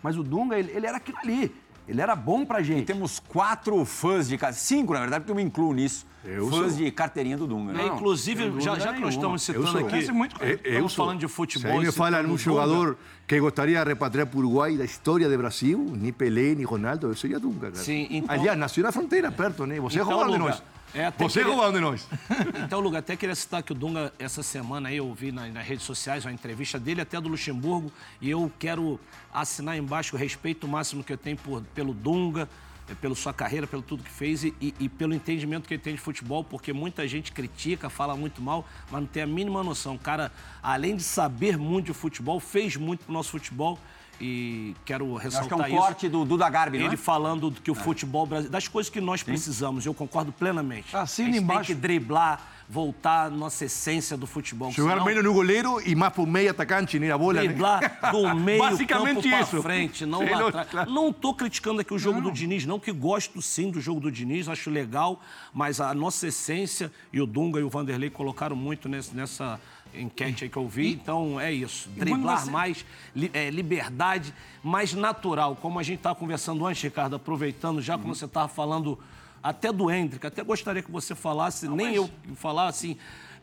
mas 0.03 0.16
o 0.16 0.22
Dunga, 0.22 0.59
ele, 0.59 0.72
ele 0.72 0.87
era 0.87 0.96
aquilo 0.96 1.18
ali. 1.18 1.55
Ele 1.88 2.01
era 2.03 2.14
bom 2.14 2.44
pra 2.44 2.62
gente. 2.62 2.85
Temos 2.85 3.18
quatro 3.18 3.83
fãs 3.85 4.29
de... 4.29 4.37
ca- 4.37 4.53
Cinco, 4.53 4.92
na 4.92 5.01
verdade, 5.01 5.22
porque 5.22 5.33
eu 5.33 5.37
me 5.37 5.42
incluo 5.42 5.72
nisso. 5.72 6.07
Eu 6.24 6.48
fãs 6.51 6.72
sou. 6.74 6.85
de 6.85 6.90
carteirinha 6.90 7.37
do 7.38 7.46
Dunga. 7.46 7.81
é, 7.81 7.87
inclusive, 7.87 8.61
já, 8.61 8.79
já 8.79 8.92
que 8.92 9.01
nós 9.01 9.14
estamos 9.14 9.48
Eu 9.48 9.66
citando 9.66 9.87
aqui, 9.87 10.12
muito. 10.12 10.37
Eh, 10.44 10.53
estamos 10.53 10.74
eu 10.77 10.88
sou. 10.90 11.05
falando 11.07 11.20
de 11.20 11.29
Se 11.29 11.33
futebol. 11.35 11.70
aí 11.72 11.79
me 11.79 11.85
citando 11.87 11.96
falam 11.96 12.20
o 12.20 12.24
um 12.24 12.27
Dunga, 12.29 12.38
jogador 12.42 12.98
que 13.27 13.40
gostaria 13.40 13.83
de 13.83 13.88
repatriar 13.88 14.27
para 14.27 14.37
o 14.37 14.40
Uruguai 14.40 14.77
da 14.77 14.85
história 14.85 15.29
do 15.29 15.38
Brasil, 15.38 15.79
nem 15.96 16.12
Pelé, 16.12 16.55
nem 16.55 16.64
Ronaldo, 16.64 17.07
eu 17.09 17.16
seria 17.16 17.38
Dunga. 17.40 17.70
Cara. 17.70 17.83
Sim, 17.85 18.07
então- 18.11 18.35
Aliás, 18.35 18.59
nasceu 18.59 18.83
na 18.85 18.92
fronteira, 18.92 19.33
perto, 19.33 19.64
né? 19.64 19.81
Você 19.81 20.01
Então, 20.01 20.22
é 20.29 20.33
de 20.33 20.38
nós. 20.38 20.62
É, 20.94 21.11
Você 21.18 21.40
queria- 21.40 21.55
roubando 21.55 21.74
de 21.74 21.81
nós. 21.81 22.07
Então, 22.64 22.81
Luga, 22.81 22.98
até 22.98 23.16
queria 23.16 23.35
citar 23.35 23.62
que 23.62 23.72
o 23.72 23.74
Dunga, 23.74 24.12
essa 24.18 24.42
semana 24.42 24.88
aí, 24.88 24.96
eu 24.96 25.12
vi 25.14 25.31
na- 25.33 25.46
nas 25.48 25.66
redes 25.66 25.85
sociais 25.85 26.24
uma 26.24 26.33
entrevista 26.33 26.79
dele, 26.79 27.01
até 27.01 27.20
do 27.20 27.29
Luxemburgo, 27.29 27.92
e 28.20 28.31
eu 28.31 28.51
quero 28.59 28.98
assinar 29.33 29.77
embaixo 29.77 30.16
o 30.16 30.18
respeito 30.18 30.66
máximo 30.66 31.05
que 31.05 31.12
eu 31.12 31.18
tenho 31.18 31.37
por, 31.37 31.62
pelo 31.74 31.92
Dunga, 31.94 32.48
eh, 32.88 32.94
pela 33.01 33.14
sua 33.14 33.33
carreira, 33.35 33.66
pelo 33.66 33.83
tudo 33.83 34.03
que 34.03 34.11
fez 34.11 34.44
e, 34.44 34.55
e- 34.61 34.74
e 34.81 34.88
pelo 34.88 35.12
entendimento 35.14 35.68
que 35.68 35.74
ele 35.74 35.83
tem 35.83 35.94
de 35.94 36.01
futebol, 36.01 36.42
porque 36.42 36.72
muita 36.72 37.07
gente 37.07 37.33
critica, 37.33 37.88
fala 37.90 38.16
muito 38.16 38.40
mal, 38.40 38.66
mas 38.90 39.01
não 39.01 39.07
tem 39.09 39.22
a 39.22 39.27
mínima 39.27 39.62
noção. 39.62 39.94
O 39.94 39.98
cara, 39.98 40.33
além 40.62 40.96
de 40.96 41.03
saber 41.03 41.57
muito 41.59 41.87
de 41.87 41.92
futebol, 41.94 42.40
fez 42.40 42.77
muito 42.77 43.05
pro 43.05 43.12
nosso 43.12 43.31
futebol 43.31 43.79
e 44.21 44.75
quero 44.85 45.07
Eu 45.07 45.17
Acho 45.17 45.25
ressaltar 45.25 45.59
que 45.59 45.65
é 45.65 45.67
um 45.67 45.69
isso. 45.69 45.77
corte 45.77 46.09
do 46.09 46.25
Duda 46.25 46.49
Garbi, 46.49 46.79
não 46.79 46.87
Ele 46.87 46.95
é? 46.95 46.97
falando 46.99 47.51
que 47.53 47.71
o 47.71 47.75
futebol 47.75 48.27
brasileiro, 48.27 48.53
das 48.53 48.67
coisas 48.69 48.91
que 48.91 49.01
nós 49.01 49.23
precisamos, 49.23 49.87
eu 49.87 49.95
concordo 49.95 50.33
plenamente. 50.33 50.97
Assina 50.97 51.29
a 51.29 51.33
gente 51.33 51.43
embaixo. 51.43 51.67
tem 51.69 51.77
que 51.77 51.81
driblar, 51.81 52.41
voltar 52.69 53.27
à 53.27 53.31
nossa 53.31 53.65
essência 53.65 54.17
do 54.17 54.27
futebol. 54.27 54.71
Jogar 54.73 54.93
senão, 54.93 55.05
menos 55.07 55.25
no 55.25 55.33
goleiro 55.33 55.81
e 55.87 55.95
mais 55.95 56.13
por 56.13 56.27
meio 56.27 56.51
atacante, 56.51 56.99
nem 56.99 57.11
a 57.11 57.17
bola. 57.17 57.35
né? 57.35 57.41
Driblar 57.47 58.11
do 58.13 58.35
meio 58.37 58.59
Basicamente 58.59 59.15
campo 59.23 59.29
pra 59.31 59.41
isso. 59.41 59.63
frente, 59.63 60.05
não 60.07 60.19
Sei 60.19 60.35
lá 60.35 60.49
atrás. 60.49 60.69
claro. 60.71 60.91
Não 60.91 61.13
tô 61.13 61.33
criticando 61.33 61.81
aqui 61.81 61.95
o 61.95 61.99
jogo 61.99 62.21
do 62.21 62.31
Diniz, 62.31 62.67
não, 62.67 62.79
que 62.79 62.93
gosto 62.93 63.41
sim 63.41 63.71
do 63.71 63.81
jogo 63.81 64.01
do 64.01 64.11
Diniz, 64.13 64.49
acho 64.49 64.69
legal, 64.69 65.21
mas 65.55 65.81
a 65.81 65.95
nossa 65.95 66.27
essência, 66.27 66.93
e 67.13 67.21
o 67.21 67.27
Dunga 67.27 67.59
e 67.61 67.63
o 67.63 67.71
Vanderlei 67.71 68.11
colocaram 68.11 68.57
muito 68.57 68.89
nesse- 68.89 69.15
nessa 69.17 69.59
enquete 70.01 70.45
aí 70.45 70.51
que 70.51 70.57
eu 70.57 70.69
vi, 70.69 70.93
então 70.93 71.41
é 71.41 71.53
isso. 71.53 71.89
Driblar 71.91 72.45
você- 72.45 72.51
mais, 72.51 72.85
li- 73.15 73.31
é, 73.35 73.51
liberdade, 73.51 74.33
mais 74.63 74.95
natural, 74.95 75.57
como 75.57 75.79
a 75.79 75.83
gente 75.83 75.99
estava 75.99 76.15
conversando 76.15 76.65
antes, 76.67 76.83
Ricardo, 76.83 77.17
aproveitando 77.17 77.81
já, 77.83 77.99
como 77.99 78.15
você 78.15 78.25
estava 78.25 78.49
falando 78.49 78.99
até 79.43 79.73
do 79.73 79.91
Hendrick, 79.91 80.27
até 80.27 80.43
gostaria 80.43 80.83
que 80.83 80.91
você 80.91 81.15
falasse, 81.15 81.69
nem 81.69 81.95
eu 81.95 82.11
falar 82.35 82.69
assim, 82.69 82.97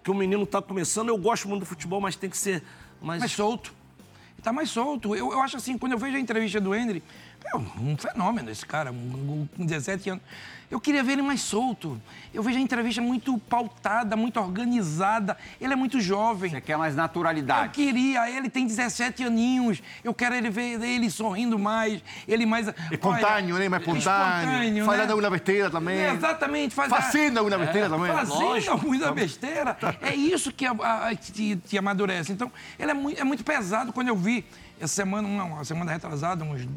que 0.03 0.11
o 0.11 0.13
menino 0.13 0.43
está 0.43 0.61
começando, 0.61 1.09
eu 1.09 1.17
gosto 1.17 1.47
muito 1.47 1.61
do 1.61 1.65
futebol, 1.65 1.99
mas 2.01 2.15
tem 2.15 2.29
que 2.29 2.37
ser 2.37 2.61
mais... 3.01 3.19
mais 3.19 3.31
solto. 3.31 3.73
Tá 4.43 4.53
mais 4.53 4.69
solto. 4.69 5.15
Eu, 5.15 5.31
eu 5.31 5.41
acho 5.41 5.57
assim, 5.57 5.75
quando 5.75 5.93
eu 5.93 5.97
vejo 5.97 6.15
a 6.17 6.19
entrevista 6.19 6.61
do 6.61 6.75
Henry, 6.75 7.01
é 7.53 7.57
um 7.57 7.95
fenômeno 7.97 8.49
esse 8.49 8.65
cara, 8.65 8.91
um- 8.91 8.95
um- 8.95 9.49
com 9.55 9.65
17 9.65 10.09
anos. 10.09 10.23
Eu 10.71 10.79
queria 10.81 11.03
ver 11.03 11.13
ele 11.13 11.21
mais 11.21 11.41
solto. 11.41 12.01
Eu 12.33 12.41
vejo 12.41 12.57
a 12.57 12.61
entrevista 12.61 12.99
muito 12.99 13.37
pautada, 13.37 14.15
muito 14.17 14.39
organizada. 14.39 15.37
Ele 15.61 15.71
é 15.71 15.75
muito 15.75 16.01
jovem. 16.01 16.49
Você 16.49 16.59
quer 16.59 16.75
mais 16.75 16.95
Eu 16.95 16.97
naturalidade. 16.97 17.69
queria, 17.71 18.27
ele 18.31 18.49
tem 18.49 18.65
17 18.65 19.23
aninhos. 19.23 19.81
Eu 20.03 20.11
quero 20.11 20.33
ele 20.33 20.49
ver 20.49 20.81
ele 20.81 21.09
sorrindo 21.11 21.57
mais, 21.59 22.01
ele 22.27 22.47
mais. 22.47 22.67
Espontâneo, 22.91 23.57
né? 23.59 23.69
Mais 23.69 23.83
espontâneo. 23.83 24.85
Falando 24.85 25.11
alguma 25.11 25.29
besteira 25.29 25.69
também. 25.69 25.97
É, 25.99 26.13
exatamente. 26.13 26.73
Faz, 26.73 26.89
Fazendo 26.89 27.37
alguma 27.37 27.57
besteira 27.59 27.87
também. 27.89 28.11
Fazendo 28.11 28.39
Lógico. 28.39 28.77
muita 28.87 29.11
besteira. 29.11 29.77
É 30.01 30.15
isso 30.15 30.51
que, 30.51 30.65
a- 30.65 30.71
a- 31.09 31.15
te, 31.15 31.55
te 31.57 31.77
amadurece. 31.77 32.31
Então, 32.31 32.51
ele 32.79 32.89
é 32.89 32.93
muito, 32.93 33.21
é 33.21 33.23
muito 33.23 33.43
pesado. 33.43 33.93
Quando 33.93 34.07
eu 34.07 34.15
vi 34.17 34.43
essa 34.81 34.95
semana, 34.95 35.27
uma, 35.27 35.43
uma 35.43 35.63
semana 35.63 35.91
retrasada, 35.91 36.43
uns, 36.43 36.67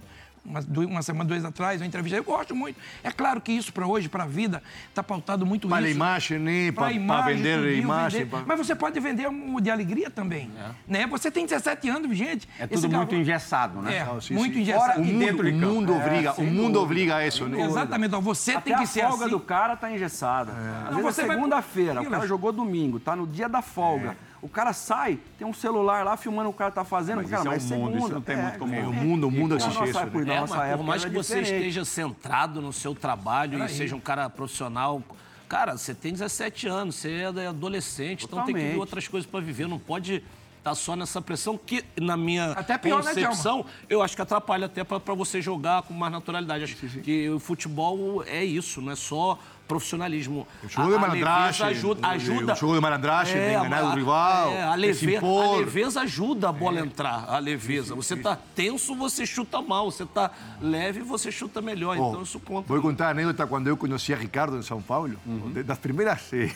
uma, 0.48 0.60
uma 0.86 1.02
semana, 1.02 1.28
dois 1.28 1.44
atrás, 1.44 1.80
uma 1.80 1.86
entrevista, 1.86 2.16
eu 2.16 2.24
gosto 2.24 2.54
muito. 2.54 2.78
É 3.02 3.10
claro 3.10 3.40
que 3.40 3.52
isso 3.52 3.72
para 3.72 3.86
hoje, 3.86 4.08
para 4.08 4.24
a 4.24 4.26
vida, 4.26 4.62
está 4.88 5.02
pautado 5.02 5.44
muito 5.46 5.68
Para 5.68 5.78
a 5.78 5.82
isso. 5.82 5.90
imagem, 5.96 6.38
né? 6.38 6.72
Pra 6.72 6.84
Para 6.84 6.92
imagem, 6.92 7.36
vender 7.36 7.58
tudinho, 7.58 7.82
imagem. 7.82 8.20
vender. 8.20 8.30
pra- 8.30 8.42
Mas 8.46 8.66
você 8.66 8.74
pode 8.74 8.98
vender 9.00 9.28
um 9.28 9.60
de 9.60 9.70
alegria 9.70 10.10
também. 10.10 10.50
Né? 10.86 11.06
Você 11.06 11.30
tem 11.30 11.44
17 11.46 11.88
anos, 11.88 12.16
gente. 12.16 12.48
É 12.58 12.64
Esse 12.64 12.82
tudo 12.82 12.96
muito 12.96 13.14
engessado, 13.14 13.80
né? 13.82 13.96
É, 13.98 14.04
Não, 14.04 14.20
sim, 14.20 14.34
muito 14.34 14.54
sim. 14.54 14.60
engessado. 14.62 15.00
O 15.00 15.04
e 15.04 15.12
mundo, 15.12 15.42
o 15.42 15.52
mundo 15.52 15.94
obriga, 15.96 16.32
o 16.32 16.34
sem 16.36 16.46
mundo 16.46 16.56
dúvida. 16.62 16.78
obriga 16.80 17.16
a 17.16 17.26
isso, 17.26 17.46
né? 17.46 17.60
Exatamente. 17.64 18.14
Ó, 18.14 18.20
você 18.20 18.52
Até 18.52 18.60
tem 18.62 18.76
que 18.76 18.82
a 18.84 18.86
ser 18.86 19.00
folga 19.02 19.24
assim. 19.24 19.30
do 19.30 19.40
cara 19.40 19.76
tá 19.76 19.90
engessada. 19.92 20.52
Às 20.52 20.90
Não, 20.92 21.02
vezes 21.02 21.14
você 21.14 21.22
é 21.22 21.26
vai- 21.26 21.36
segunda-feira, 21.36 22.00
o 22.00 22.10
cara 22.10 22.26
jogou 22.26 22.52
domingo, 22.52 22.98
tá 22.98 23.14
no 23.14 23.26
dia 23.26 23.48
da 23.48 23.60
folga. 23.62 24.16
O 24.40 24.48
cara 24.48 24.72
sai, 24.72 25.18
tem 25.36 25.46
um 25.46 25.52
celular 25.52 26.04
lá 26.04 26.16
filmando 26.16 26.48
o 26.48 26.52
cara 26.52 26.70
tá 26.70 26.84
fazendo. 26.84 27.16
Mas 27.22 27.30
cara, 27.30 27.56
isso 27.56 27.72
é 27.74 27.76
mas 27.76 27.80
o 27.80 27.84
mundo, 27.84 27.88
isso 27.90 28.06
segunda. 28.06 28.14
não 28.14 28.20
tem 28.22 28.36
muito 28.36 28.58
como- 28.58 28.74
É, 28.74 28.80
o 28.86 28.92
mundo, 28.92 29.26
o 29.26 29.30
mundo 29.30 29.56
isso. 29.56 29.98
época, 29.98 30.18
né? 30.20 30.24
na 30.26 30.34
É, 30.34 30.40
nossa 30.40 30.54
mas 30.56 30.64
época 30.64 30.78
por 30.78 30.84
mais 30.86 31.04
que 31.04 31.10
você 31.10 31.40
diferente. 31.40 31.56
esteja 31.58 31.84
centrado 31.84 32.60
no 32.62 32.72
seu 32.72 32.94
trabalho 32.94 33.64
e 33.64 33.68
seja 33.68 33.96
um 33.96 34.00
cara 34.00 34.30
profissional, 34.30 35.02
cara, 35.48 35.76
você 35.76 35.92
tem 35.94 36.12
17 36.12 36.68
anos, 36.68 36.94
você 36.94 37.22
é 37.22 37.46
adolescente, 37.48 38.24
então 38.26 38.38
tem 38.44 38.46
que 38.46 38.52
ver 38.52 38.58
Totalmente. 38.60 38.78
outras 38.80 39.08
coisas 39.08 39.28
para 39.28 39.40
viver, 39.40 39.66
não 39.66 39.78
pode 39.78 40.22
estar 40.58 40.74
só 40.74 40.94
nessa 40.94 41.20
pressão 41.22 41.56
que, 41.58 41.84
na 42.00 42.16
minha 42.16 42.52
Até 42.52 42.76
pior, 42.78 43.02
né, 43.02 43.14
concepção, 43.14 43.64
eu 43.88 44.02
acho 44.02 44.14
que 44.14 44.22
atrapalha 44.22 44.66
até 44.66 44.84
para 44.84 45.14
você 45.14 45.40
jogar 45.42 45.82
com 45.82 45.94
mais 45.94 46.12
naturalidade. 46.12 46.64
Acho 46.64 46.76
que 46.76 47.28
o 47.30 47.38
futebol 47.40 48.22
é 48.24 48.44
isso, 48.44 48.80
não 48.80 48.92
é 48.92 48.96
só 48.96 49.38
profissionalismo. 49.68 50.48
O 50.64 50.68
jogo 50.68 50.88
de 50.88 50.94
A- 50.94 50.98
malandragem, 50.98 51.66
leveza 51.66 51.78
ajuda, 51.86 52.00
o- 52.08 52.10
ajuda. 52.10 52.52
o 52.54 52.56
jogo 52.56 52.74
de 52.74 52.80
malandragem, 52.80 53.34
de 53.34 53.50
enganar 53.50 53.84
o 53.84 53.88
a- 53.88 53.94
rival, 53.94 54.50
é, 54.50 54.62
a, 54.64 54.74
de 54.74 54.80
leve, 54.80 54.94
se 54.94 55.14
impor. 55.14 55.54
a 55.54 55.58
leveza 55.58 56.00
ajuda 56.00 56.48
a 56.48 56.52
bola 56.52 56.80
a 56.80 56.84
entrar, 56.84 57.24
a 57.28 57.38
leveza. 57.38 57.94
Você 57.94 58.16
tá 58.16 58.36
tenso, 58.54 58.94
você 58.96 59.26
chuta 59.26 59.60
mal. 59.62 59.90
Você 59.90 60.06
tá 60.06 60.30
leve, 60.60 61.00
você 61.00 61.30
chuta 61.30 61.60
melhor. 61.60 61.96
Oh, 61.98 62.08
então 62.08 62.22
isso 62.22 62.40
conta. 62.40 62.66
Vou 62.66 62.80
contar 62.80 63.08
a 63.08 63.10
anécdota 63.10 63.46
quando 63.46 63.66
eu 63.68 63.76
conheci 63.76 64.12
a 64.12 64.16
Ricardo 64.16 64.56
em 64.56 64.62
São 64.62 64.80
Paulo. 64.82 65.16
de- 65.52 65.62
Das 65.62 65.78
primeiras 65.78 66.22
eh, 66.32 66.50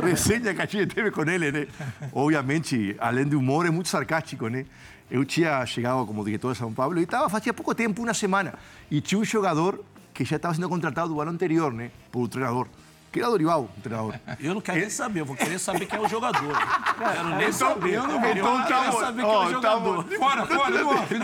resenhas 0.00 0.54
que 0.54 0.62
a 0.62 0.66
gente 0.66 0.86
teve 0.94 1.10
com 1.10 1.22
ele, 1.22 1.50
né? 1.50 1.66
Obviamente, 2.12 2.94
além 2.98 3.24
do 3.24 3.38
humor, 3.38 3.66
é 3.66 3.70
muito 3.70 3.88
sarcástico, 3.88 4.48
né? 4.48 4.66
Eu 5.10 5.24
tinha 5.24 5.64
chegado 5.64 6.04
como 6.06 6.22
diretor 6.24 6.52
de 6.52 6.58
São 6.58 6.72
Paulo 6.72 6.98
e 7.00 7.04
estava 7.04 7.28
fazia 7.30 7.54
pouco 7.54 7.74
tempo, 7.74 8.02
uma 8.02 8.12
semana. 8.12 8.54
E 8.90 9.00
tinha 9.00 9.18
um 9.18 9.24
jogador 9.24 9.82
que 10.18 10.24
já 10.24 10.34
estava 10.34 10.52
sendo 10.52 10.68
contratado 10.68 11.14
do 11.14 11.20
ano 11.20 11.30
anterior, 11.30 11.72
né? 11.72 11.92
Por 12.10 12.22
um 12.24 12.26
treinador. 12.26 12.66
Que 13.12 13.20
era 13.20 13.30
Dorival, 13.30 13.70
o 13.78 13.80
treinador. 13.80 14.14
Eu 14.40 14.52
não 14.52 14.60
quero 14.60 14.80
nem 14.80 14.90
saber, 14.90 15.20
eu 15.20 15.24
vou 15.24 15.36
querer 15.36 15.58
saber 15.60 15.86
quem 15.86 15.96
é 15.96 16.02
o 16.02 16.08
jogador. 16.08 16.56
Quero 16.98 17.28
nem 17.36 17.52
saber. 17.52 17.94
Eu 17.94 18.02
não 18.02 18.16
Então 18.16 18.62
quero 18.66 18.82
tamo- 18.82 19.00
saber 19.00 19.22
quem 19.24 19.32
é 19.32 19.38
o 19.38 19.50
jogador. 19.50 20.04
tamo- 20.04 20.18
Fora, 20.18 20.44
fora, 20.46 20.86
off. 20.88 21.14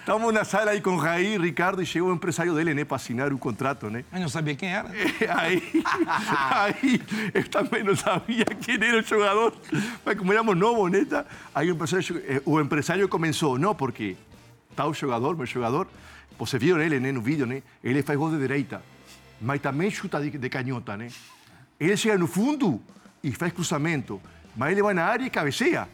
Estamos- 0.00 0.34
na 0.34 0.44
sala 0.44 0.72
aí 0.72 0.80
com 0.80 0.90
o 0.90 0.98
Raí, 0.98 1.38
Ricardo, 1.38 1.80
e 1.80 1.86
chegou 1.86 2.10
o 2.10 2.14
empresário 2.14 2.52
dele, 2.52 2.74
né? 2.74 2.84
Para 2.84 2.96
assinar 2.96 3.32
o 3.32 3.38
contrato, 3.38 3.88
né? 3.88 4.04
Eu 4.12 4.20
não 4.20 4.28
sabia 4.28 4.56
quem 4.56 4.74
era. 4.74 4.88
Aí, 5.38 5.62
aí 6.50 7.00
eu 7.32 7.48
também 7.48 7.82
não 7.84 7.94
sabia 7.96 8.44
quem 8.44 8.74
era 8.74 8.98
o 8.98 9.02
jogador, 9.02 9.52
mas 10.04 10.18
como 10.18 10.32
éramos 10.32 10.56
novos, 10.56 10.90
neta, 10.90 11.24
aí 11.54 11.70
o 11.70 11.74
empresário, 11.74 12.22
eh, 12.26 12.42
o 12.44 12.60
empresário 12.60 13.08
começou, 13.08 13.56
não, 13.58 13.74
porque 13.74 14.16
tal 14.74 14.92
jogador, 14.92 15.36
meu 15.36 15.46
jogador, 15.46 15.86
você 16.38 16.58
viu 16.58 16.80
ele 16.80 17.00
né, 17.00 17.12
no 17.12 17.20
vídeo, 17.20 17.46
né? 17.46 17.62
Ele 17.82 18.02
faz 18.02 18.18
gol 18.18 18.30
de 18.30 18.38
direita, 18.38 18.82
mas 19.40 19.60
também 19.60 19.90
chuta 19.90 20.20
de, 20.20 20.30
de 20.30 20.48
canhota, 20.48 20.96
né? 20.96 21.08
Ele 21.78 21.96
chega 21.96 22.18
no 22.18 22.26
fundo 22.26 22.80
e 23.22 23.32
faz 23.32 23.52
cruzamento, 23.52 24.20
mas 24.56 24.72
ele 24.72 24.82
vai 24.82 24.94
na 24.94 25.04
área 25.04 25.24
e 25.24 25.30
cabeceia. 25.30 25.88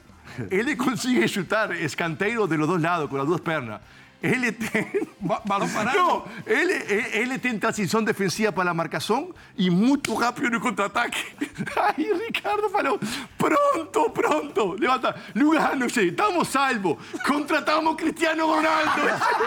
Ele 0.50 0.74
consegue 0.76 1.26
chutar 1.28 1.72
escanteio 1.81 2.46
de 2.46 2.57
los 2.57 2.68
dois 2.68 2.83
lados, 2.83 3.09
com 3.09 3.16
as 3.16 3.26
duas 3.26 3.40
pernas. 3.40 3.81
Ele 4.22 4.52
tem... 4.52 5.08
Ba- 5.20 5.40
Balão 5.46 5.68
parado. 5.68 5.96
Não, 5.96 6.24
ele, 6.46 6.72
ele, 7.12 7.38
tem 7.38 7.58
transição 7.58 8.02
defensiva 8.02 8.52
para 8.52 8.70
a 8.70 8.74
marcação 8.74 9.35
e 9.56 9.70
muito 9.70 10.14
rápido 10.14 10.50
no 10.50 10.61
contra-ataque. 10.61 11.26
Aí 11.96 12.12
Ricardo 12.26 12.68
falou: 12.68 13.00
pronto, 13.38 14.11
pronto, 14.11 14.76
levanta, 14.78 15.14
Lugano, 15.35 15.87
estamos 15.87 16.48
salvo, 16.48 16.98
contratamos 17.26 17.96
Cristiano 17.96 18.46
Ronaldo, 18.46 19.00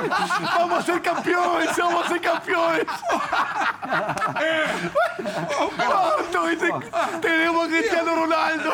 vamos 0.58 0.78
a 0.80 0.82
ser 0.82 1.02
campeões, 1.02 1.76
vamos 1.76 2.06
a 2.06 2.08
ser 2.08 2.20
campeões. 2.20 2.86
Pronto, 5.76 6.50
dice, 6.50 7.20
tenemos 7.22 7.66
a 7.66 7.68
Cristiano 7.68 8.16
Ronaldo. 8.16 8.72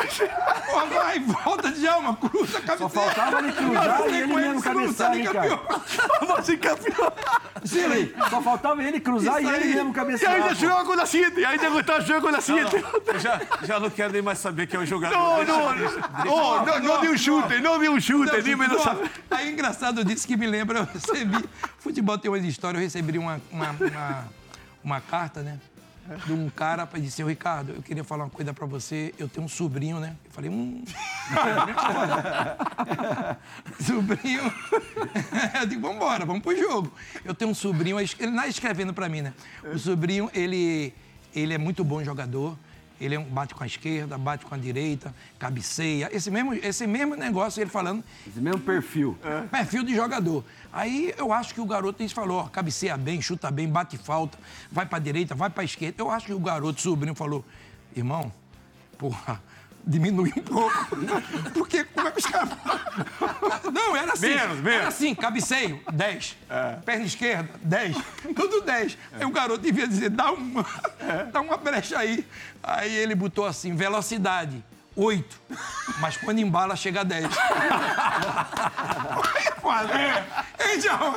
Vai, 0.92 1.20
volta, 1.20 1.70
Djalma, 1.70 2.16
cruza 2.16 2.58
a 2.58 2.62
cabeceira. 2.62 2.78
Só 2.78 2.88
faltava 2.88 3.38
ele 3.38 3.52
cruzar 3.52 4.08
e 4.08 4.14
ele 4.14 4.34
mesmo 4.34 4.62
cabeçar, 4.62 5.14
sabe 5.14 5.22
a 6.38 6.42
ser 6.42 6.58
campeões. 6.58 7.12
Sim, 7.64 8.12
só 8.28 8.42
faltava 8.42 8.82
ele 8.82 8.98
cruzar 9.00 9.40
e 9.42 9.46
ele 9.46 9.74
mesmo 9.74 9.90
Y 9.90 9.92
cabecear. 9.94 10.34
ahí 10.34 10.42
te 10.42 10.48
pô. 10.54 10.60
llegaba 10.60 10.84
con 10.84 10.96
la 10.96 11.06
7, 11.06 11.46
ahí 11.46 11.58
te 11.58 11.68
gustaba 11.68 12.00
jugar 12.02 12.20
con 12.20 12.32
la 12.32 12.40
7. 12.40 12.76
Eu 13.06 13.18
já, 13.20 13.40
já 13.62 13.78
não 13.80 13.88
quero 13.90 14.12
nem 14.12 14.22
mais 14.22 14.38
saber 14.38 14.66
quem 14.66 14.80
é 14.80 14.82
o 14.82 14.86
jogador. 14.86 15.16
No, 15.16 15.36
Deixa- 15.44 15.52
no, 15.62 15.74
deixa- 15.74 16.08
no, 16.24 16.64
no, 16.64 16.94
no 16.94 17.00
de 17.00 17.08
un 17.08 17.16
chute, 17.18 17.60
no 17.60 17.78
de 17.78 17.88
un 17.88 18.00
chute, 18.00 18.42
dímelo. 18.42 18.78
Ó, 18.80 18.96
Aí 19.30 19.50
engraçado 19.52 20.04
disso 20.04 20.26
que 20.26 20.36
me 20.36 20.46
lembra, 20.46 20.80
eu 20.80 20.84
recebi. 20.92 21.44
Futebol 21.78 22.18
tem 22.18 22.30
uma 22.30 22.38
história, 22.38 22.78
eu 22.78 22.82
recebi 22.82 23.16
uma, 23.18 23.40
uma, 23.50 23.70
uma, 23.70 24.28
uma 24.82 25.00
carta, 25.00 25.42
né? 25.42 25.58
De 26.26 26.32
um 26.32 26.50
cara 26.50 26.84
para 26.86 26.98
dizer, 26.98 27.24
Ricardo, 27.24 27.74
eu 27.74 27.82
queria 27.82 28.02
falar 28.02 28.24
uma 28.24 28.30
coisa 28.30 28.52
para 28.52 28.66
você. 28.66 29.14
Eu 29.18 29.28
tenho 29.28 29.46
um 29.46 29.48
sobrinho, 29.48 30.00
né? 30.00 30.16
Eu 30.24 30.30
falei, 30.32 30.50
hum. 30.50 30.82
sobrinho. 33.80 34.42
eu 35.60 35.66
digo, 35.66 35.80
vamos 35.80 35.96
embora, 35.96 36.26
vamos 36.26 36.42
pro 36.42 36.56
jogo. 36.56 36.92
Eu 37.24 37.34
tenho 37.34 37.50
um 37.50 37.54
sobrinho, 37.54 37.98
ele 38.00 38.32
não 38.32 38.44
escrevendo 38.44 38.92
para 38.92 39.08
mim, 39.08 39.22
né? 39.22 39.32
O 39.72 39.78
sobrinho, 39.78 40.28
ele, 40.34 40.92
ele 41.34 41.54
é 41.54 41.58
muito 41.58 41.84
bom 41.84 42.02
jogador. 42.02 42.58
Ele 43.00 43.16
é 43.16 43.18
bate 43.18 43.52
com 43.52 43.64
a 43.64 43.66
esquerda, 43.66 44.16
bate 44.16 44.46
com 44.46 44.54
a 44.54 44.58
direita, 44.58 45.12
cabeceia. 45.36 46.08
Esse 46.12 46.30
mesmo, 46.30 46.54
esse 46.54 46.86
mesmo 46.86 47.16
negócio, 47.16 47.60
ele 47.60 47.68
falando, 47.68 48.04
Esse 48.26 48.40
mesmo 48.40 48.60
perfil. 48.60 49.18
perfil 49.50 49.82
de 49.82 49.92
jogador. 49.92 50.44
Aí 50.72 51.14
eu 51.18 51.32
acho 51.32 51.52
que 51.52 51.60
o 51.60 51.66
garoto 51.66 52.02
isso 52.02 52.14
falou, 52.14 52.38
ó, 52.38 52.48
cabeceia 52.48 52.96
bem, 52.96 53.20
chuta 53.20 53.50
bem, 53.50 53.68
bate 53.68 53.98
falta, 53.98 54.38
vai 54.70 54.86
pra 54.86 54.98
direita, 54.98 55.34
vai 55.34 55.50
pra 55.50 55.62
esquerda. 55.62 55.96
Eu 55.98 56.10
acho 56.10 56.26
que 56.26 56.32
o 56.32 56.40
garoto, 56.40 56.80
sobrinho, 56.80 57.14
falou, 57.14 57.44
irmão, 57.94 58.32
porra, 58.96 59.42
diminui 59.84 60.32
um 60.36 60.42
pouco. 60.42 60.96
Porque 61.52 61.84
como 61.84 62.08
é 62.08 62.10
que 62.10 62.20
os 62.20 62.26
caras. 62.26 62.48
Não, 63.72 63.96
era 63.96 64.12
assim. 64.12 64.28
Menos, 64.28 64.60
menos. 64.60 64.80
Era 64.80 64.88
assim, 64.88 65.14
cabeceio, 65.14 65.80
10. 65.92 66.36
Perna 66.84 67.04
esquerda, 67.04 67.50
10. 67.62 67.96
Tudo 68.34 68.62
10. 68.62 68.98
Aí 69.12 69.24
o 69.26 69.30
garoto 69.30 69.60
devia 69.60 69.86
dizer, 69.86 70.10
dá 70.10 70.32
uma, 70.32 70.64
dá 71.32 71.40
uma 71.40 71.56
brecha 71.56 71.98
aí. 71.98 72.26
Aí 72.62 72.94
ele 72.94 73.14
botou 73.14 73.44
assim, 73.44 73.74
velocidade. 73.74 74.62
8. 74.96 75.40
Mas 76.00 76.16
quando 76.16 76.38
embala, 76.38 76.76
chega 76.76 77.00
a 77.00 77.04
10. 77.04 77.26
Quase. 79.60 79.92
Hein, 79.92 80.80
João? 80.80 81.14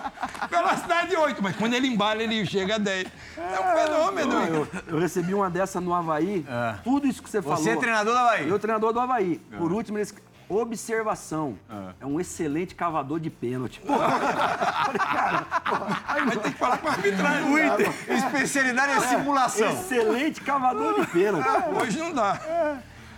Velocidade 0.50 1.16
8, 1.16 1.44
mas 1.44 1.56
quando 1.56 1.74
ele 1.74 1.88
embala, 1.88 2.22
ele 2.22 2.46
chega 2.46 2.76
a 2.76 2.78
10. 2.78 3.08
É 3.38 3.60
um 3.60 3.86
fenômeno. 3.86 4.44
Eu, 4.46 4.68
eu 4.88 5.00
recebi 5.00 5.34
uma 5.34 5.50
dessa 5.50 5.82
no 5.82 5.94
Havaí. 5.94 6.46
Tudo 6.84 7.08
isso 7.08 7.22
que 7.22 7.30
você 7.30 7.42
falou. 7.42 7.58
Você 7.58 7.72
é 7.72 7.76
treinador 7.76 8.14
do 8.14 8.20
Havaí? 8.20 8.50
Eu, 8.50 8.60
treinador 8.60 8.94
do 8.94 9.00
Havaí. 9.00 9.38
Por 9.58 9.72
último, 9.72 9.98
eles. 9.98 10.14
Observação. 10.48 11.58
É 12.00 12.06
um 12.06 12.20
excelente 12.20 12.76
cavador 12.76 13.20
de 13.20 13.32
pênalti. 13.32 13.82
Pô, 13.82 13.94
falei, 13.98 15.00
cara, 15.00 15.46
Vai 16.24 16.38
ter 16.38 16.52
que 16.52 16.58
falar 16.60 16.78
com 16.78 16.88
a 16.88 16.92
arbitragem. 16.92 17.48
Especialidade 18.08 18.92
é 18.92 19.00
simulação. 19.02 19.70
excelente 19.72 20.42
cavador 20.42 21.02
de 21.02 21.08
pênalti. 21.08 21.48
Hoje 21.82 21.98
não 21.98 22.14
dá. 22.14 22.40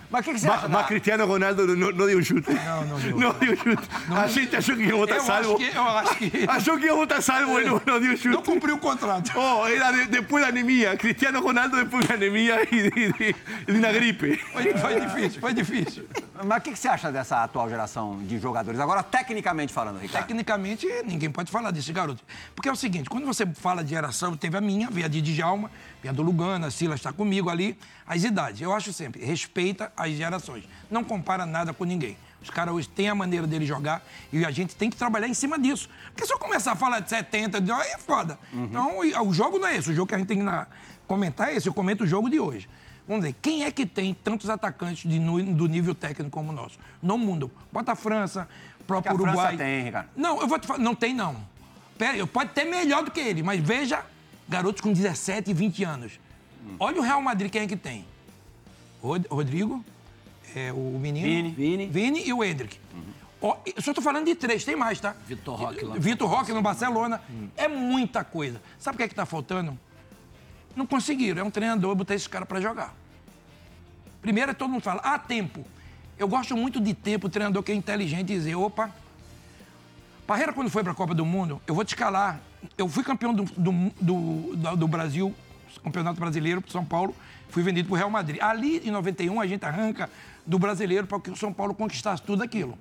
Mas 0.10 0.22
o 0.22 0.24
que, 0.24 0.34
que 0.36 0.40
você 0.40 0.48
acha? 0.50 0.70
Da- 0.70 0.84
Cristiano 0.86 1.26
Ronaldo 1.26 1.68
no 1.68 1.92
dio 2.08 2.18
un 2.18 2.24
chute. 2.24 2.50
No 2.52 2.98
dio. 3.00 3.18
No 3.18 3.34
dio 3.34 3.52
un 3.52 3.58
chute. 3.58 3.88
A 4.16 4.28
gente 4.28 4.56
achou 4.56 4.76
que 4.76 4.84
ia 4.84 4.96
botar 4.96 5.16
Eu 5.16 5.22
acho 5.22 5.28
salvo. 5.28 5.58
que, 5.58 5.66
eu 5.76 5.84
acho 5.84 6.16
que 6.16 6.32
Achou 6.50 6.78
que 6.78 6.86
ia 6.86 6.96
botar 6.96 7.22
salvo 7.22 7.60
e 7.60 7.66
não, 7.66 7.74
não 7.86 8.00
deu 8.00 8.10
não 8.12 8.18
chute. 8.18 8.38
cumpriu 8.44 8.76
o 8.76 8.80
contrato. 8.80 9.32
Oh, 9.38 9.68
era 9.68 9.92
de- 9.92 10.06
después 10.08 10.44
de 10.46 10.50
anemia. 10.50 10.96
Cristiano 10.96 11.42
Ronaldo 11.42 11.76
después 11.78 12.08
de 12.08 12.14
anemia 12.14 12.62
y 12.72 12.84
de, 12.84 12.90
de- 12.90 13.36
de 13.66 13.72
una 13.74 13.92
gripe. 13.92 14.38
Foi, 14.54 14.74
foi 14.78 15.00
difícil, 15.02 15.42
foi 15.42 15.54
difícil. 15.54 16.08
Mas 16.46 16.60
o 16.60 16.62
que, 16.62 16.72
que 16.72 16.78
você 16.80 16.88
acha 16.88 17.12
dessa 17.12 17.44
atual 17.44 17.68
geração 17.68 18.20
de 18.24 18.40
jogadores? 18.40 18.80
Agora, 18.80 19.02
tecnicamente 19.04 19.74
falando, 19.74 20.00
Ricardo. 20.00 20.26
Tecnicamente, 20.28 20.88
ninguém 21.06 21.30
pode 21.32 21.52
falar 21.52 21.72
desse 21.72 21.92
garoto. 21.92 22.24
Porque 22.56 22.70
é 22.70 22.72
o 22.72 22.76
seguinte, 22.76 23.10
quando 23.10 23.26
você 23.26 23.46
fala 23.46 23.84
de 23.84 23.90
geração, 23.90 24.38
teve 24.38 24.56
a 24.56 24.62
minha, 24.62 24.88
veio 24.90 25.06
a 25.08 25.10
de 25.10 25.20
Djalma, 25.22 25.70
veio 26.02 26.14
a 26.14 26.16
do 26.16 26.22
Lugano, 26.22 26.66
a 26.66 26.72
Silas 26.72 27.00
está 27.00 27.12
comigo 27.12 27.50
ali, 27.50 27.76
as 28.06 28.24
idades. 28.24 28.62
Eu 28.62 28.72
acho 28.72 28.94
sempre, 28.94 29.26
respeita 29.26 29.92
as 29.98 30.12
gerações. 30.14 30.64
Não 30.90 31.04
compara 31.04 31.46
nada 31.46 31.74
com 31.74 31.84
ninguém. 31.84 32.16
Os 32.42 32.50
caras 32.52 32.74
hoje 32.74 32.88
têm 32.88 33.10
a 33.10 33.16
maneira 33.16 33.48
dele 33.48 33.66
jogar 33.66 34.02
e 34.32 34.46
a 34.46 34.52
gente 34.52 34.76
tem 34.76 34.90
que 34.90 34.96
trabalhar 34.96 35.28
em 35.28 35.34
cima 35.34 35.58
disso. 35.60 35.90
Porque 36.14 36.26
se 36.26 36.32
eu 36.32 36.38
começar 36.38 36.74
a 36.74 36.76
falar 36.76 37.00
de 37.00 37.10
70, 37.10 37.60
de- 37.60 37.72
aí 37.72 37.90
é 37.92 37.98
foda. 37.98 38.38
Então, 38.54 39.04
e- 39.04 39.14
o 39.16 39.34
jogo 39.34 39.58
não 39.58 39.68
é 39.68 39.76
esse. 39.76 39.90
O 39.90 39.94
jogo 39.94 40.08
que 40.08 40.16
a 40.16 40.18
gente 40.20 40.28
tem 40.28 40.38
que 40.40 40.66
comentar 41.08 41.50
é 41.50 41.56
esse. 41.56 41.68
Eu 41.68 41.74
comento 41.74 42.04
o 42.04 42.08
jogo 42.08 42.30
de 42.30 42.40
hoje. 42.40 42.70
Vamos 43.08 43.24
ver, 43.26 43.34
quem 43.42 43.64
é 43.64 43.72
que 43.72 43.86
tem 43.86 44.14
tantos 44.14 44.50
atacantes 44.50 45.10
de 45.10 45.18
do 45.18 45.66
nível 45.68 45.96
técnico 45.96 46.30
como 46.30 46.52
o 46.52 46.54
nosso? 46.54 46.78
No 47.02 47.18
mundo. 47.18 47.50
Bota 47.72 47.94
a 47.94 47.96
França, 47.96 48.48
próprio 48.86 49.14
a 49.14 49.18
França 49.18 49.32
Uruguai. 49.38 49.58
tem, 49.58 49.84
Ricardo. 49.86 50.10
Não, 50.16 50.40
eu 50.42 50.48
vou 50.48 50.60
te 50.60 50.68
falar, 50.68 50.80
não 50.80 50.94
tem 50.94 51.14
não. 51.14 51.36
Pera 51.98 52.16
eu 52.18 52.28
pode 52.28 52.52
ter 52.52 52.66
melhor 52.66 53.04
do 53.04 53.10
que 53.12 53.20
ele, 53.20 53.42
mas 53.42 53.60
veja 53.62 54.06
garotos 54.48 54.82
com 54.82 54.94
17 54.94 55.50
e 55.52 55.54
20 55.54 55.84
anos. 55.84 56.20
Olha 56.80 57.00
o 57.00 57.02
Real 57.02 57.22
Madrid, 57.22 57.50
quem 57.50 57.62
é 57.64 57.68
que 57.68 57.78
tem? 57.78 58.06
Rod- 59.08 59.26
Rodrigo, 59.30 59.84
é, 60.56 60.72
o 60.72 60.98
menino. 61.00 61.26
Vini. 61.28 61.50
Vini. 61.52 61.88
Vini 61.88 62.28
e 62.28 62.34
o 62.34 62.44
Hendrick. 62.44 62.78
Ó, 63.42 63.56
eu 63.66 63.82
só 63.82 63.94
tô 63.94 64.02
falando 64.02 64.26
de 64.26 64.34
três, 64.36 64.66
tem 64.66 64.76
mais, 64.76 65.00
tá? 65.00 65.16
Vitor 65.28 65.56
Roque 65.56 65.86
lá 65.86 65.96
Vitor 65.98 66.28
Roque 66.30 66.52
no 66.54 66.62
Barcelona. 66.62 67.22
É 67.56 67.68
muita 67.68 68.24
coisa. 68.24 68.62
Sabe 68.80 68.96
o 68.96 68.98
que 68.98 69.04
é 69.04 69.08
que 69.08 69.14
tá 69.16 69.26
faltando? 69.26 69.78
Não 70.76 70.86
conseguiram. 70.88 71.42
É 71.42 71.44
um 71.44 71.52
treinador 71.52 71.94
botar 71.96 72.16
esses 72.16 72.28
caras 72.28 72.48
para 72.48 72.60
jogar. 72.60 72.96
Primeiro, 74.22 74.54
todo 74.56 74.70
mundo 74.72 74.82
fala, 74.82 75.02
ah, 75.04 75.20
tempo. 75.20 75.64
Eu 76.18 76.28
gosto 76.28 76.58
muito 76.58 76.82
de 76.82 76.94
tempo, 76.96 77.30
treinador 77.30 77.62
que 77.62 77.72
é 77.72 77.76
inteligente 77.76 78.34
e 78.34 78.38
dizer, 78.38 78.56
opa, 78.56 78.92
Parreira, 80.26 80.52
quando 80.52 80.70
foi 80.70 80.84
para 80.84 80.92
a 80.92 80.96
Copa 80.96 81.14
do 81.14 81.26
Mundo, 81.26 81.62
eu 81.68 81.74
vou 81.76 81.86
te 81.86 81.90
escalar. 81.90 82.42
Eu 82.78 82.90
fui 82.90 83.04
campeão 83.04 83.34
do, 83.34 83.44
do, 83.44 83.72
do, 84.02 84.76
do 84.76 84.88
Brasil, 84.88 85.34
campeonato 85.84 86.20
brasileiro 86.20 86.60
para 86.62 86.72
São 86.72 86.84
Paulo, 86.84 87.16
fui 87.50 87.64
vendido 87.64 87.88
para 87.88 87.96
o 87.96 87.98
Real 87.98 88.10
Madrid. 88.10 88.42
Ali, 88.42 88.82
em 88.88 88.92
91, 88.92 89.40
a 89.40 89.48
gente 89.48 89.66
arranca 89.66 90.10
do 90.46 90.58
brasileiro 90.58 91.08
para 91.08 91.20
que 91.20 91.30
o 91.30 91.36
São 91.36 91.52
Paulo 91.52 91.74
conquistasse 91.74 92.22
tudo 92.22 92.44
aquilo. 92.44 92.78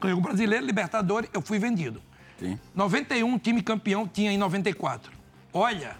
Ganhou 0.00 0.18
o 0.18 0.22
brasileiro, 0.22 0.64
Libertadores, 0.64 1.28
eu 1.32 1.40
fui 1.40 1.58
vendido. 1.58 2.00
Sim. 2.38 2.58
91, 2.74 3.38
time 3.38 3.62
campeão 3.62 4.06
tinha 4.06 4.30
em 4.30 4.38
94. 4.38 5.10
Olha, 5.52 5.96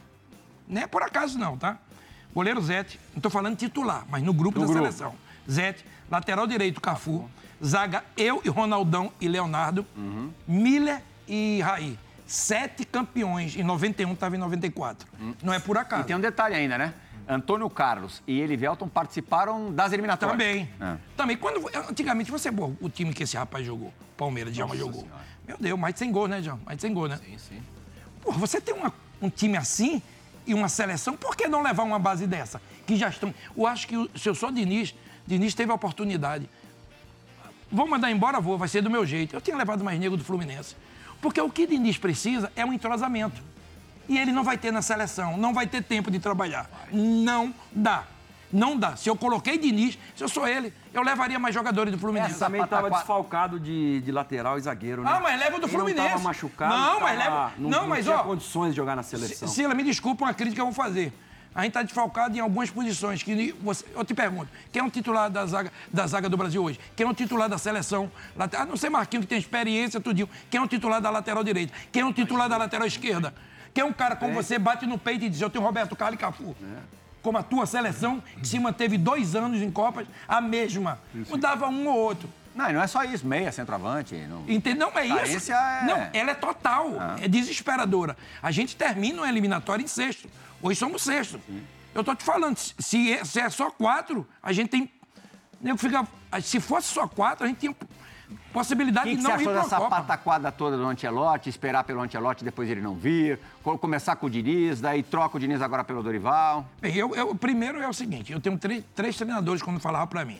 não 0.68 0.82
é 0.82 0.86
por 0.86 1.02
acaso 1.02 1.38
não, 1.38 1.56
tá? 1.56 1.78
Goleiro 2.32 2.60
Zete, 2.60 3.00
não 3.12 3.18
estou 3.18 3.30
falando 3.30 3.56
titular, 3.56 4.06
mas 4.08 4.22
no 4.22 4.32
grupo 4.32 4.60
da 4.60 4.66
seleção. 4.66 5.14
Zete, 5.50 5.84
lateral 6.10 6.46
direito, 6.46 6.80
Cafu. 6.80 7.28
Zaga, 7.64 8.04
eu 8.16 8.40
e 8.44 8.48
Ronaldão 8.48 9.10
e 9.20 9.26
Leonardo. 9.26 9.84
Miller 10.46 11.02
e 11.26 11.60
Raí. 11.60 11.98
Sete 12.26 12.84
campeões. 12.84 13.56
Em 13.56 13.64
91 13.64 14.12
estava 14.12 14.36
em 14.36 14.38
94. 14.38 15.08
Não 15.42 15.52
é 15.52 15.58
por 15.58 15.76
acaso. 15.76 16.02
E 16.02 16.06
tem 16.06 16.14
um 16.14 16.20
detalhe 16.20 16.54
ainda, 16.54 16.78
né? 16.78 16.94
Antônio 17.28 17.68
Carlos 17.68 18.22
e 18.26 18.40
Elivelton 18.40 18.88
participaram 18.88 19.70
das 19.72 19.92
eliminatórias. 19.92 20.38
Também. 20.38 20.68
É. 20.80 20.96
Também. 21.16 21.36
Quando, 21.36 21.68
antigamente, 21.90 22.30
você, 22.30 22.50
pô, 22.50 22.72
o 22.80 22.88
time 22.88 23.12
que 23.12 23.22
esse 23.24 23.36
rapaz 23.36 23.64
jogou, 23.66 23.92
Palmeiras, 24.16 24.54
Djalma 24.54 24.74
jogou. 24.76 25.06
Meu 25.46 25.56
Deus, 25.58 25.78
mais 25.78 25.94
de 25.94 25.98
100 26.00 26.12
gols, 26.12 26.30
né, 26.30 26.40
Djalma? 26.40 26.62
Mais 26.64 26.76
de 26.78 26.82
100 26.82 26.94
gols, 26.94 27.10
né? 27.10 27.20
Sim, 27.24 27.38
sim. 27.38 27.62
Porra, 28.22 28.38
você 28.38 28.60
tem 28.60 28.74
uma- 28.74 28.92
um 29.20 29.28
time 29.28 29.56
assim 29.56 30.00
e 30.46 30.54
uma 30.54 30.68
seleção, 30.68 31.16
por 31.16 31.36
que 31.36 31.46
não 31.48 31.62
levar 31.62 31.82
uma 31.82 31.98
base 31.98 32.26
dessa? 32.26 32.60
Que 32.86 32.96
já 32.96 33.08
estão. 33.10 33.34
Eu 33.56 33.66
acho 33.66 33.86
que 33.86 33.96
o- 33.96 34.08
se 34.16 34.28
eu 34.28 34.34
sou 34.34 34.50
Diniz, 34.50 34.94
Diniz 35.26 35.54
teve 35.54 35.70
a 35.70 35.74
oportunidade. 35.74 36.48
Vou 37.70 37.86
mandar 37.86 38.10
embora, 38.10 38.40
vou, 38.40 38.56
vai 38.56 38.68
ser 38.68 38.80
do 38.80 38.88
meu 38.88 39.04
jeito. 39.04 39.36
Eu 39.36 39.40
tinha 39.42 39.56
levado 39.56 39.84
mais 39.84 40.00
nego 40.00 40.16
do 40.16 40.24
Fluminense. 40.24 40.74
Porque 41.20 41.38
o 41.40 41.50
que 41.50 41.66
Diniz 41.66 41.98
precisa 41.98 42.50
é 42.56 42.64
um 42.64 42.72
entrosamento. 42.72 43.42
E 44.08 44.16
ele 44.18 44.32
não 44.32 44.42
vai 44.42 44.56
ter 44.56 44.72
na 44.72 44.80
seleção, 44.82 45.36
não 45.36 45.52
vai 45.52 45.66
ter 45.66 45.82
tempo 45.82 46.10
de 46.10 46.18
trabalhar. 46.18 46.68
Não 46.90 47.52
dá. 47.70 48.04
Não 48.50 48.78
dá. 48.78 48.96
Se 48.96 49.10
eu 49.10 49.14
coloquei 49.14 49.58
Diniz, 49.58 49.98
se 50.16 50.24
eu 50.24 50.28
sou 50.28 50.48
ele, 50.48 50.72
eu 50.94 51.02
levaria 51.02 51.38
mais 51.38 51.54
jogadores 51.54 51.92
do 51.92 51.98
Fluminense. 51.98 52.30
Essa 52.36 52.46
Também 52.46 52.62
estava 52.62 52.88
desfalcado 52.90 53.60
de, 53.60 54.00
de 54.00 54.10
lateral 54.10 54.56
e 54.56 54.62
zagueiro, 54.62 55.02
né? 55.02 55.10
Ah, 55.14 55.20
mas 55.20 55.38
leva 55.38 55.58
do 55.58 55.66
Ele 55.66 55.72
Fluminense. 55.72 55.98
Não 56.00 56.06
estava 56.06 56.24
machucado. 56.24 56.74
Não, 56.74 57.00
mas 57.00 57.18
tava- 57.18 57.30
leva- 57.30 57.52
Não, 57.58 57.68
não, 57.70 57.80
não 57.82 57.88
mas, 57.88 58.04
tinha 58.06 58.16
ó, 58.16 58.22
condições 58.24 58.70
de 58.70 58.76
jogar 58.76 58.96
na 58.96 59.02
seleção. 59.02 59.46
Sila, 59.46 59.74
me 59.74 59.82
desculpa 59.84 60.24
uma 60.24 60.32
crítica 60.32 60.54
que 60.54 60.60
eu 60.62 60.64
vou 60.64 60.72
fazer. 60.74 61.12
A 61.54 61.60
gente 61.62 61.70
está 61.70 61.82
desfalcado 61.82 62.34
em 62.36 62.40
algumas 62.40 62.70
posições. 62.70 63.22
Que 63.22 63.54
você, 63.60 63.84
eu 63.94 64.02
te 64.04 64.14
pergunto, 64.14 64.48
quem 64.72 64.80
é 64.80 64.84
o 64.84 64.90
titular 64.90 65.28
da 65.28 65.44
zaga, 65.44 65.70
da 65.92 66.06
zaga 66.06 66.28
do 66.30 66.36
Brasil 66.38 66.62
hoje? 66.64 66.80
Quem 66.96 67.06
é 67.06 67.10
o 67.10 67.12
titular 67.12 67.50
da 67.50 67.58
seleção? 67.58 68.10
late- 68.34 68.56
Ah, 68.56 68.64
não 68.64 68.76
sei, 68.78 68.88
Marquinhos, 68.88 69.26
que 69.26 69.28
tem 69.28 69.38
experiência, 69.38 70.00
tudinho. 70.00 70.28
Quem 70.48 70.58
é 70.58 70.62
o 70.62 70.66
titular 70.68 71.02
da 71.02 71.10
lateral 71.10 71.44
direita? 71.44 71.74
Quem 71.92 72.00
é 72.00 72.06
o 72.06 72.12
titular 72.14 72.48
da 72.48 72.56
lateral 72.56 72.86
esquerda? 72.86 73.34
É 73.80 73.84
um 73.84 73.92
cara 73.92 74.16
como 74.16 74.32
você 74.34 74.58
bate 74.58 74.86
no 74.86 74.98
peito 74.98 75.24
e 75.24 75.28
diz, 75.30 75.40
eu 75.40 75.50
tenho 75.50 75.64
Roberto 75.64 75.94
Carlos 75.96 76.18
e 76.18 76.20
Cafu. 76.20 76.56
Como 77.22 77.36
a 77.38 77.42
tua 77.42 77.66
seleção, 77.66 78.22
que 78.40 78.46
se 78.46 78.58
manteve 78.58 78.96
dois 78.96 79.34
anos 79.34 79.60
em 79.60 79.70
Copas, 79.70 80.06
a 80.26 80.40
mesma. 80.40 80.98
Mudava 81.28 81.68
um 81.68 81.88
ou 81.88 81.96
outro. 81.96 82.28
Não, 82.54 82.72
não 82.72 82.82
é 82.82 82.86
só 82.86 83.04
isso, 83.04 83.26
meia, 83.26 83.52
centroavante. 83.52 84.14
Não... 84.28 84.44
Entendeu? 84.48 84.90
Não 84.92 84.98
é 84.98 85.06
isso. 85.06 85.52
É- 85.52 85.84
Não, 85.84 86.08
ela 86.12 86.30
é 86.30 86.34
total. 86.34 86.90
É 87.22 87.28
desesperadora. 87.28 88.16
A 88.42 88.50
gente 88.50 88.74
termina 88.76 89.20
uma 89.22 89.28
eliminatória 89.28 89.82
em 89.82 89.86
sexto. 89.86 90.28
Hoje 90.62 90.78
somos 90.78 91.02
sexto. 91.02 91.40
Eu 91.94 92.02
tô 92.02 92.14
te 92.14 92.24
falando, 92.24 92.56
se- 92.56 93.12
é, 93.12 93.24
se 93.24 93.40
é 93.40 93.48
só 93.50 93.70
quatro, 93.70 94.26
a 94.42 94.52
gente 94.52 94.68
tem. 94.70 94.90
fica- 95.76 96.06
Se 96.42 96.60
fosse 96.60 96.88
só 96.88 97.06
quatro, 97.06 97.44
a 97.44 97.48
gente 97.48 97.58
tinha 97.58 97.74
possibilidade 98.52 99.06
O 99.08 99.10
que, 99.10 99.16
de 99.16 99.22
que 99.22 99.22
você 99.22 99.28
não 99.28 99.34
ir 99.36 99.40
achou 99.40 99.52
para 99.52 99.60
a 99.60 99.64
dessa 99.64 99.76
Copa. 99.76 99.96
pataquada 99.96 100.50
toda 100.52 100.76
do 100.76 100.84
Ancelotti, 100.86 101.48
esperar 101.48 101.84
pelo 101.84 102.00
Ancelotti 102.00 102.44
depois 102.44 102.68
ele 102.70 102.80
não 102.80 102.94
vir, 102.94 103.38
co- 103.62 103.76
começar 103.78 104.16
com 104.16 104.26
o 104.26 104.30
Diniz, 104.30 104.80
daí 104.80 105.02
troca 105.02 105.36
o 105.36 105.40
Diniz 105.40 105.60
agora 105.62 105.84
pelo 105.84 106.02
Dorival? 106.02 106.66
Bem, 106.80 106.94
eu, 106.96 107.14
eu- 107.14 107.34
primeiro 107.34 107.80
é 107.80 107.88
o 107.88 107.92
seguinte, 107.92 108.32
eu 108.32 108.40
tenho 108.40 108.56
três, 108.58 108.82
três 108.94 109.16
treinadores 109.16 109.62
quando 109.62 109.78
falava 109.80 110.06
para 110.06 110.24
mim. 110.24 110.38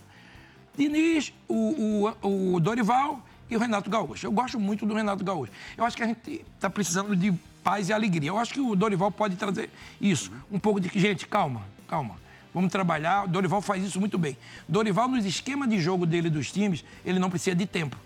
Diniz, 0.77 1.33
o, 1.49 2.13
o, 2.23 2.55
o 2.55 2.61
Dorival 2.61 3.21
e 3.51 3.57
o 3.57 3.59
Renato 3.59 3.91
Gaúcho. 3.91 4.27
Eu 4.27 4.33
gosto 4.33 4.59
muito 4.61 4.87
do 4.87 4.95
Renato 4.95 5.25
Gaúcho. 5.25 5.53
Eu 5.77 5.85
acho 5.85 5.97
que 5.97 6.03
a 6.03 6.07
gente 6.07 6.45
está 6.55 6.71
precisando 6.71 7.17
de 7.17 7.33
paz 7.65 7.89
e 7.89 7.93
alegria. 7.93 8.31
Eu 8.31 8.39
acho 8.39 8.53
que 8.55 8.61
o 8.61 8.77
Dorival 8.77 9.11
pode 9.11 9.37
trazer 9.37 9.71
isso. 10.01 10.31
Um 10.51 10.59
pouco 10.59 10.79
de 10.81 10.89
que, 10.89 10.99
gente, 11.01 11.27
calma, 11.27 11.63
calma. 11.89 12.15
Vamos 12.53 12.71
trabalhar. 12.73 13.25
O 13.25 13.29
Dorival 13.29 13.61
faz 13.61 13.85
isso 13.85 14.01
muito 14.01 14.19
bem. 14.19 14.37
Dorival, 14.69 15.09
nos 15.09 15.25
esquemas 15.25 15.69
de 15.69 15.81
jogo 15.81 16.07
dele 16.07 16.31
dos 16.31 16.51
times, 16.51 16.85
ele 17.05 17.19
não 17.19 17.31
precisa 17.31 17.55
de 17.55 17.67
tempo. 17.67 17.97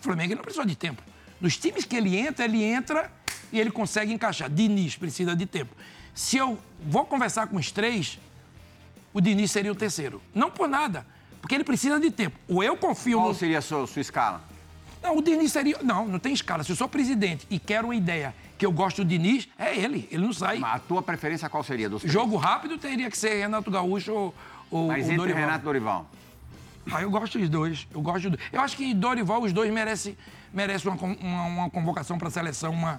O 0.00 0.02
Flamengo 0.02 0.34
não 0.34 0.42
precisa 0.42 0.66
de 0.66 0.76
tempo. 0.76 1.02
Nos 1.40 1.56
times 1.56 1.84
que 1.84 1.96
ele 1.96 2.16
entra, 2.16 2.44
ele 2.44 2.62
entra 2.62 3.10
e 3.52 3.60
ele 3.60 3.70
consegue 3.70 4.12
encaixar. 4.12 4.50
Diniz 4.50 4.96
precisa 4.96 5.34
de 5.36 5.46
tempo. 5.46 5.74
Se 6.14 6.36
eu 6.36 6.58
vou 6.84 7.04
conversar 7.04 7.46
com 7.46 7.56
os 7.56 7.70
três, 7.70 8.18
o 9.12 9.20
Diniz 9.20 9.50
seria 9.50 9.70
o 9.70 9.74
terceiro. 9.74 10.20
Não 10.34 10.50
por 10.50 10.68
nada, 10.68 11.06
porque 11.40 11.54
ele 11.54 11.64
precisa 11.64 12.00
de 12.00 12.10
tempo. 12.10 12.38
Ou 12.48 12.62
eu 12.62 12.76
confio 12.76 13.18
Qual 13.18 13.28
no. 13.28 13.34
seria 13.34 13.58
a 13.58 13.62
sua, 13.62 13.86
sua 13.86 14.00
escala? 14.00 14.42
Não, 15.02 15.16
o 15.18 15.22
Diniz 15.22 15.52
seria. 15.52 15.78
Não, 15.82 16.06
não 16.06 16.18
tem 16.18 16.32
escala. 16.32 16.64
Se 16.64 16.72
eu 16.72 16.76
sou 16.76 16.88
presidente 16.88 17.46
e 17.50 17.58
quero 17.58 17.88
uma 17.88 17.94
ideia 17.94 18.34
que 18.58 18.64
eu 18.66 18.72
gosto 18.72 19.04
do 19.04 19.08
Diniz, 19.08 19.48
é 19.58 19.76
ele. 19.76 20.08
Ele 20.10 20.24
não 20.24 20.32
sai. 20.32 20.60
A 20.62 20.78
tua 20.78 21.02
preferência 21.02 21.48
qual 21.48 21.62
seria 21.62 21.88
dos 21.88 22.00
três? 22.02 22.12
Jogo 22.12 22.36
rápido 22.36 22.78
teria 22.78 23.10
que 23.10 23.18
ser 23.18 23.34
Renato 23.40 23.70
Gaúcho 23.70 24.12
ou, 24.12 24.34
ou 24.70 24.88
Mas 24.88 25.00
o 25.00 25.02
entre 25.04 25.16
Dorival. 25.16 25.40
Renato 25.42 25.64
Dorival. 25.64 26.06
Ah, 26.90 27.02
eu 27.02 27.10
gosto 27.10 27.38
dos 27.38 27.48
dois. 27.48 27.86
Eu 27.92 28.00
gosto 28.00 28.30
dos 28.30 28.38
dois. 28.38 28.50
Eu 28.52 28.60
acho 28.60 28.76
que 28.76 28.94
Dorival, 28.94 29.42
os 29.42 29.52
dois 29.52 29.72
merecem 29.72 30.16
merece 30.52 30.88
uma, 30.88 30.96
uma, 30.96 31.42
uma 31.44 31.70
convocação 31.70 32.16
para 32.16 32.28
a 32.28 32.30
seleção, 32.30 32.72
uma, 32.72 32.98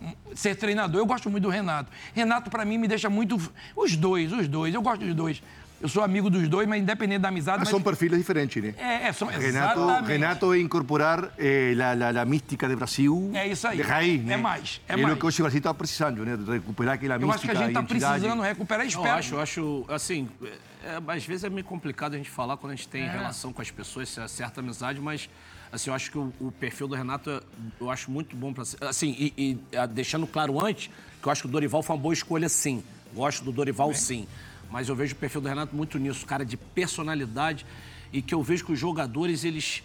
um- 0.00 0.12
ser 0.36 0.54
treinador. 0.54 1.00
Eu 1.00 1.06
gosto 1.06 1.28
muito 1.30 1.42
do 1.42 1.48
Renato. 1.50 1.90
Renato, 2.14 2.48
para 2.50 2.64
mim, 2.64 2.78
me 2.78 2.86
deixa 2.86 3.10
muito. 3.10 3.40
Os 3.74 3.96
dois, 3.96 4.32
os 4.32 4.46
dois. 4.46 4.72
Eu 4.74 4.82
gosto 4.82 5.04
dos 5.04 5.14
dois. 5.14 5.42
Eu 5.82 5.88
sou 5.88 6.02
amigo 6.04 6.30
dos 6.30 6.48
dois, 6.48 6.68
mas 6.68 6.80
independente 6.80 7.18
da 7.20 7.28
amizade. 7.28 7.58
Mas 7.58 7.66
mas- 7.66 7.70
são 7.70 7.82
perfiles 7.82 8.16
diferentes, 8.16 8.62
né? 8.62 8.72
É, 8.78 9.08
é, 9.08 9.12
são, 9.12 9.26
Renato, 9.26 9.80
exatamente. 9.80 10.06
Renato 10.08 10.54
é 10.54 10.60
incorporar 10.60 11.32
eh, 11.36 11.74
la, 11.76 11.92
la, 11.94 12.10
la 12.12 12.24
mística 12.24 12.68
de 12.68 12.76
Brasil 12.76 13.30
É 13.34 13.48
isso 13.48 13.66
aí. 13.66 13.78
de 13.78 13.82
raiz, 13.82 14.20
É 14.20 14.24
né? 14.24 14.36
mais, 14.36 14.80
é 14.88 14.92
é 14.92 14.96
mais. 14.96 15.14
o 15.16 15.18
que 15.18 15.26
hoje 15.26 15.42
o 15.42 15.44
Brasil 15.44 15.58
está 15.58 15.74
precisando, 15.74 16.24
né? 16.24 16.36
De 16.36 16.48
recuperar 16.48 16.94
aquela 16.94 17.16
Eu 17.16 17.28
acho 17.32 17.40
que 17.40 17.48
mística, 17.48 17.52
a 17.52 17.60
gente 17.66 17.68
está 17.70 17.82
precisando 17.82 18.40
recuperar. 18.42 18.84
Eu 18.84 18.88
Espero. 18.88 19.08
acho, 19.10 19.34
eu 19.34 19.40
acho, 19.40 19.84
assim, 19.88 20.28
é, 20.84 20.88
é, 20.88 21.00
às 21.16 21.26
vezes 21.26 21.42
é 21.42 21.50
meio 21.50 21.64
complicado 21.64 22.14
a 22.14 22.16
gente 22.16 22.30
falar 22.30 22.56
quando 22.56 22.72
a 22.72 22.76
gente 22.76 22.88
tem 22.88 23.08
relação 23.08 23.52
com 23.52 23.60
as 23.60 23.70
pessoas, 23.70 24.08
se 24.08 24.20
é 24.20 24.28
certa 24.28 24.60
amizade, 24.60 25.00
mas, 25.00 25.28
assim, 25.72 25.90
eu 25.90 25.94
acho 25.94 26.12
que 26.12 26.18
o, 26.18 26.32
o 26.38 26.52
perfil 26.52 26.86
do 26.86 26.94
Renato, 26.94 27.28
é- 27.28 27.40
eu 27.80 27.90
acho 27.90 28.08
muito 28.08 28.36
bom 28.36 28.52
para 28.52 28.62
Assim, 28.88 29.16
e, 29.18 29.34
e, 29.72 29.76
ah, 29.76 29.86
deixando 29.86 30.28
claro 30.28 30.64
antes, 30.64 30.90
que 31.20 31.26
eu 31.26 31.32
acho 31.32 31.42
que 31.42 31.48
o 31.48 31.50
Dorival 31.50 31.82
foi 31.82 31.96
uma 31.96 32.02
boa 32.02 32.14
escolha, 32.14 32.48
sim. 32.48 32.84
Gosto 33.12 33.44
do 33.44 33.50
Dorival, 33.50 33.92
sim. 33.94 34.28
Mas 34.72 34.88
eu 34.88 34.96
vejo 34.96 35.12
o 35.12 35.16
perfil 35.16 35.42
do 35.42 35.48
Renato 35.48 35.76
muito 35.76 35.98
nisso, 35.98 36.24
cara 36.24 36.44
de 36.46 36.56
personalidade, 36.56 37.66
e 38.12 38.22
que 38.22 38.34
eu 38.34 38.42
vejo 38.42 38.64
que 38.64 38.72
os 38.72 38.78
jogadores, 38.78 39.44
eles 39.44 39.82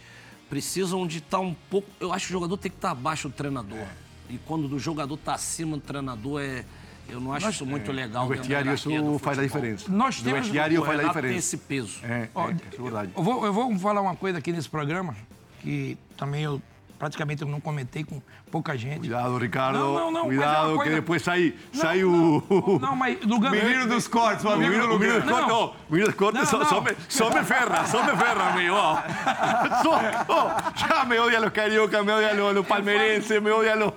precisam 0.50 1.06
de 1.06 1.18
estar 1.18 1.40
um 1.40 1.54
pouco. 1.70 1.90
Eu 2.00 2.14
acho 2.14 2.28
que 2.28 2.32
o 2.32 2.34
jogador 2.34 2.58
tem 2.58 2.72
que 2.72 2.78
estar 2.78 2.92
abaixo 2.92 3.28
do 3.28 3.34
treinador. 3.36 3.86
E 4.30 4.38
quando 4.46 4.74
o 4.74 4.80
jogador 4.80 5.16
está 5.16 5.34
acima 5.34 5.76
do 5.78 5.84
treinador, 5.84 6.42
é. 6.42 6.64
Eu 7.10 7.22
não 7.22 7.32
acho 7.32 7.50
isso 7.50 7.66
muito 7.66 7.90
legal. 7.90 8.24
No 8.28 8.34
dentro 8.36 8.50
da 8.50 8.62
vestiário 8.64 8.74
isso 8.74 9.20
faz 9.20 9.40
a 9.40 9.44
diferença. 9.44 9.90
Nós 9.90 10.18
no 10.18 10.24
temos- 10.26 10.42
vestiário 10.48 10.82
O 10.82 10.86
faz 10.86 10.98
a 11.00 11.02
tem 11.04 11.08
diferença. 11.10 11.38
esse 11.38 11.58
peso. 11.58 12.00
É, 12.04 12.28
Ó, 12.36 12.50
é, 12.50 12.54
isso 12.54 12.62
é 12.80 12.82
verdade. 12.84 13.12
Eu 13.16 13.24
vou, 13.24 13.46
eu 13.46 13.54
vou 13.54 13.80
falar 13.80 14.02
uma 14.02 14.16
coisa 14.16 14.38
aqui 14.40 14.52
nesse 14.52 14.68
programa, 14.70 15.16
que 15.62 15.98
também 16.18 16.44
eu 16.44 16.62
praticamente 16.98 17.42
eu 17.42 17.48
não 17.48 17.60
comentei 17.60 18.04
com 18.04 18.22
pouca 18.52 18.78
gente. 18.78 19.00
Cuidado, 19.02 19.38
Ricardo. 19.38 19.78
Não, 19.80 19.94
não, 19.94 20.12
não, 20.12 20.20
é 20.22 20.26
Cuidado, 20.26 20.70
que 20.70 20.76
coisa- 20.78 20.96
depois 20.96 21.22
sai, 21.22 21.54
Não, 21.74 21.82
sai 21.82 22.02
não, 22.02 22.38
o. 22.50 22.80
Não, 22.82 22.96
mas 22.96 23.18
Lugano. 23.24 23.56
Menino 23.56 23.88
dos 23.88 24.08
cortes, 24.08 24.44
o 24.46 24.50
amigo 24.50 24.72
Menino- 24.72 24.88
do 24.94 25.00
menino 25.00 25.22
dos 25.22 25.30
cortes. 25.30 25.48
Não, 25.50 25.74
menino 25.90 26.08
dos 26.08 26.16
cortes, 26.16 26.50
só, 26.50 26.66
só 26.66 26.82
me, 26.82 26.92
só 27.10 27.30
me 27.30 27.44
ferra, 27.44 27.86
só 27.86 28.04
me 28.04 28.18
ferra, 28.18 28.50
amigo. 28.52 28.76
ó. 28.76 28.98
Só, 29.84 30.00
ó, 30.30 30.50
já 30.76 31.06
me 31.06 31.20
odia 31.20 31.40
los 31.40 31.52
carioca, 31.52 32.02
me 32.04 32.12
odia 32.12 32.34
los, 32.34 32.54
los 32.56 32.66
palmeirenses, 32.66 33.42
me 33.42 33.52
odia 33.52 33.76
los. 33.76 33.94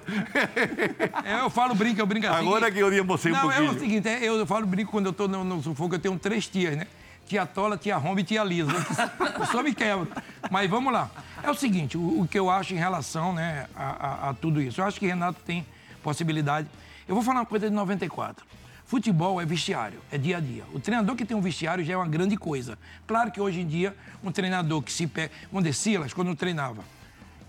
É, 1.25 1.41
Eu 1.41 1.51
falo 1.51 1.75
brinco, 1.75 2.01
eu 2.01 2.07
brinco 2.07 2.27
assim. 2.27 2.47
Agora 2.47 2.71
que 2.71 2.83
odiam 2.83 3.05
você 3.07 3.31
um 3.31 3.33
Não, 3.33 3.51
é 3.51 3.57
pouquinho. 3.57 3.71
o 3.71 3.79
seguinte, 3.79 4.09
é, 4.09 4.25
eu 4.29 4.47
falo 4.47 4.67
brinco 4.67 4.91
quando 4.91 5.07
eu 5.07 5.13
tô 5.13 5.27
no, 5.29 5.43
no 5.45 5.63
sufoco, 5.63 5.95
eu 5.95 5.99
tenho 5.99 6.19
três 6.19 6.47
tias, 6.47 6.77
né? 6.77 6.87
Tia 7.31 7.47
Tola, 7.47 7.76
tia 7.78 7.97
Romba 7.97 8.20
e 8.22 8.24
tia 8.24 8.43
Lisa. 8.43 8.72
Eu 9.39 9.47
só 9.47 9.62
me 9.62 9.72
quebro. 9.72 10.09
Mas 10.51 10.68
vamos 10.68 10.93
lá. 10.93 11.09
É 11.45 11.49
o 11.49 11.55
seguinte, 11.55 11.97
o, 11.97 12.22
o 12.22 12.26
que 12.28 12.37
eu 12.37 12.51
acho 12.51 12.74
em 12.74 12.76
relação 12.76 13.33
né, 13.33 13.68
a, 13.72 13.85
a- 14.26 14.31
a 14.31 14.35
tudo 14.35 14.61
isso. 14.61 14.81
Eu 14.81 14.85
acho 14.85 14.99
que 14.99 15.07
Renato 15.07 15.41
tem 15.47 15.64
possibilidade. 16.03 16.66
Eu 17.07 17.14
vou 17.14 17.22
falar 17.22 17.39
uma 17.39 17.47
coisa 17.47 17.68
de 17.70 17.72
94. 17.76 18.45
Futebol 18.85 19.41
é 19.41 19.47
vestiário, 19.47 20.01
é 20.11 20.18
dia 20.18 20.39
a 20.39 20.41
dia. 20.41 20.64
O 20.74 20.81
treinador 20.81 21.14
que 21.14 21.24
tem 21.24 21.37
um 21.37 21.41
vestiário 21.41 21.85
já 21.85 21.93
é 21.93 21.97
uma 21.97 22.09
grande 22.09 22.37
coisa. 22.37 22.76
Claro 23.07 23.31
que 23.31 23.41
hoje 23.41 23.61
em 23.61 23.66
dia, 23.68 23.95
um 24.24 24.33
treinador 24.33 24.83
que 24.83 24.93
se 24.93 25.07
pega. 25.07 25.33
Vamos 25.53 25.76
Silas, 25.76 26.12
quando 26.12 26.35
treinava, 26.35 26.83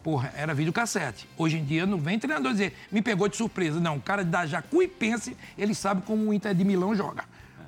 Porra, 0.03 0.31
era 0.35 0.53
videocassete. 0.53 1.27
Hoje 1.35 1.57
em 1.57 1.63
dia 1.65 1.87
não 1.87 1.97
vem 1.97 2.19
treinador 2.19 2.51
dizer, 2.51 2.75
me 2.91 3.01
pegou 3.01 3.27
de 3.27 3.35
surpresa. 3.35 3.79
Não, 3.79 3.97
o 3.97 4.01
cara 4.01 4.23
da 4.23 4.45
Jacuipense, 4.45 5.35
ele 5.57 5.73
sabe 5.73 6.03
como 6.03 6.29
o 6.29 6.33
Inter 6.35 6.53
de 6.53 6.63
Milão 6.63 6.95
joga. 6.95 7.23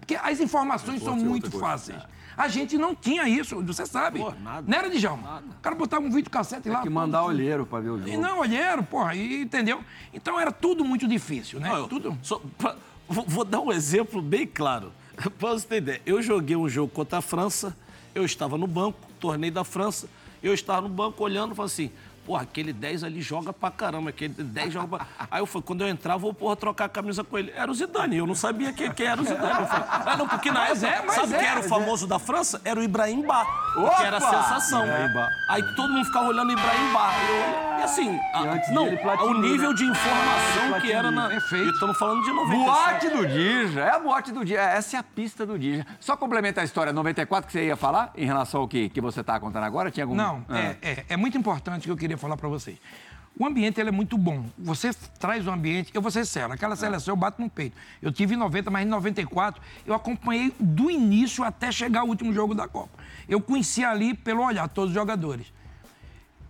Porque 0.06 0.16
as 0.22 0.40
informações 0.40 1.02
são 1.02 1.16
muito 1.16 1.50
fáceis. 1.52 1.98
A 2.36 2.48
gente 2.48 2.78
não 2.78 2.96
tinha 2.96 3.30
isso, 3.30 3.64
você 3.64 3.86
sabe. 3.86 4.20
Pô, 4.20 4.34
nada. 4.44 4.64
Não 4.68 4.78
era, 4.78 4.90
Djalma? 4.90 5.44
O 5.58 5.62
cara 5.62 5.76
botava 5.76 6.04
um 6.06 6.10
videocassete 6.10 6.68
lá. 6.68 6.82
que 6.82 6.90
mandar 6.90 7.24
olheiro 7.24 7.66
pra 7.66 7.80
ver 7.80 7.90
o 7.92 8.00
E 8.08 8.12
jogo. 8.14 8.22
não, 8.22 8.40
olheiro, 8.40 8.84
porra, 8.84 9.14
e, 9.16 9.44
entendeu? 9.44 9.82
Então 10.14 10.40
era 10.40 10.52
tudo 10.52 10.84
muito 10.84 11.08
difícil, 11.08 11.60
né? 11.60 11.70
Não, 11.70 11.78
eu- 11.78 11.88
tudo. 11.88 12.18
só 12.24 12.42
pra- 12.58 12.76
vou, 13.08 13.24
vou 13.28 13.46
dar 13.46 13.60
um 13.62 13.72
exemplo 13.72 14.22
bem 14.22 14.48
claro. 14.48 14.92
Pra 15.38 15.50
você 15.52 15.68
ter 15.68 15.78
ideia. 15.78 16.02
Eu 16.08 16.22
joguei 16.24 16.56
um 16.56 16.68
jogo 16.68 16.92
contra 16.92 17.20
a 17.20 17.22
França, 17.22 17.78
eu 18.16 18.26
estava 18.26 18.58
no 18.58 18.66
banco, 18.66 18.98
torneio 19.20 19.54
da 19.54 19.64
França, 19.64 20.10
eu 20.42 20.54
estava 20.56 20.82
no 20.88 20.90
banco 20.94 21.24
olhando 21.24 21.54
e 21.54 21.56
falei 21.56 21.68
assim. 21.72 21.92
Porra, 22.26 22.44
aquele 22.44 22.72
10 22.72 23.04
ali 23.04 23.22
joga 23.22 23.52
pra 23.52 23.70
caramba, 23.70 24.10
aquele 24.10 24.34
10 24.34 24.74
joga 24.74 24.88
pra... 24.98 25.08
Aí 25.30 25.42
eu 25.42 25.46
falei, 25.46 25.64
quando 25.66 25.82
eu 25.82 25.88
entrar, 25.90 26.14
eu 26.14 26.20
vou 26.20 26.34
porra, 26.34 26.56
trocar 26.56 26.86
a 26.86 26.90
camisa 26.90 27.24
com 27.24 27.38
ele. 27.38 27.52
Era 27.56 27.70
o 27.70 27.74
Zidane, 27.74 28.18
eu 28.18 28.26
não 28.28 28.36
sabia 28.36 28.72
quem, 28.72 28.92
quem 28.92 29.06
era 29.08 29.22
o 29.22 29.26
Zidane. 29.26 29.60
Eu 29.62 29.66
falei, 29.68 29.86
ah, 29.90 30.16
não, 30.18 30.28
porque 30.28 30.50
na 30.52 30.62
Mas 30.62 30.84
época, 30.84 31.02
é, 31.04 31.06
mas 31.06 31.16
sabe 31.16 31.34
é, 31.34 31.38
quem 31.40 31.48
era 31.48 31.60
o 31.60 31.64
mas 31.64 31.70
famoso 31.70 32.08
da 32.08 32.20
França? 32.20 32.62
Era 32.64 32.80
o 32.80 32.84
Ibrahim 32.84 33.24
Ba, 33.26 33.46
que 33.98 34.04
era 34.04 34.18
a 34.18 34.22
sensação. 34.22 34.84
Aí 35.50 35.62
todo 35.76 35.92
mundo 35.92 36.06
ficava 36.06 36.28
olhando 36.28 36.50
o 36.50 36.54
Ibrahim 36.54 36.94
Ba. 36.94 37.12
Eu- 37.28 37.74
E 37.80 37.84
assim, 37.84 38.18
a- 38.34 38.72
não, 38.72 38.96
Platini, 38.96 39.30
o 39.30 39.42
nível 39.42 39.74
de 39.74 39.84
informação 39.84 40.80
que 40.82 40.92
era 40.92 41.12
na... 41.12 41.28
Perfeito. 41.28 41.66
E 41.66 41.70
estamos 41.72 41.98
falando 41.98 42.24
de 42.24 42.32
97. 42.32 42.66
Boate 42.66 43.10
do 43.10 43.28
Dija, 43.28 43.82
é 43.82 43.90
a 43.90 44.00
boate 44.00 44.32
do 44.32 44.46
Dija, 44.46 44.62
essa 44.62 44.96
é 44.96 45.00
a 45.00 45.04
pista 45.04 45.46
do 45.46 45.60
Dija. 45.60 45.86
Só 46.00 46.16
complementa 46.16 46.62
a 46.62 46.64
história 46.64 46.94
94 46.94 47.48
que 47.48 47.52
você 47.54 47.66
ia 47.66 47.76
falar 47.76 48.12
em 48.16 48.26
relação 48.26 48.62
ao 48.62 48.68
que, 48.68 48.88
que 48.90 49.02
você 49.02 49.20
está 49.22 49.38
contando 49.40 49.64
agora? 49.64 49.92
Tinha 49.92 50.06
algum... 50.06 50.16
Não, 50.16 50.46
Ah. 50.48 50.58
é, 50.60 50.78
é, 50.82 51.06
é 51.10 51.18
muito 51.18 51.38
importante 51.38 51.84
que 51.84 51.92
eu 51.92 51.98
queria 51.98 52.13
falar 52.18 52.38
para 52.38 52.50
vocês. 52.50 52.78
O 53.38 53.46
ambiente 53.48 53.80
ele 53.80 53.90
é 53.90 53.92
muito 53.92 54.18
bom. 54.18 54.46
Você 54.58 54.94
traz 55.20 55.48
o 55.48 55.52
ambiente, 55.52 55.92
eu 55.94 56.02
vou 56.02 56.12
ser 56.12 56.26
sério, 56.26 56.54
aquela 56.54 56.76
seleção 56.76 57.14
eu 57.14 57.18
bato 57.18 57.42
no 57.42 57.50
peito. 57.50 57.76
Eu 58.02 58.12
tive 58.12 58.36
em 58.36 58.38
90, 58.38 58.70
mas 58.70 58.86
em 58.86 58.90
94 58.90 59.62
eu 59.86 59.94
acompanhei 59.94 60.54
do 60.60 60.92
início 60.92 61.44
até 61.44 61.72
chegar 61.72 62.04
o 62.04 62.08
último 62.08 62.32
jogo 62.32 62.54
da 62.54 62.68
Copa. 62.68 62.92
Eu 63.28 63.42
conheci 63.42 63.84
ali 63.84 64.14
pelo 64.14 64.44
olhar 64.44 64.68
todos 64.70 64.92
os 64.92 64.96
jogadores. 64.96 65.52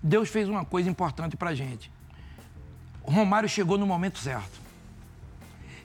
Deus 0.01 0.29
fez 0.29 0.49
uma 0.49 0.65
coisa 0.65 0.89
importante 0.89 1.37
pra 1.37 1.55
gente. 1.55 1.89
O 3.01 3.11
Romário 3.11 3.47
chegou 3.47 3.77
no 3.77 3.87
momento 3.87 4.19
certo. 4.19 4.61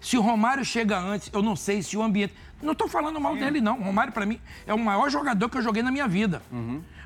Se 0.01 0.17
o 0.17 0.21
Romário 0.21 0.65
chega 0.65 0.99
antes, 0.99 1.31
eu 1.33 1.43
não 1.43 1.55
sei 1.55 1.83
se 1.83 1.97
o 1.97 2.03
ambiente. 2.03 2.35
Não 2.61 2.73
estou 2.73 2.89
falando 2.89 3.21
mal 3.21 3.37
dele, 3.37 3.61
não. 3.61 3.79
O 3.79 3.83
Romário, 3.83 4.13
para 4.13 4.27
mim, 4.27 4.41
é 4.67 4.75
o 4.75 4.79
maior 4.79 5.09
jogador 5.11 5.49
que 5.49 5.59
eu 5.59 5.63
joguei 5.63 5.83
na 5.83 5.93
minha 5.93 6.09
vida. 6.09 6.43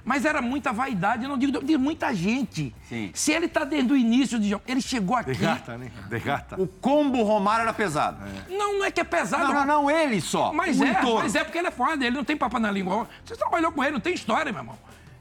Mas 0.05 0.25
era 0.25 0.43
muita 0.43 0.73
vaidade, 0.73 1.23
eu 1.23 1.29
não 1.29 1.39
digo 1.39 1.65
de 1.65 1.79
muita 1.79 2.13
gente. 2.15 2.75
Sim. 2.89 3.11
Se 3.15 3.33
ele 3.33 3.47
está 3.47 3.65
desde 3.65 3.93
o 3.93 3.97
início 3.97 4.39
de 4.39 4.49
jogo, 4.49 4.65
ele 4.67 4.81
chegou 4.81 5.17
aqui. 5.17 5.31
Desgasta, 5.31 5.79
né? 5.79 5.93
Desgasta. 6.09 6.61
O 6.61 6.67
combo 6.67 7.23
Romário 7.23 7.63
era 7.63 7.73
pesado. 7.73 8.19
Não, 8.51 8.79
não 8.79 8.85
é 8.85 8.91
que 8.91 9.01
é 9.01 9.05
pesado. 9.05 9.45
Não, 9.45 9.55
não, 9.55 9.83
não, 9.83 9.91
ele 9.91 10.21
só. 10.21 10.53
Mas 10.53 10.81
o 10.81 10.85
é, 10.85 10.91
entorno. 10.91 11.21
mas 11.21 11.35
é 11.35 11.45
porque 11.45 11.59
ele 11.59 11.69
é 11.69 11.71
foda, 11.71 12.05
ele 12.05 12.17
não 12.17 12.25
tem 12.25 12.37
papo 12.37 12.59
na 12.59 12.71
língua. 12.71 13.09
Você 13.25 13.37
trabalhou 13.37 13.71
com 13.71 13.83
ele, 13.83 13.93
não 13.93 14.01
tem 14.01 14.15
história, 14.15 14.51
meu 14.53 14.61
irmão. 14.61 14.79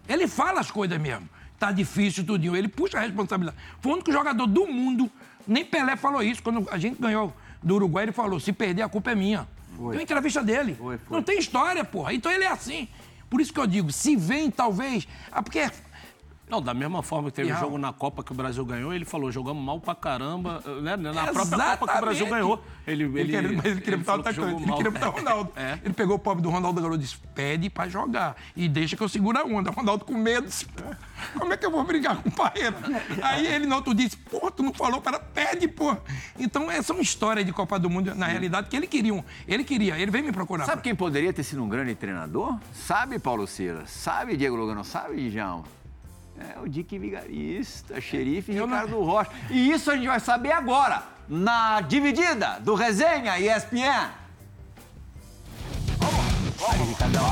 Ele 0.10 0.28
fala 0.28 0.60
as 0.60 0.72
coisas 0.72 0.98
mesmo. 1.00 1.30
Tá 1.60 1.72
difícil, 1.72 2.26
tudinho. 2.26 2.56
Ele 2.56 2.68
puxa 2.68 2.98
a 2.98 3.02
responsabilidade. 3.02 3.58
Foi 3.80 3.92
o 3.92 3.96
único 3.96 4.12
jogador 4.12 4.48
do 4.48 4.66
mundo, 4.66 5.12
nem 5.48 5.64
Pelé 5.64 5.96
falou 5.96 6.24
isso. 6.24 6.42
Quando 6.42 6.68
a 6.72 6.78
gente 6.78 7.00
ganhou 7.00 7.32
do 7.62 7.76
Uruguai, 7.76 8.06
ele 8.06 8.12
falou: 8.12 8.40
se 8.40 8.52
perder, 8.52 8.82
a 8.82 8.90
culpa 8.90 9.12
é 9.12 9.16
minha. 9.16 9.48
Foi. 9.78 9.90
Tem 9.90 10.00
uma 10.00 10.04
entrevista 10.04 10.44
dele. 10.44 10.76
Foi, 10.76 10.98
foi. 10.98 11.16
Não 11.16 11.24
tem 11.24 11.38
história, 11.38 11.84
porra. 11.84 12.14
Então 12.14 12.32
ele 12.32 12.44
é 12.44 12.48
assim. 12.48 12.88
Por 13.32 13.40
isso 13.40 13.54
que 13.54 13.60
eu 13.62 13.66
digo, 13.66 13.94
se 13.94 14.18
vem, 14.18 14.52
talvez. 14.52 15.08
Ah, 15.32 15.42
porque 15.42 15.72
Não, 16.52 16.62
da 16.62 16.74
mesma 16.74 17.02
forma 17.02 17.30
que 17.32 17.38
teve 17.38 17.50
um 17.50 17.54
Raul? 17.54 17.66
jogo 17.66 17.78
na 17.78 17.94
Copa 17.94 18.22
que 18.22 18.34
o 18.34 18.36
Brasil 18.36 18.66
ganhou, 18.66 18.94
ele 18.94 19.06
falou, 19.06 19.32
jogamos 19.32 19.64
mal 19.64 19.80
pra 19.80 19.96
caramba, 19.96 20.62
né? 20.82 20.98
Na 20.98 21.28
própria 21.28 21.78
Copa 21.78 21.94
que 21.94 21.98
o 21.98 22.02
Brasil 22.02 22.26
Exatamente. 22.26 22.30
ganhou. 22.30 22.64
Ele, 22.86 23.04
ele, 23.06 23.20
Ele, 23.22 23.32
queria, 23.32 23.52
mas 23.56 23.66
ele 23.66 23.82
queria 23.82 23.98
botar 24.00 24.12
o 24.18 24.20
atacante, 24.20 24.56
ele 24.56 24.66
mal. 24.66 24.76
queria 24.78 24.92
botar 24.92 25.08
o 25.10 25.12
Ronaldo. 25.14 25.52
É. 25.56 25.80
Ele 25.86 25.94
pegou 25.94 26.16
o 26.18 26.20
pobre 26.20 26.44
do 26.44 26.50
Ronaldo 26.50 26.82
Garoto 26.82 27.00
e 27.00 27.04
disse: 27.04 27.18
pede 27.34 27.70
pra 27.70 27.88
jogar. 27.88 28.36
E 28.56 28.68
deixa 28.68 28.98
que 28.98 29.02
eu 29.04 29.08
seguro 29.08 29.38
a 29.40 29.44
onda. 29.46 29.70
O 29.70 29.74
Ronaldo 29.74 30.04
com 30.04 30.14
medo 30.14 30.48
disse: 30.48 30.66
pô, 30.66 30.84
como 31.40 31.54
é 31.54 31.58
que 31.58 31.66
eu 31.66 31.72
vou 31.72 31.84
brigar 31.86 32.18
com 32.18 32.28
o 32.28 32.32
Parreira? 32.32 32.76
Aí 33.22 33.48
ele 33.48 33.66
no 33.66 33.76
outro 33.76 33.94
disse: 33.94 34.18
pô, 34.18 34.52
tu 34.52 34.62
não 34.62 34.74
falou 34.74 35.00
para 35.02 35.20
pede, 35.20 35.70
pô. 35.70 35.96
Então, 36.38 36.70
essa 36.70 36.92
é 36.92 36.94
uma 36.96 37.02
história 37.02 37.46
de 37.46 37.54
Copa 37.54 37.80
do 37.80 37.90
Mundo, 37.90 38.14
na 38.14 38.26
realidade, 38.26 38.68
que 38.70 38.76
ele 38.76 38.88
queria. 38.88 39.14
um- 39.14 39.24
Ele 39.48 39.64
queria, 39.64 39.98
ele 39.98 40.12
veio 40.12 40.26
me 40.26 40.32
procurar. 40.34 40.66
Sabe 40.66 40.82
quem 40.82 40.94
poderia 40.96 41.32
ter 41.32 41.44
sido 41.44 41.64
um 41.64 41.70
grande 41.70 41.96
treinador? 41.96 42.58
Sabe, 42.74 43.20
Paulo 43.20 43.48
Silas? 43.48 43.90
Sabe, 43.90 44.36
Diego 44.36 44.56
Lugano? 44.58 44.84
Sabe, 44.84 45.30
Djalma? 45.30 45.64
É 46.56 46.60
o 46.60 46.68
Dick 46.68 46.98
Vigarista, 46.98 48.00
xerife 48.02 48.54
Eu 48.56 48.66
não- 48.68 48.76
Ricardo 48.76 49.04
Rocha. 49.04 49.32
E 49.50 49.72
isso 49.72 49.92
a 49.92 49.96
gente 49.96 50.08
vai 50.08 50.20
saber 50.20 50.52
agora, 50.52 51.04
na 51.28 51.82
dividida 51.82 52.58
do 52.62 52.74
Resenha 52.76 53.40
ESPN. 53.40 54.10
Aí, 56.70 56.84
Ricardão. 56.90 57.26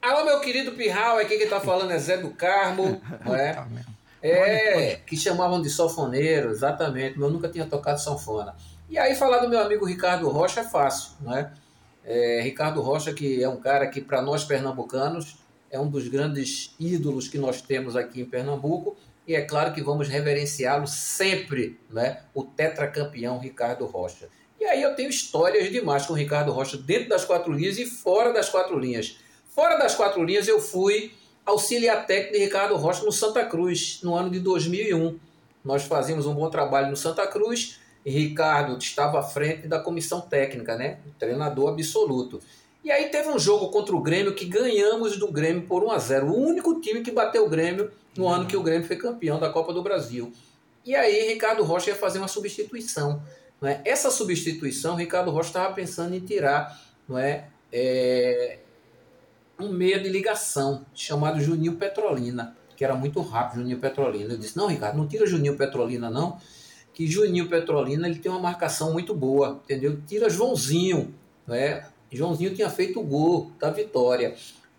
Alô, 0.00 0.24
meu 0.24 0.40
querido 0.40 0.72
Pirral, 0.72 1.18
aqui 1.18 1.36
quem 1.36 1.48
tá 1.48 1.60
falando 1.60 1.90
é 1.90 1.98
Zé 1.98 2.16
do 2.16 2.30
Carmo, 2.30 3.00
não 3.24 3.34
é? 3.34 3.64
É, 4.22 4.96
que 5.06 5.16
chamavam 5.16 5.60
de 5.60 5.68
sofoneiro, 5.68 6.50
exatamente, 6.50 7.18
mas 7.18 7.28
eu 7.28 7.32
nunca 7.32 7.48
tinha 7.48 7.66
tocado 7.66 8.00
sanfona. 8.00 8.54
E 8.88 8.98
aí 8.98 9.14
falar 9.14 9.38
do 9.38 9.48
meu 9.48 9.60
amigo 9.60 9.84
Ricardo 9.84 10.28
Rocha 10.28 10.60
é 10.60 10.64
fácil, 10.64 11.12
não 11.20 11.36
é? 12.08 12.40
Ricardo 12.40 12.80
Rocha, 12.80 13.12
que 13.12 13.42
é 13.42 13.48
um 13.48 13.60
cara 13.60 13.86
que 13.86 14.00
para 14.00 14.22
nós 14.22 14.42
pernambucanos 14.42 15.36
é 15.70 15.78
um 15.78 15.88
dos 15.88 16.08
grandes 16.08 16.74
ídolos 16.80 17.28
que 17.28 17.36
nós 17.36 17.60
temos 17.60 17.94
aqui 17.94 18.22
em 18.22 18.24
Pernambuco, 18.24 18.96
e 19.26 19.34
é 19.34 19.42
claro 19.42 19.74
que 19.74 19.82
vamos 19.82 20.08
reverenciá-lo 20.08 20.86
sempre, 20.86 21.78
né? 21.90 22.22
O 22.32 22.42
tetracampeão 22.42 23.38
Ricardo 23.38 23.84
Rocha. 23.84 24.30
E 24.58 24.64
aí 24.64 24.82
eu 24.82 24.96
tenho 24.96 25.10
histórias 25.10 25.70
demais 25.70 26.06
com 26.06 26.14
o 26.14 26.16
Ricardo 26.16 26.50
Rocha 26.50 26.78
dentro 26.78 27.10
das 27.10 27.26
quatro 27.26 27.52
linhas 27.52 27.78
e 27.78 27.84
fora 27.84 28.32
das 28.32 28.48
quatro 28.48 28.78
linhas. 28.78 29.18
Fora 29.54 29.76
das 29.76 29.94
quatro 29.94 30.24
linhas, 30.24 30.48
eu 30.48 30.58
fui 30.58 31.12
auxiliar 31.44 32.06
técnico 32.06 32.32
de 32.32 32.44
Ricardo 32.44 32.74
Rocha 32.76 33.04
no 33.04 33.12
Santa 33.12 33.44
Cruz, 33.44 34.00
no 34.02 34.14
ano 34.14 34.30
de 34.30 34.40
2001. 34.40 35.18
Nós 35.62 35.84
fazíamos 35.84 36.24
um 36.24 36.34
bom 36.34 36.48
trabalho 36.48 36.88
no 36.88 36.96
Santa 36.96 37.26
Cruz 37.26 37.78
Ricardo 38.04 38.76
estava 38.78 39.20
à 39.20 39.22
frente 39.22 39.68
da 39.68 39.78
comissão 39.78 40.20
técnica, 40.20 40.76
né? 40.76 40.98
Treinador 41.18 41.70
absoluto. 41.70 42.40
E 42.84 42.90
aí 42.90 43.08
teve 43.08 43.28
um 43.28 43.38
jogo 43.38 43.68
contra 43.68 43.94
o 43.94 44.00
Grêmio 44.00 44.34
que 44.34 44.44
ganhamos 44.44 45.18
do 45.18 45.30
Grêmio 45.30 45.62
por 45.62 45.84
1 45.84 45.90
a 45.90 45.98
0 45.98 46.26
O 46.28 46.36
único 46.36 46.80
time 46.80 47.02
que 47.02 47.10
bateu 47.10 47.44
o 47.44 47.48
Grêmio 47.48 47.90
no 48.16 48.28
ano 48.28 48.46
que 48.46 48.56
o 48.56 48.62
Grêmio 48.62 48.86
foi 48.86 48.96
campeão 48.96 49.38
da 49.38 49.50
Copa 49.50 49.72
do 49.72 49.82
Brasil. 49.82 50.32
E 50.84 50.94
aí 50.94 51.28
Ricardo 51.28 51.62
Rocha 51.64 51.90
ia 51.90 51.96
fazer 51.96 52.18
uma 52.18 52.28
substituição. 52.28 53.22
Não 53.60 53.68
é? 53.68 53.82
Essa 53.84 54.10
substituição, 54.10 54.94
Ricardo 54.94 55.30
Rocha 55.30 55.48
estava 55.48 55.74
pensando 55.74 56.14
em 56.14 56.20
tirar 56.20 56.80
não 57.08 57.18
é? 57.18 57.46
É, 57.72 58.58
um 59.58 59.68
meia 59.68 59.98
de 59.98 60.08
ligação 60.08 60.84
chamado 60.94 61.40
Juninho 61.40 61.76
Petrolina, 61.76 62.56
que 62.76 62.84
era 62.84 62.94
muito 62.94 63.20
rápido, 63.22 63.60
Juninho 63.60 63.78
Petrolina. 63.78 64.34
Eu 64.34 64.38
disse, 64.38 64.56
não, 64.56 64.66
Ricardo, 64.66 64.98
não 64.98 65.08
tira 65.08 65.26
Juninho 65.26 65.56
Petrolina, 65.56 66.10
não, 66.10 66.38
que 66.98 67.06
Juninho 67.06 67.48
Petrolina 67.48 68.08
ele 68.08 68.18
tem 68.18 68.28
uma 68.28 68.40
marcação 68.40 68.92
muito 68.92 69.14
boa, 69.14 69.60
entendeu? 69.62 70.00
Tira 70.04 70.28
Joãozinho, 70.28 71.14
né? 71.46 71.86
Joãozinho 72.10 72.52
tinha 72.52 72.68
feito 72.68 72.98
o 72.98 73.04
gol 73.04 73.52
da 73.56 73.70
vitória. 73.70 74.34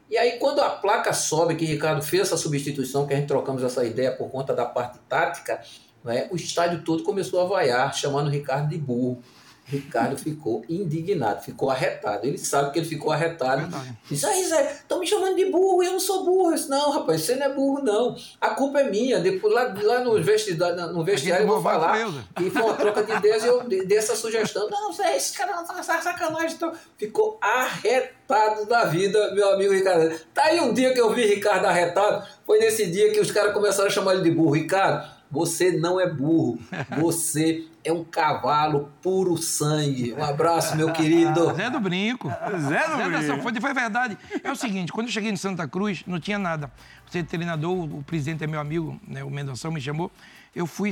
E 0.10 0.18
aí, 0.18 0.34
quando 0.38 0.60
a 0.60 0.70
placa 0.70 1.14
sobe, 1.14 1.56
que 1.56 1.64
Ricardo 1.64 2.02
fez 2.02 2.24
essa 2.24 2.36
substituição, 2.36 3.08
que 3.08 3.14
a 3.14 3.16
gente 3.16 3.30
trocamos 3.30 3.64
essa 3.64 3.86
ideia 3.86 4.12
por 4.12 4.30
conta 4.30 4.54
da 4.54 4.66
parte 4.66 5.00
tática, 5.08 5.62
né, 6.04 6.28
o 6.30 6.36
estádio 6.36 6.84
todo 6.84 7.04
começou 7.04 7.40
a 7.40 7.46
vaiar, 7.46 7.96
chamando 7.96 8.30
Ricardo 8.30 8.68
de 8.68 8.78
burro. 8.78 9.24
Ricardo 9.70 10.18
ficou 10.18 10.64
indignado, 10.68 11.44
ficou 11.44 11.70
arretado. 11.70 12.26
Ele 12.26 12.38
sabe 12.38 12.72
que 12.72 12.80
ele 12.80 12.88
ficou 12.88 13.12
arretado. 13.12 13.62
Verdade. 13.62 13.98
Diz, 14.10 14.24
aí 14.24 14.44
Zé, 14.44 14.72
estão 14.72 15.00
me 15.00 15.06
chamando 15.06 15.36
de 15.36 15.46
burro, 15.46 15.84
eu 15.84 15.92
não 15.92 16.00
sou 16.00 16.26
burro. 16.26 16.50
Eu 16.50 16.56
disse, 16.56 16.70
não, 16.70 16.90
rapaz, 16.90 17.22
você 17.22 17.36
não 17.36 17.46
é 17.46 17.54
burro, 17.54 17.84
não. 17.84 18.16
A 18.42 18.50
culpa 18.50 18.80
é 18.80 18.90
minha. 18.90 19.20
Depois, 19.20 19.54
lá, 19.54 19.72
lá 19.84 20.00
no 20.04 20.22
vestiário, 20.22 20.88
no 20.92 21.04
vestiário 21.04 21.44
eu 21.44 21.48
vou 21.48 21.62
falar. 21.62 22.00
E 22.42 22.50
foi 22.50 22.62
uma 22.64 22.74
troca 22.74 23.04
de 23.04 23.12
ideias 23.12 23.44
e 23.44 23.48
eu 23.48 23.64
dei 23.64 23.86
dei 23.86 23.98
essa 23.98 24.16
sugestão. 24.16 24.68
Não, 24.72 24.92
Zé, 24.92 25.16
esse 25.16 25.38
cara 25.38 25.56
não 25.56 25.66
tá 25.66 25.84
sacanagem. 25.84 26.56
Então, 26.56 26.72
ficou 26.98 27.38
arretado 27.42 28.66
da 28.66 28.86
vida, 28.86 29.34
meu 29.34 29.54
amigo 29.54 29.74
Ricardo. 29.74 30.20
Tá 30.34 30.46
aí 30.46 30.60
um 30.60 30.74
dia 30.74 30.94
que 30.94 31.02
eu 31.02 31.12
vi 31.14 31.26
Ricardo 31.26 31.66
arretado, 31.66 32.26
foi 32.46 32.60
nesse 32.60 32.88
dia 32.88 33.12
que 33.12 33.20
os 33.20 33.32
caras 33.32 33.54
começaram 33.54 33.88
a 33.88 33.92
chamar 33.92 34.14
ele 34.14 34.24
de 34.24 34.32
burro. 34.32 34.52
Ricardo, 34.52 35.19
você 35.32 35.72
não 35.72 36.00
é 36.00 36.10
burro, 36.10 36.60
você 36.98 37.66
é 37.84 37.94
um 37.94 38.04
cavalo 38.04 38.92
puro 39.02 39.38
sangue. 39.38 40.14
Um 40.14 40.24
abraço, 40.24 40.76
meu 40.76 40.92
querido. 40.92 41.54
Zé 41.56 41.70
do 41.70 41.80
Brinco. 41.80 42.30
Zé 42.30 42.88
do 42.88 42.98
Zé 42.98 43.08
Brinco. 43.08 43.24
Sanfona, 43.24 43.62
foi 43.62 43.74
verdade. 43.74 44.18
É 44.44 44.52
o 44.52 44.56
seguinte, 44.56 44.92
quando 44.92 45.08
eu 45.08 45.14
cheguei 45.14 45.32
em 45.32 45.36
Santa 45.36 45.68
Cruz, 45.68 46.04
não 46.08 46.20
tinha 46.20 46.40
nada. 46.40 46.72
Você 47.06 47.24
treinador, 47.24 47.76
o 47.76 48.04
presidente 48.04 48.44
é 48.44 48.48
meu 48.48 48.60
amigo, 48.60 49.00
né, 49.08 49.24
o 49.24 49.30
Mendonção 49.30 49.72
me 49.72 49.80
chamou. 49.82 50.12
Eu 50.56 50.66
fui, 50.66 50.92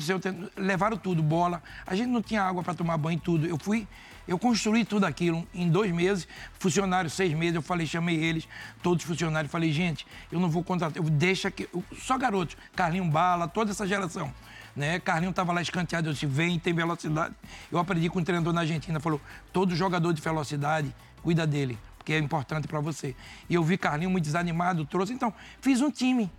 levaram 0.56 0.98
tudo, 0.98 1.22
bola. 1.24 1.62
A 1.86 1.96
gente 1.96 2.10
não 2.10 2.22
tinha 2.22 2.44
água 2.44 2.62
para 2.64 2.74
tomar 2.74 2.98
banho, 2.98 3.20
tudo. 3.20 3.48
Eu 3.48 3.58
fui, 3.58 3.88
eu 4.28 4.38
construí 4.38 4.84
tudo 4.84 5.06
aquilo 5.06 5.48
em 5.54 5.70
dois 5.70 5.92
meses. 5.92 6.28
Funcionários, 6.60 7.14
seis 7.14 7.34
meses, 7.34 7.56
eu 7.56 7.62
falei, 7.62 7.88
chamei 7.88 8.16
eles, 8.16 8.48
todos 8.84 9.04
os 9.04 9.08
funcionários. 9.08 9.52
Falei, 9.52 9.72
gente, 9.72 10.06
eu 10.32 10.40
não 10.40 10.50
vou 10.50 10.64
contratar, 10.64 11.02
eu 11.02 11.10
deixa 11.10 11.50
que... 11.50 11.70
só 12.00 12.18
garotos, 12.18 12.58
Carlinho 12.76 13.06
Bala, 13.06 13.48
toda 13.48 13.72
essa 13.72 13.88
geração. 13.88 14.34
Né? 14.76 15.00
Carlinho 15.00 15.32
estava 15.32 15.52
lá 15.54 15.62
escanteado, 15.62 16.10
eu 16.10 16.14
disse, 16.14 16.26
vem, 16.26 16.60
tem 16.60 16.74
velocidade. 16.74 17.34
Eu 17.72 17.80
aprendi 17.80 18.10
com 18.10 18.20
um 18.20 18.24
treinador 18.24 18.54
na 18.54 18.62
Argentina, 18.62 19.00
falou, 19.00 19.20
todo 19.52 19.76
jogador 19.76 20.14
de 20.14 20.22
velocidade, 20.22 20.94
cuida 21.24 21.48
dele, 21.48 21.78
porque 21.98 22.14
é 22.14 22.20
importante 22.20 22.68
para 22.68 22.80
você. 22.80 23.16
E 23.50 23.56
eu 23.56 23.64
vi 23.64 23.78
Carlinho 23.78 24.12
muito 24.12 24.26
desanimado, 24.26 24.86
trouxe, 24.86 25.14
então, 25.14 25.34
fiz 25.62 25.82
um 25.82 25.90
time. 25.90 26.30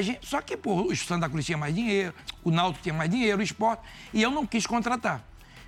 Gente, 0.00 0.26
só 0.26 0.40
que, 0.40 0.56
pô, 0.56 0.82
o 0.82 0.96
Santa 0.96 1.28
Cruz 1.28 1.44
tinha 1.44 1.58
mais 1.58 1.74
dinheiro, 1.74 2.14
o 2.42 2.50
Náutico 2.50 2.82
tinha 2.82 2.94
mais 2.94 3.10
dinheiro, 3.10 3.40
o 3.40 3.42
esporte, 3.42 3.82
e 4.12 4.22
eu 4.22 4.30
não 4.30 4.46
quis 4.46 4.66
contratar. 4.66 5.22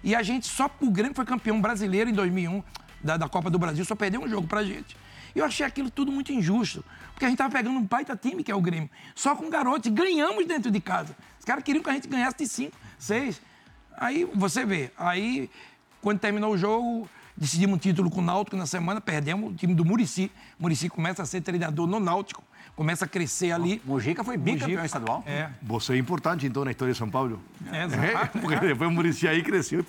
E 0.04 0.14
a 0.14 0.22
gente, 0.22 0.46
só 0.46 0.70
o 0.82 0.90
Grêmio 0.90 1.14
foi 1.14 1.24
campeão 1.24 1.58
brasileiro 1.62 2.10
em 2.10 2.12
2001, 2.12 2.62
da, 3.02 3.16
da 3.16 3.26
Copa 3.26 3.48
do 3.48 3.58
Brasil, 3.58 3.82
só 3.86 3.94
perdeu 3.94 4.22
um 4.22 4.28
jogo 4.28 4.46
pra 4.46 4.62
gente. 4.62 4.94
E 5.34 5.38
eu 5.38 5.46
achei 5.46 5.64
aquilo 5.64 5.90
tudo 5.90 6.12
muito 6.12 6.30
injusto, 6.30 6.84
porque 7.12 7.24
a 7.24 7.28
gente 7.28 7.38
tava 7.38 7.50
pegando 7.50 7.78
um 7.78 7.82
baita 7.82 8.14
time, 8.14 8.44
que 8.44 8.52
é 8.52 8.54
o 8.54 8.60
Grêmio, 8.60 8.90
só 9.14 9.34
com 9.34 9.48
garotos, 9.48 9.90
ganhamos 9.90 10.46
dentro 10.46 10.70
de 10.70 10.78
casa. 10.78 11.16
Os 11.38 11.44
caras 11.46 11.64
queriam 11.64 11.82
que 11.82 11.88
a 11.88 11.94
gente 11.94 12.06
ganhasse 12.06 12.36
de 12.36 12.46
cinco, 12.46 12.76
seis. 12.98 13.40
Aí, 13.96 14.26
você 14.34 14.66
vê, 14.66 14.92
aí, 14.94 15.48
quando 16.02 16.18
terminou 16.18 16.52
o 16.52 16.58
jogo, 16.58 17.08
decidimos 17.34 17.76
um 17.76 17.78
título 17.78 18.10
com 18.10 18.20
o 18.20 18.22
Náutico 18.22 18.58
na 18.58 18.66
semana, 18.66 19.00
perdemos 19.00 19.52
o 19.52 19.54
time 19.54 19.74
do 19.74 19.86
Murici. 19.86 20.30
Murici 20.58 20.90
começa 20.90 21.22
a 21.22 21.26
ser 21.26 21.40
treinador 21.40 21.86
no 21.86 21.98
Náutico, 21.98 22.44
começa 22.76 23.04
a 23.04 23.08
crescer 23.08 23.52
ali. 23.52 23.80
Mojica 23.84 24.24
foi 24.24 24.36
bicampeão 24.36 24.84
estadual. 24.84 25.22
É, 25.26 25.48
Você 25.62 25.92
é 25.94 25.96
importante, 25.96 26.46
então, 26.46 26.64
na 26.64 26.70
história 26.70 26.92
de 26.92 26.98
São 26.98 27.08
Paulo. 27.08 27.40
é, 27.72 27.84
É, 27.84 28.26
porque 28.40 28.56
depois 28.56 28.90
o 28.90 28.92
Murici 28.92 29.28
aí 29.28 29.42
cresceu. 29.42 29.84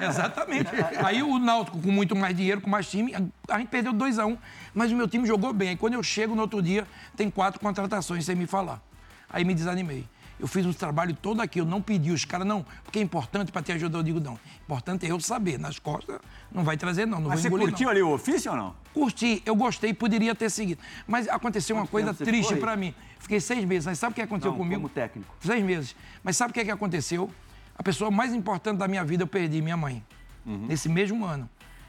Exatamente. 0.00 0.70
Aí 1.04 1.22
o 1.22 1.38
Náutico 1.38 1.80
com 1.80 1.90
muito 1.90 2.14
mais 2.14 2.36
dinheiro, 2.36 2.60
com 2.60 2.70
mais 2.70 2.88
time, 2.88 3.14
a 3.48 3.58
gente 3.58 3.68
perdeu 3.68 3.92
2 3.92 4.18
a 4.18 4.26
1 4.26 4.30
um, 4.30 4.38
mas 4.74 4.92
o 4.92 4.96
meu 4.96 5.08
time 5.08 5.26
jogou 5.26 5.52
bem. 5.52 5.70
Aí 5.70 5.76
quando 5.76 5.94
eu 5.94 6.02
chego 6.02 6.34
no 6.34 6.42
outro 6.42 6.62
dia, 6.62 6.86
tem 7.16 7.30
quatro 7.30 7.60
contratações 7.60 8.24
sem 8.24 8.36
me 8.36 8.46
falar. 8.46 8.80
Aí 9.28 9.44
me 9.44 9.54
desanimei. 9.54 10.06
Eu 10.40 10.46
fiz 10.48 10.64
um 10.64 10.72
trabalho 10.72 11.14
todo 11.14 11.42
aqui, 11.42 11.60
eu 11.60 11.66
não 11.66 11.82
pedi 11.82 12.10
os 12.10 12.24
caras, 12.24 12.46
não, 12.46 12.64
porque 12.82 12.98
é 12.98 13.02
importante 13.02 13.52
para 13.52 13.60
te 13.60 13.72
ajudar. 13.72 13.98
Eu 13.98 14.02
digo, 14.02 14.18
não. 14.18 14.40
Importante 14.64 15.04
é 15.04 15.10
eu 15.10 15.20
saber. 15.20 15.58
Nas 15.58 15.78
costas, 15.78 16.18
não 16.50 16.64
vai 16.64 16.78
trazer, 16.78 17.06
não. 17.06 17.20
Não 17.20 17.28
Mas 17.28 17.42
vou 17.42 17.42
você 17.42 17.48
engolir, 17.48 17.68
curtiu 17.68 17.84
não. 17.84 17.90
ali 17.92 18.02
o 18.02 18.10
ofício 18.10 18.50
ou 18.50 18.56
não? 18.56 18.74
Curti, 18.94 19.42
eu 19.44 19.54
gostei, 19.54 19.92
poderia 19.92 20.34
ter 20.34 20.50
seguido. 20.50 20.80
Mas 21.06 21.28
aconteceu 21.28 21.76
uma 21.76 21.86
coisa 21.86 22.14
triste 22.14 22.56
para 22.56 22.74
mim. 22.74 22.94
Fiquei 23.18 23.38
seis 23.38 23.62
meses. 23.66 23.84
Mas 23.84 23.98
sabe 23.98 24.12
o 24.12 24.14
que 24.14 24.22
aconteceu 24.22 24.50
Não, 24.50 24.58
comigo? 24.58 24.76
como 24.80 24.88
técnico. 24.88 25.34
Seis 25.40 25.62
meses. 25.62 25.94
Mas 26.24 26.38
sabe 26.38 26.52
o 26.52 26.54
que, 26.54 26.60
é 26.60 26.64
que 26.64 26.70
aconteceu? 26.70 27.30
A 27.76 27.82
pessoa 27.82 28.10
mais 28.10 28.32
importante 28.34 28.78
da 28.78 28.88
minha 28.88 29.04
vida 29.04 29.24
eu 29.24 29.26
perdi, 29.28 29.60
minha 29.60 29.76
mãe. 29.76 30.02
Nesse 30.46 30.88
mesmo 30.88 31.26
ano. 31.26 31.48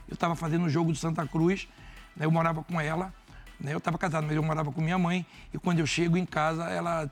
Eu 0.09 0.13
estava 0.15 0.35
fazendo 0.35 0.65
um 0.65 0.69
jogo 0.69 0.91
do 0.91 0.97
Santa 0.97 1.25
Cruz, 1.25 1.69
né, 2.17 2.25
eu 2.25 2.31
morava 2.31 2.61
com 2.63 2.81
ela. 2.81 3.13
né, 3.57 3.73
eu 3.73 3.77
estava 3.77 3.97
casado, 3.97 4.25
mas 4.27 4.35
eu 4.35 4.43
morava 4.43 4.71
com 4.73 4.81
minha 4.81 4.97
mãe. 4.97 5.25
E 5.53 5.57
quando 5.57 5.79
eu 5.79 5.85
chego 5.85 6.17
em 6.17 6.25
casa, 6.25 6.65
ela 6.65 7.09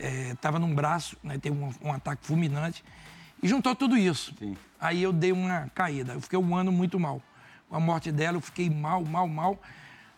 estava 0.00 0.58
num 0.58 0.74
braço, 0.74 1.16
né, 1.22 1.38
teve 1.38 1.56
um, 1.56 1.72
um 1.82 1.92
ataque 1.92 2.26
fulminante. 2.26 2.84
E 3.42 3.48
juntou 3.48 3.74
tudo 3.74 3.96
isso. 3.96 4.34
Aí 4.78 5.02
eu 5.02 5.12
dei 5.12 5.32
uma 5.32 5.70
caída. 5.74 6.12
Eu 6.12 6.20
fiquei 6.20 6.38
um 6.38 6.54
ano 6.54 6.70
muito 6.70 6.98
mal. 6.98 7.22
Com 7.68 7.76
a 7.76 7.80
morte 7.80 8.12
dela, 8.12 8.36
eu 8.36 8.40
fiquei 8.40 8.68
mal, 8.68 9.02
mal, 9.04 9.26
mal. 9.26 9.58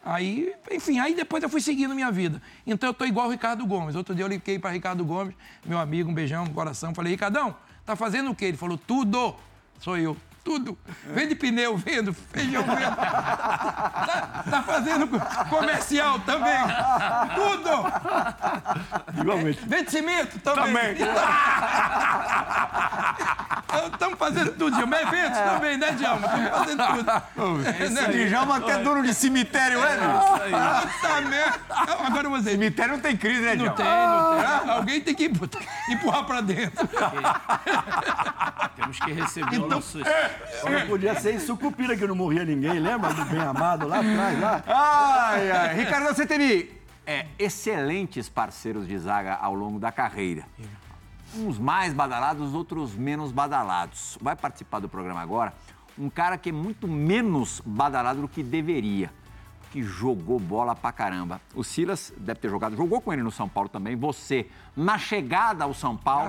Aí, 0.05 0.53
enfim, 0.71 0.99
aí 0.99 1.15
depois 1.15 1.43
eu 1.43 1.49
fui 1.49 1.61
seguindo 1.61 1.95
minha 1.95 2.11
vida. 2.11 2.43
Então 2.67 2.89
eu 2.89 2.95
tô 2.95 3.05
igual 3.05 3.29
o 3.29 3.31
Ricardo 3.31 3.65
Gomes. 3.65 3.95
Outro 3.95 4.15
dia 4.15 4.25
eu 4.25 4.29
liguei 4.29 4.59
para 4.59 4.71
Ricardo 4.71 5.05
Gomes, 5.05 5.35
meu 5.65 5.79
amigo, 5.79 6.11
um 6.11 6.15
beijão 6.15 6.45
no 6.45 6.53
coração. 6.53 6.93
Falei, 6.95 7.13
Ricardão, 7.13 7.55
tá 7.87 7.95
fazendo 7.95 8.31
o 8.31 8.35
quê? 8.35 8.47
Ele 8.47 8.57
falou, 8.57 8.77
tudo. 8.77 9.37
Sou 9.79 9.97
eu. 9.97 10.17
Tudo. 10.45 10.77
Vende 11.07 11.35
pneu, 11.35 11.77
vendo, 11.77 12.13
feijão, 12.13 12.63
vendo. 12.65 12.97
Tá, 12.97 14.45
tá 14.51 14.63
fazendo 14.63 15.09
comercial 15.49 16.19
também. 16.21 16.59
Tudo. 17.35 19.21
Igualmente. 19.21 19.61
Vende 19.67 19.91
cimento 19.91 20.39
também. 20.41 20.97
Estamos 23.93 24.19
fazendo 24.19 24.53
tudo, 24.53 24.71
Djalma. 24.77 25.01
Eventos 25.01 25.39
também, 25.39 25.79
né, 25.79 25.93
Djalma? 25.93 26.27
Estamos 26.27 26.51
fazendo 26.51 26.85
tudo. 27.35 27.63
Esse 27.83 28.29
Djalma 28.29 28.57
até 28.59 28.79
dono 28.79 29.03
de 29.03 29.15
cemitério, 29.15 29.83
é, 29.83 29.97
meu? 29.97 30.21
Puta 30.21 31.21
merda. 31.23 31.59
Não, 31.87 32.07
Agora 32.07 32.29
dizer. 32.39 32.51
Cemitério 32.53 32.93
não 32.95 33.01
tem 33.01 33.17
crise, 33.17 33.41
né, 33.41 33.55
Não 33.55 33.65
Djalma? 33.75 33.77
tem, 33.77 33.87
não 33.87 34.61
tem. 34.65 34.71
Alguém 34.73 35.01
tem 35.01 35.15
que 35.15 35.25
empu- 35.27 35.49
empurrar 35.89 36.25
pra 36.25 36.41
dentro. 36.43 36.87
Temos 38.77 38.99
que 38.99 39.13
receber 39.13 39.57
Então, 39.57 39.67
o 39.67 39.69
nosso... 39.71 39.99
Só 40.61 40.87
podia 40.87 41.19
ser 41.19 41.35
em 41.35 41.39
Sucupira 41.39 41.97
que 41.97 42.07
não 42.07 42.15
morria 42.15 42.45
ninguém, 42.45 42.79
lembra 42.79 43.13
do 43.13 43.25
bem 43.25 43.41
amado 43.41 43.87
lá 43.87 43.99
atrás, 43.99 44.41
lá? 44.41 44.65
Ai, 44.67 45.51
ai. 45.51 45.75
Ricardo, 45.85 46.15
você 46.15 46.27
teve 46.27 46.73
é, 47.07 47.27
excelentes 47.39 48.29
parceiros 48.29 48.87
de 48.87 48.99
zaga 48.99 49.35
ao 49.35 49.55
longo 49.55 49.79
da 49.79 49.91
carreira. 49.91 50.45
Uns 51.35 51.59
mais 51.59 51.95
badalados, 51.95 52.55
outros 52.55 52.95
menos 52.95 53.33
badalados. 53.33 54.19
Vai 54.21 54.37
participar 54.37 54.81
do 54.81 54.89
programa 54.89 55.21
agora 55.21 55.53
um 55.99 56.09
cara 56.09 56.39
que 56.39 56.49
é 56.49 56.53
muito 56.53 56.89
menos 56.89 57.63
badalado 57.65 58.23
do 58.23 58.29
que 58.29 58.43
deveria, 58.43 59.11
que 59.73 59.83
jogou 59.83 60.39
bola 60.39 60.77
pra 60.77 60.93
caramba. 60.93 61.41
O 61.55 61.65
Silas 61.65 62.13
deve 62.19 62.39
ter 62.41 62.51
jogado, 62.51 62.77
jogou 62.77 63.01
com 63.01 63.11
ele 63.11 63.23
no 63.23 63.31
São 63.31 63.49
Paulo 63.49 63.71
também. 63.71 63.97
Você, 63.97 64.47
na 64.77 64.99
chegada 64.99 65.65
ao 65.65 65.73
São 65.73 65.97
Paulo, 65.97 66.29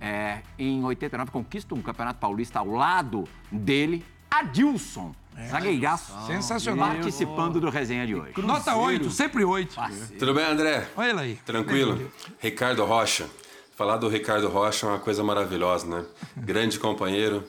é. 0.00 0.06
é, 0.06 0.42
em 0.58 0.84
89, 0.84 1.30
conquista 1.30 1.74
um 1.74 1.80
Campeonato 1.80 2.20
Paulista 2.20 2.58
ao 2.58 2.68
lado 2.68 3.24
dele, 3.50 4.04
Adilson. 4.30 5.14
Zagueiraço. 5.48 6.12
Sensacional. 6.26 6.90
Participando 6.90 7.60
do 7.60 7.68
resenha 7.68 8.06
de 8.06 8.14
hoje. 8.14 8.34
Nota 8.40 8.76
8, 8.76 9.10
sempre 9.10 9.44
8. 9.44 9.74
Tudo 10.16 10.32
bem, 10.32 10.44
André? 10.44 10.86
Olha 10.96 11.10
ele 11.10 11.20
aí. 11.20 11.34
Tranquilo? 11.44 12.12
Ricardo 12.38 12.84
Rocha. 12.84 13.28
Falar 13.74 13.96
do 13.96 14.08
Ricardo 14.08 14.48
Rocha 14.48 14.86
é 14.86 14.90
uma 14.90 14.98
coisa 15.00 15.24
maravilhosa, 15.24 15.86
né? 15.86 16.04
Grande 16.36 16.78
companheiro. 16.78 17.42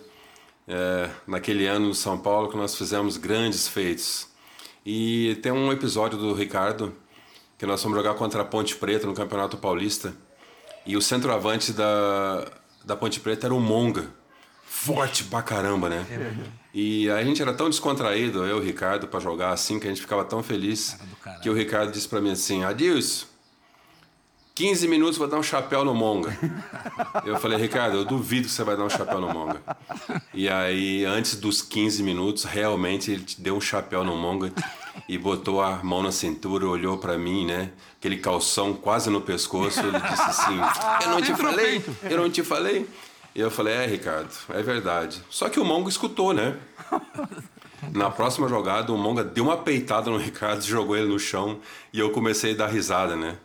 É, 0.68 1.12
naquele 1.28 1.68
ano 1.68 1.90
no 1.90 1.94
São 1.94 2.18
Paulo 2.18 2.50
que 2.50 2.58
nós 2.58 2.76
fizemos 2.76 3.18
grandes 3.18 3.68
feitos. 3.68 4.28
E 4.86 5.36
tem 5.42 5.52
um 5.52 5.72
episódio 5.72 6.18
do 6.18 6.34
Ricardo 6.34 6.94
que 7.58 7.66
nós 7.66 7.82
fomos 7.82 7.98
jogar 7.98 8.14
contra 8.14 8.42
a 8.42 8.46
Ponte 8.46 8.76
Preta 8.76 9.08
no 9.08 9.14
Campeonato 9.14 9.58
Paulista. 9.58 10.14
E 10.86 10.96
o 10.96 11.02
centroavante 11.02 11.74
da, 11.74 12.46
da 12.84 12.96
Ponte 12.96 13.20
Preta 13.20 13.48
era 13.48 13.56
o 13.56 13.60
Monga. 13.60 14.08
Forte 14.64 15.24
pra 15.24 15.42
caramba, 15.42 15.90
né? 15.90 16.06
E 16.74 17.10
a 17.10 17.24
gente 17.24 17.42
era 17.42 17.54
tão 17.54 17.70
descontraído, 17.70 18.46
eu 18.46 18.58
e 18.58 18.60
o 18.60 18.64
Ricardo, 18.64 19.08
pra 19.08 19.20
jogar 19.20 19.52
assim, 19.52 19.80
que 19.80 19.88
a 19.88 19.90
gente 19.90 20.02
ficava 20.02 20.24
tão 20.26 20.44
feliz. 20.44 20.98
Que 21.42 21.50
o 21.50 21.54
Ricardo 21.54 21.92
disse 21.92 22.08
pra 22.08 22.20
mim 22.22 22.32
assim: 22.32 22.64
Adilson, 22.64 23.26
15 24.56 24.88
minutos 24.88 25.18
vou 25.18 25.28
dar 25.28 25.38
um 25.38 25.44
chapéu 25.44 25.84
no 25.84 25.94
Monga. 25.94 26.36
Eu 27.26 27.38
falei, 27.38 27.58
Ricardo, 27.58 27.98
eu 27.98 28.06
duvido 28.06 28.48
que 28.48 28.54
você 28.54 28.64
vai 28.64 28.78
dar 28.78 28.86
um 28.86 28.90
chapéu 28.90 29.20
no 29.20 29.28
Monga. 29.34 29.62
E 30.34 30.48
aí, 30.48 31.04
antes 31.04 31.36
dos 31.36 31.62
15 31.62 32.02
minutos, 32.02 32.46
realmente 32.46 33.12
ele 33.12 33.24
te 33.24 33.42
deu 33.42 33.58
um 33.58 33.60
chapéu 33.60 34.02
no 34.06 34.16
Monga 34.16 34.54
e 35.10 35.18
botou 35.18 35.62
a 35.62 35.84
mão 35.84 36.02
na 36.02 36.12
cintura, 36.12 36.66
olhou 36.66 36.98
pra 36.98 37.18
mim, 37.18 37.46
né? 37.46 37.72
Aquele 38.00 38.16
calção 38.16 38.74
quase 38.74 39.10
no 39.10 39.20
pescoço. 39.20 39.82
Ele 39.82 40.00
disse 40.00 40.24
assim: 40.24 40.58
Eu 41.04 41.10
não 41.10 41.22
te 41.22 41.36
falei? 41.36 41.84
Eu 42.04 42.18
não 42.18 42.30
te 42.30 42.42
falei? 42.42 42.88
E 43.36 43.42
eu 43.42 43.52
falei: 43.52 43.74
É, 43.74 43.86
Ricardo, 43.86 44.32
é 44.50 44.64
verdade. 44.64 45.22
Só 45.30 45.50
que 45.50 45.60
o 45.60 45.66
Monga 45.66 45.90
escutou, 45.90 46.34
né? 46.34 46.56
Na 47.92 48.10
próxima 48.10 48.48
jogada, 48.48 48.94
o 48.94 48.98
Monga 48.98 49.22
deu 49.22 49.44
uma 49.44 49.58
peitada 49.58 50.10
no 50.10 50.18
Ricardo, 50.18 50.62
jogou 50.62 50.96
ele 50.96 51.10
no 51.10 51.20
chão 51.20 51.60
e 51.92 52.00
eu 52.00 52.10
comecei 52.12 52.54
a 52.54 52.58
dar 52.58 52.68
risada, 52.68 53.18
né? 53.18 53.38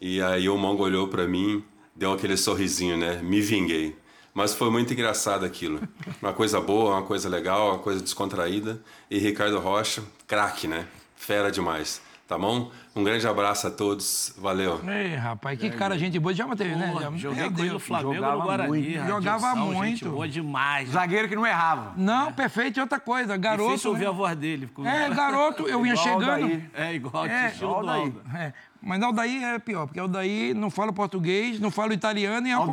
E 0.00 0.20
aí 0.22 0.48
o 0.48 0.56
Monga 0.58 0.82
olhou 0.82 1.08
pra 1.08 1.26
mim, 1.26 1.64
deu 1.94 2.12
aquele 2.12 2.36
sorrisinho, 2.36 2.96
né? 2.96 3.20
Me 3.22 3.40
vinguei. 3.40 3.96
Mas 4.32 4.52
foi 4.52 4.68
muito 4.70 4.92
engraçado 4.92 5.44
aquilo. 5.44 5.80
Uma 6.20 6.32
coisa 6.32 6.60
boa, 6.60 6.96
uma 6.96 7.02
coisa 7.02 7.28
legal, 7.28 7.68
uma 7.70 7.78
coisa 7.78 8.00
descontraída. 8.02 8.80
E 9.10 9.18
Ricardo 9.18 9.58
Rocha, 9.60 10.02
craque, 10.26 10.66
né? 10.66 10.86
Fera 11.14 11.50
demais. 11.52 12.02
Tá 12.26 12.38
bom? 12.38 12.70
Um 12.96 13.04
grande 13.04 13.28
abraço 13.28 13.66
a 13.66 13.70
todos. 13.70 14.34
Valeu. 14.38 14.80
Ei, 14.88 15.14
rapaz, 15.14 15.58
que 15.58 15.68
cara, 15.70 15.96
gente 15.98 16.18
boa. 16.18 16.32
Já 16.34 16.48
teve, 16.56 16.74
né? 16.74 16.92
Já- 16.98 17.10
joguei 17.16 17.50
com 17.50 17.62
ele. 17.64 17.78
Flamengo 17.78 18.14
jogava 18.14 18.36
no 18.36 18.42
Guarani. 18.44 18.68
muito. 18.68 19.06
Jogava 19.06 19.54
Gente 19.54 19.58
muito. 19.74 20.10
boa 20.10 20.26
demais. 20.28 20.88
Zagueiro 20.88 21.28
que 21.28 21.36
não 21.36 21.46
errava. 21.46 21.92
Não, 21.98 22.32
perfeito. 22.32 22.78
E 22.78 22.80
outra 22.80 22.98
coisa, 22.98 23.36
garoto. 23.36 23.68
Difícil 23.68 23.90
ouvir 23.90 24.04
né? 24.04 24.08
a 24.08 24.12
voz 24.12 24.36
dele. 24.38 24.70
É, 24.86 25.10
garoto, 25.10 25.68
eu 25.68 25.82
vinha 25.82 25.92
Igual 25.94 26.06
chegando. 26.06 26.42
Aldair. 26.44 26.70
É 26.72 26.94
igual 26.94 27.26
É, 27.26 27.46
estilo 27.48 27.70
igual 27.70 27.82
do 27.82 27.86
o 27.86 27.90
Aldair. 27.90 28.12
Alda. 28.24 28.38
É, 28.38 28.52
mas 28.84 29.00
o 29.00 29.06
Aldair 29.06 29.42
é 29.42 29.58
pior, 29.58 29.86
porque 29.86 29.98
o 29.98 30.04
Aldair 30.04 30.54
não 30.54 30.70
fala 30.70 30.92
português, 30.92 31.58
não 31.58 31.70
fala 31.70 31.94
italiano 31.94 32.46
e 32.46 32.50
é, 32.50 32.58
uma 32.58 32.66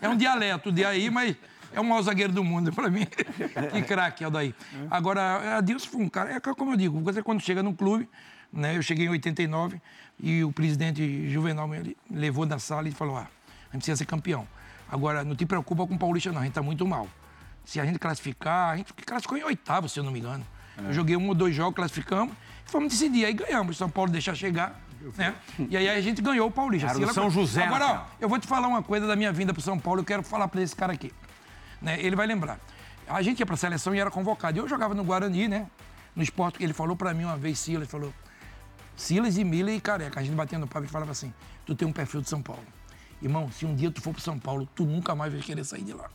é 0.00 0.08
um 0.08 0.16
dialeto 0.16 0.72
de 0.72 0.84
aí, 0.84 1.10
mas 1.10 1.36
é 1.72 1.80
o 1.80 1.84
maior 1.84 2.02
zagueiro 2.02 2.32
do 2.32 2.42
mundo 2.42 2.72
pra 2.72 2.88
mim. 2.88 3.06
que 3.72 3.82
craque, 3.82 4.24
Aldair. 4.24 4.54
Agora, 4.90 5.58
Adilson 5.58 5.90
foi 5.90 6.02
um 6.02 6.08
cara, 6.08 6.32
é 6.32 6.40
como 6.40 6.72
eu 6.72 6.76
digo, 6.76 7.00
você 7.00 7.22
quando 7.22 7.40
chega 7.40 7.62
num 7.62 7.74
clube, 7.74 8.08
né, 8.52 8.76
eu 8.76 8.82
cheguei 8.82 9.06
em 9.06 9.10
89 9.10 9.80
e 10.18 10.42
o 10.42 10.52
presidente 10.52 11.28
Juvenal 11.28 11.68
me 11.68 11.96
levou 12.10 12.46
da 12.46 12.58
sala 12.58 12.88
e 12.88 12.92
falou, 12.92 13.16
ah, 13.16 13.28
a 13.70 13.72
gente 13.74 13.82
precisa 13.82 13.96
ser 13.96 14.06
campeão. 14.06 14.46
Agora, 14.90 15.22
não 15.22 15.36
te 15.36 15.46
preocupa 15.46 15.86
com 15.86 15.94
o 15.94 15.98
Paulista 15.98 16.32
não, 16.32 16.40
a 16.40 16.44
gente 16.44 16.54
tá 16.54 16.62
muito 16.62 16.86
mal. 16.86 17.06
Se 17.64 17.78
a 17.78 17.84
gente 17.84 17.98
classificar, 17.98 18.72
a 18.72 18.76
gente 18.76 18.92
classificou 18.92 19.38
em 19.38 19.44
oitavo, 19.44 19.88
se 19.88 20.00
eu 20.00 20.02
não 20.02 20.10
me 20.10 20.18
engano. 20.18 20.44
Eu 20.84 20.92
joguei 20.92 21.16
um 21.16 21.28
ou 21.28 21.34
dois 21.34 21.54
jogos, 21.54 21.74
classificamos, 21.74 22.34
e 22.66 22.70
fomos 22.70 22.92
decidir. 22.92 23.24
Aí 23.24 23.34
ganhamos. 23.34 23.76
São 23.76 23.88
Paulo 23.88 24.10
deixar 24.10 24.34
chegar, 24.34 24.80
né? 25.16 25.34
E 25.68 25.76
aí 25.76 25.88
a 25.88 26.00
gente 26.00 26.20
ganhou 26.22 26.48
o 26.48 26.50
Paulista. 26.50 26.88
Era 26.88 26.94
Sila- 26.98 27.12
São 27.12 27.30
José, 27.30 27.64
Agora, 27.64 27.86
ó, 27.86 28.04
eu 28.20 28.28
vou 28.28 28.38
te 28.38 28.46
falar 28.46 28.68
uma 28.68 28.82
coisa 28.82 29.06
da 29.06 29.16
minha 29.16 29.32
vinda 29.32 29.52
para 29.52 29.62
São 29.62 29.78
Paulo, 29.78 30.00
eu 30.00 30.04
quero 30.04 30.22
falar 30.22 30.48
para 30.48 30.60
esse 30.62 30.74
cara 30.76 30.92
aqui. 30.92 31.12
Né? 31.80 32.00
Ele 32.00 32.14
vai 32.16 32.26
lembrar. 32.26 32.58
A 33.08 33.22
gente 33.22 33.40
ia 33.40 33.46
para 33.46 33.54
a 33.54 33.58
seleção 33.58 33.94
e 33.94 33.98
era 33.98 34.10
convocado. 34.10 34.58
Eu 34.58 34.68
jogava 34.68 34.94
no 34.94 35.02
Guarani, 35.02 35.48
né? 35.48 35.66
No 36.14 36.22
esporte, 36.22 36.62
ele 36.62 36.72
falou 36.72 36.94
para 36.96 37.12
mim 37.14 37.24
uma 37.24 37.36
vez, 37.36 37.58
Silas, 37.58 37.88
falou... 37.88 38.12
Silas 38.96 39.38
e 39.38 39.44
Miller 39.44 39.74
e 39.74 39.80
Careca. 39.80 40.20
A 40.20 40.22
gente 40.22 40.34
batendo 40.34 40.60
no 40.62 40.66
papo 40.68 40.84
e 40.84 40.88
falava 40.88 41.10
assim, 41.12 41.32
tu 41.64 41.74
tem 41.74 41.88
um 41.88 41.92
perfil 41.92 42.20
de 42.20 42.28
São 42.28 42.42
Paulo. 42.42 42.62
Irmão, 43.22 43.50
se 43.50 43.64
um 43.66 43.74
dia 43.74 43.90
tu 43.90 44.00
for 44.02 44.12
para 44.12 44.22
São 44.22 44.38
Paulo, 44.38 44.68
tu 44.74 44.84
nunca 44.84 45.14
mais 45.14 45.32
vai 45.32 45.40
querer 45.42 45.64
sair 45.64 45.82
de 45.82 45.92
lá. 45.92 46.08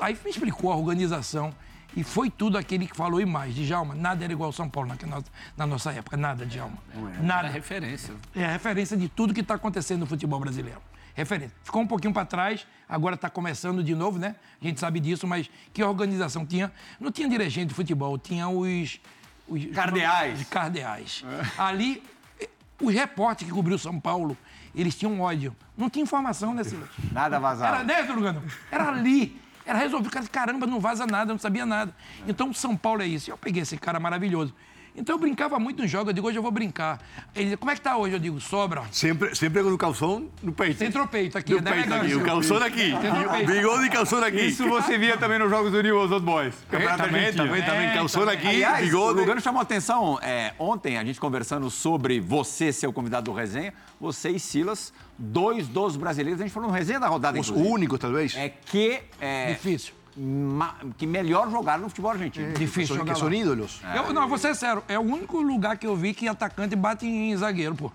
Aí 0.00 0.18
me 0.24 0.30
explicou 0.30 0.72
a 0.72 0.76
organização 0.76 1.54
e 1.96 2.04
foi 2.04 2.30
tudo 2.30 2.56
aquele 2.56 2.86
que 2.86 2.96
falou 2.96 3.20
e 3.20 3.26
mais. 3.26 3.54
Djalma, 3.54 3.94
nada 3.94 4.22
era 4.24 4.32
igual 4.32 4.48
ao 4.48 4.52
São 4.52 4.68
Paulo 4.68 4.88
na, 4.88 4.96
na, 5.08 5.22
na 5.56 5.66
nossa 5.66 5.92
época, 5.92 6.16
nada, 6.16 6.46
Djalma. 6.46 6.78
Nada. 7.20 7.48
É 7.48 7.50
referência. 7.50 8.14
É 8.34 8.44
a 8.44 8.52
referência 8.52 8.96
de 8.96 9.08
tudo 9.08 9.34
que 9.34 9.40
está 9.40 9.54
acontecendo 9.54 10.00
no 10.00 10.06
futebol 10.06 10.38
brasileiro. 10.38 10.80
Referência. 11.14 11.54
Ficou 11.64 11.82
um 11.82 11.86
pouquinho 11.86 12.14
para 12.14 12.24
trás, 12.24 12.66
agora 12.88 13.14
está 13.16 13.28
começando 13.28 13.82
de 13.82 13.94
novo, 13.94 14.18
né? 14.18 14.36
A 14.60 14.64
gente 14.64 14.78
sabe 14.78 15.00
disso, 15.00 15.26
mas 15.26 15.50
que 15.72 15.82
organização 15.82 16.46
tinha? 16.46 16.72
Não 16.98 17.10
tinha 17.10 17.28
dirigente 17.28 17.66
de 17.66 17.74
futebol, 17.74 18.16
tinha 18.16 18.48
os. 18.48 19.00
os 19.48 19.66
Cardeais. 19.66 20.40
Os 20.40 20.48
cardeais. 20.48 21.24
Ali, 21.58 22.02
eh, 22.40 22.48
os 22.80 22.94
repórteres 22.94 23.50
que 23.50 23.56
cobriu 23.56 23.76
São 23.76 23.98
Paulo, 23.98 24.36
eles 24.74 24.94
tinham 24.94 25.20
ódio. 25.20 25.54
Não 25.76 25.90
tinha 25.90 26.02
informação, 26.02 26.54
né, 26.54 26.62
Silas? 26.62 26.88
Nada 27.10 27.40
vazado. 27.40 27.74
Era 27.74 27.84
dentro, 27.84 28.14
Lugano. 28.14 28.42
Era 28.70 28.88
ali. 28.88 29.40
Era 29.64 29.78
resolvido. 29.78 30.10
Cara, 30.10 30.26
Caramba, 30.26 30.66
não 30.66 30.80
vaza 30.80 31.06
nada, 31.06 31.32
não 31.32 31.38
sabia 31.38 31.66
nada. 31.66 31.94
Então, 32.26 32.52
São 32.52 32.76
Paulo 32.76 33.02
é 33.02 33.06
isso. 33.06 33.30
Eu 33.30 33.36
peguei 33.38 33.62
esse 33.62 33.76
cara 33.76 34.00
maravilhoso. 34.00 34.54
Então, 34.96 35.14
eu 35.14 35.20
brincava 35.20 35.56
muito 35.58 35.80
nos 35.82 35.90
jogos. 35.90 36.08
Eu 36.08 36.12
digo, 36.14 36.26
hoje 36.26 36.36
eu 36.36 36.42
vou 36.42 36.50
brincar. 36.50 36.98
Ele 37.34 37.50
diz, 37.50 37.56
como 37.56 37.70
é 37.70 37.76
que 37.76 37.80
tá 37.80 37.96
hoje? 37.96 38.16
Eu 38.16 38.18
digo, 38.18 38.40
sobra. 38.40 38.82
Sempre, 38.90 39.32
sempre 39.36 39.62
com 39.62 39.68
o 39.70 39.78
calção 39.78 40.28
no 40.42 40.52
peito. 40.52 40.78
Centropeito 40.78 41.38
aqui, 41.38 41.54
No 41.54 41.62
peito 41.62 41.94
aqui, 41.94 42.14
o 42.16 42.24
calção 42.24 42.56
aqui. 42.56 42.90
Centropeito. 42.90 43.52
Bigode 43.52 43.86
e 43.86 43.88
calção 43.90 44.24
aqui. 44.24 44.46
Isso 44.46 44.68
você 44.68 44.98
via 44.98 45.16
também 45.16 45.38
nos 45.38 45.48
jogos 45.48 45.70
do 45.70 45.80
Newell's 45.80 46.10
Old 46.10 46.26
Boys. 46.26 46.54
Campeonato 46.68 47.04
também, 47.04 47.20
Argentino. 47.20 47.44
também, 47.46 47.62
também. 47.64 47.86
É, 47.86 47.94
Calção 47.94 48.22
também. 48.22 48.36
aqui, 48.36 48.46
Aliás, 48.48 48.82
o 48.82 48.86
bigode. 48.86 49.20
Lugano 49.20 49.40
chamou 49.40 49.62
atenção 49.62 50.18
é, 50.22 50.54
ontem, 50.58 50.98
a 50.98 51.04
gente 51.04 51.20
conversando 51.20 51.70
sobre 51.70 52.18
você 52.18 52.72
ser 52.72 52.88
o 52.88 52.92
convidado 52.92 53.30
do 53.30 53.32
resenha, 53.36 53.72
você 54.00 54.30
e 54.30 54.40
Silas, 54.40 54.92
dois 55.22 55.68
dos 55.68 55.96
brasileiros, 55.96 56.40
a 56.40 56.44
gente 56.44 56.52
falou 56.52 56.70
no 56.70 56.74
resenha 56.74 56.98
da 56.98 57.06
rodada, 57.06 57.38
Os 57.38 57.48
inclusive, 57.48 57.72
únicos, 57.74 57.98
talvez. 57.98 58.34
é 58.36 58.48
que, 58.48 59.00
é, 59.20 59.52
Difícil. 59.52 59.92
ma- 60.16 60.74
que 60.96 61.06
melhor 61.06 61.50
jogaram 61.50 61.82
no 61.82 61.88
futebol 61.90 62.10
argentino. 62.10 62.52
Difícil 62.54 62.94
Son- 62.94 63.00
jogar 63.00 63.14
são 63.16 63.32
ídolos. 63.32 63.80
Eu, 63.94 64.12
não, 64.14 64.26
vou 64.26 64.38
ser 64.38 64.54
sério. 64.56 64.82
É 64.88 64.98
o 64.98 65.02
único 65.02 65.40
lugar 65.40 65.76
que 65.76 65.86
eu 65.86 65.94
vi 65.94 66.14
que 66.14 66.26
atacante 66.26 66.74
bate 66.74 67.06
em 67.06 67.36
zagueiro, 67.36 67.74
pô. 67.74 67.92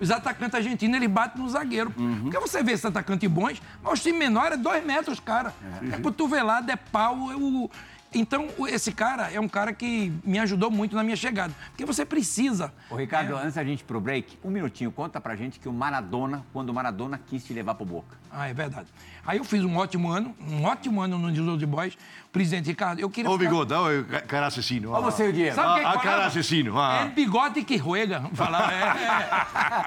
Os 0.00 0.10
atacantes 0.10 0.54
argentinos, 0.54 0.96
eles 0.96 1.08
batem 1.10 1.40
no 1.42 1.48
zagueiro. 1.48 1.90
Porque 1.90 2.38
você 2.38 2.62
vê 2.62 2.72
esses 2.72 2.84
atacantes 2.86 3.28
bons, 3.30 3.60
mas 3.82 4.00
o 4.00 4.02
time 4.02 4.18
menor 4.18 4.50
é 4.52 4.56
dois 4.56 4.84
metros, 4.84 5.20
cara. 5.20 5.54
É, 5.92 5.98
cotovelada, 5.98 6.72
é 6.72 6.76
pau. 6.76 7.30
é 7.30 7.36
o- 7.36 7.70
Então, 8.18 8.48
o- 8.56 8.66
esse 8.66 8.92
cara 8.92 9.30
é 9.30 9.38
um 9.38 9.48
cara 9.48 9.72
que 9.74 10.10
me 10.24 10.38
ajudou 10.38 10.70
muito 10.70 10.96
na 10.96 11.04
minha 11.04 11.16
chegada. 11.16 11.54
Porque 11.68 11.84
você 11.84 12.04
precisa. 12.04 12.72
Ô, 12.90 12.96
Ricardo, 12.96 13.36
antes 13.36 13.54
da 13.54 13.62
gente 13.64 13.80
ir 13.80 13.84
pro 13.84 14.00
break, 14.00 14.38
um 14.42 14.50
minutinho, 14.50 14.90
conta 14.90 15.20
pra 15.20 15.36
gente 15.36 15.60
que 15.60 15.68
o 15.68 15.72
Maradona, 15.72 16.44
quando 16.52 16.70
o 16.70 16.74
Maradona 16.74 17.20
quis 17.26 17.44
te 17.44 17.52
levar 17.52 17.74
pro 17.74 17.84
Boca. 17.84 18.16
Ah, 18.38 18.48
é 18.48 18.52
verdade. 18.52 18.86
Aí 19.26 19.38
eu 19.38 19.44
fiz 19.44 19.64
um 19.64 19.76
ótimo 19.78 20.10
ano, 20.10 20.36
um 20.46 20.62
ótimo 20.64 21.00
ano 21.00 21.16
no 21.18 21.30
News 21.30 21.48
Old 21.48 21.64
Boys. 21.64 21.96
Presidente 22.30 22.66
Ricardo, 22.66 23.00
eu 23.00 23.08
queria. 23.08 23.30
Ô, 23.30 23.38
ficar- 23.38 23.48
bigode, 23.50 23.72
ó, 23.72 23.86
ca- 24.04 24.20
cara 24.20 24.46
assassino. 24.48 24.90
Olha 24.90 25.04
você 25.04 25.28
o 25.28 25.32
Diego. 25.32 25.54
Sabe 25.54 25.68
Ah, 25.68 25.74
que 25.74 25.80
ah, 25.80 25.82
falava? 25.84 26.02
cara 26.02 26.26
assassino. 26.26 26.78
Ah. 26.78 27.06
É 27.06 27.08
bigode 27.08 27.64
que 27.64 27.76
ruega. 27.78 28.20
Falava, 28.34 28.72
é, 28.74 28.82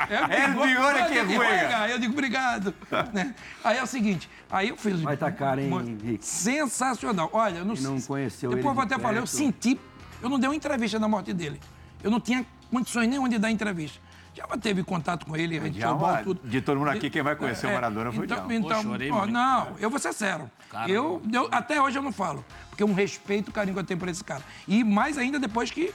é, 0.09 0.35
é, 0.35 0.41
É 0.41 0.47
bigode 0.47 1.05
que 1.13 1.19
ruega. 1.35 1.87
Eu 1.89 1.99
digo, 1.99 2.13
obrigado. 2.13 2.73
Né? 3.13 3.35
Aí 3.63 3.77
é 3.77 3.83
o 3.83 3.87
seguinte, 3.87 4.27
aí 4.51 4.69
eu 4.69 4.77
fiz... 4.77 4.99
Vai 5.01 5.15
tá 5.15 5.31
cara, 5.31 5.61
hein, 5.61 5.71
Henrique? 6.01 6.25
Sensacional. 6.25 7.29
Olha, 7.31 7.59
eu 7.59 7.65
não, 7.65 7.75
não 7.75 7.97
sei- 7.99 8.07
conheceu 8.07 8.49
Depois 8.49 8.65
ele 8.65 8.69
eu 8.71 8.73
vou 8.75 8.85
de 8.85 8.93
até 8.93 9.01
falar, 9.01 9.17
eu 9.17 9.27
senti... 9.27 9.79
Eu 10.21 10.27
não 10.29 10.39
dei 10.39 10.49
uma 10.49 10.55
entrevista 10.55 10.97
na 10.99 11.07
morte 11.07 11.33
dele. 11.33 11.59
Eu 12.03 12.09
não 12.09 12.19
tinha 12.19 12.43
condições 12.71 13.07
nenhuma 13.07 13.29
de 13.29 13.37
dar 13.37 13.51
entrevista. 13.51 13.99
Já 14.39 14.57
teve 14.57 14.83
contato 14.83 15.25
com 15.25 15.35
ele, 15.35 15.57
a 15.57 15.61
gente 15.61 15.79
Djalma, 15.79 16.07
futebol, 16.13 16.35
tudo. 16.35 16.49
de 16.49 16.61
todo 16.61 16.77
mundo 16.79 16.89
aqui, 16.89 17.09
quem 17.09 17.21
vai 17.21 17.35
conhecer 17.35 17.67
o 17.67 17.73
Maradona 17.73 18.09
foi 18.11 18.21
o 18.21 18.25
então, 18.25 18.37
Djalma. 18.37 18.55
então, 18.55 18.83
Pô, 18.83 18.89
chorei 18.89 19.11
ó. 19.11 19.25
Não, 19.25 19.75
eu 19.79 19.89
vou 19.89 19.99
ser 19.99 20.13
sério. 20.13 20.49
Cara, 20.69 20.89
eu, 20.89 21.21
eu- 21.31 21.49
até 21.51 21.81
hoje 21.81 21.97
eu 21.97 22.01
não 22.01 22.11
falo, 22.13 22.43
porque 22.69 22.81
é 22.81 22.85
um 22.85 22.93
respeito, 22.93 23.51
carinho 23.51 23.73
que 23.73 23.79
eu 23.81 23.83
tenho 23.83 23.99
por 23.99 24.07
esse 24.07 24.23
cara. 24.23 24.41
E 24.67 24.81
mais 24.83 25.17
ainda 25.17 25.39
depois 25.39 25.69
que, 25.71 25.93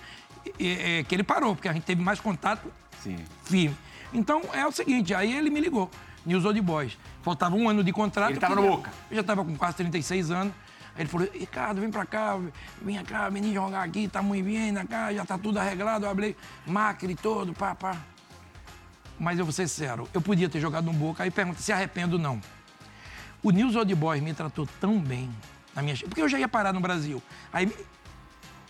é, 0.61 0.99
é, 1.01 1.05
que 1.05 1.15
ele 1.15 1.23
parou, 1.23 1.55
porque 1.55 1.69
a 1.69 1.73
gente 1.73 1.85
teve 1.85 2.03
mais 2.03 2.21
contato 2.21 2.71
Sim. 3.03 3.17
firme. 3.45 3.77
Então 4.13 4.43
é 4.53 4.67
o 4.67 4.71
seguinte, 4.73 5.15
aí 5.15 5.35
ele 5.35 5.49
me 5.49 5.61
ligou, 5.61 5.91
News 6.27 6.45
Old 6.45 6.61
Boys. 6.61 6.99
Faltava 7.23 7.57
um 7.57 7.67
ano 7.69 7.83
de 7.83 7.93
contrato. 7.93 8.31
Ele 8.31 8.39
tava 8.39 8.55
eu 8.55 8.63
no 8.63 8.69
Boca. 8.69 8.93
Eu 9.11 9.15
já 9.17 9.21
estava 9.23 9.43
com 9.43 9.57
quase 9.57 9.77
36 9.79 10.31
anos. 10.31 10.53
Aí 10.95 11.03
ele 11.03 11.09
falou, 11.09 11.27
Ricardo, 11.33 11.81
vem 11.81 11.91
pra 11.91 12.05
cá, 12.07 12.39
vem 12.81 13.03
cá, 13.03 13.29
vem 13.29 13.53
jogar 13.53 13.83
aqui, 13.83 14.07
tá 14.07 14.23
muito 14.23 14.45
bem, 14.45 14.73
cá, 14.87 15.13
já 15.13 15.25
tá 15.25 15.37
tudo 15.37 15.59
arreglado, 15.59 16.05
eu 16.05 16.11
abri 16.11 16.37
máquina 16.65 17.11
e 17.13 17.17
todo, 17.17 17.53
pá, 17.53 17.75
pá. 17.75 17.97
Mas 19.19 19.39
eu 19.39 19.45
vou 19.45 19.53
ser 19.53 19.69
sincero, 19.69 20.09
eu 20.13 20.21
podia 20.21 20.49
ter 20.49 20.61
jogado 20.61 20.85
no 20.85 20.93
Boca, 20.93 21.23
aí 21.23 21.31
pergunta 21.31 21.61
se 21.63 21.73
arrependo 21.73 22.19
não. 22.19 22.41
O 23.43 23.51
News 23.51 23.77
Old 23.77 23.95
Boys 23.95 24.23
me 24.23 24.33
tratou 24.35 24.67
tão 24.81 24.99
bem 24.99 25.31
na 25.75 25.83
minha... 25.83 25.97
Porque 25.97 26.21
eu 26.23 26.29
já 26.29 26.39
ia 26.39 26.49
parar 26.49 26.73
no 26.73 26.81
Brasil. 26.81 27.23
Aí 27.53 27.71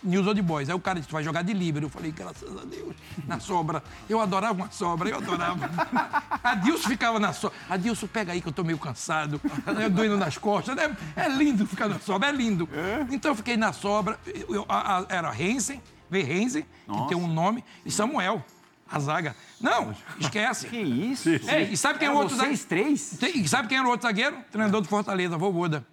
News 0.02 0.26
Old 0.26 0.42
Boys. 0.42 0.68
Aí 0.68 0.74
o 0.74 0.80
cara 0.80 0.98
disse, 0.98 1.08
tu 1.08 1.12
vai 1.12 1.22
jogar 1.24 1.42
de 1.42 1.54
líbero. 1.54 1.86
Eu 1.86 1.90
falei, 1.90 2.10
graças 2.10 2.42
a 2.58 2.64
Deus, 2.64 2.94
na 3.26 3.40
sobra. 3.40 3.82
Eu 4.08 4.20
adorava 4.20 4.52
uma 4.52 4.70
sobra, 4.70 5.08
eu 5.08 5.16
adorava. 5.16 5.70
Adilson 6.44 6.88
ficava 6.90 7.18
na 7.18 7.32
sobra. 7.32 7.56
Adilson, 7.70 8.06
pega 8.08 8.32
aí 8.32 8.40
que 8.42 8.48
eu 8.48 8.52
tô 8.52 8.62
meio 8.64 8.76
cansado, 8.78 9.40
né, 9.74 9.88
doendo 9.88 10.18
nas 10.18 10.36
costas. 10.36 10.74
né? 10.76 10.94
É 11.16 11.26
lindo 11.28 11.66
ficar 11.66 11.88
na 11.88 11.98
sobra, 12.00 12.28
é 12.28 12.32
lindo. 12.32 12.68
Então 13.10 13.30
eu 13.30 13.34
fiquei 13.36 13.56
na 13.56 13.72
sobra. 13.72 14.18
Eu- 14.26 14.56
eu- 14.56 14.66
a- 14.68 14.98
a- 14.98 15.06
era 15.08 15.30
Rensen, 15.30 15.80
V. 16.10 16.22
Rensen, 16.22 16.66
que 16.86 17.08
tem 17.08 17.16
um 17.16 17.26
nome, 17.26 17.64
e 17.86 17.90
Samuel, 17.90 18.44
a 18.90 18.98
zaga. 18.98 19.34
Não, 19.60 19.94
esquece. 20.20 20.66
Que 20.68 20.78
isso? 20.78 21.28
Ei, 21.28 21.70
e 21.72 21.76
sabe 21.76 21.98
quem 21.98 22.08
é 22.08 22.10
o 22.10 22.14
Era 22.14 22.20
outro 22.22 22.36
vocês 22.36 22.60
zagueiro? 22.60 23.18
três? 23.18 23.34
E 23.34 23.48
sabe 23.48 23.68
quem 23.68 23.78
era 23.78 23.86
o 23.86 23.90
outro 23.90 24.06
zagueiro? 24.06 24.36
Treinador 24.50 24.80
do 24.80 24.88
Fortaleza, 24.88 25.36
Vovoda. 25.36 25.84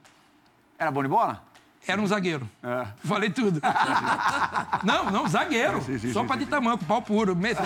Era 0.77 0.91
bom 0.91 1.01
de 1.03 1.09
bola? 1.09 1.43
Era 1.87 1.99
um 1.99 2.05
zagueiro. 2.05 2.47
É. 2.63 2.85
Falei 3.03 3.29
tudo. 3.31 3.59
não, 4.83 5.09
não, 5.11 5.27
zagueiro. 5.27 5.81
Sopa 6.13 6.37
de 6.37 6.45
tamanco, 6.45 6.85
pau 6.85 7.01
puro. 7.01 7.35
Metia 7.35 7.63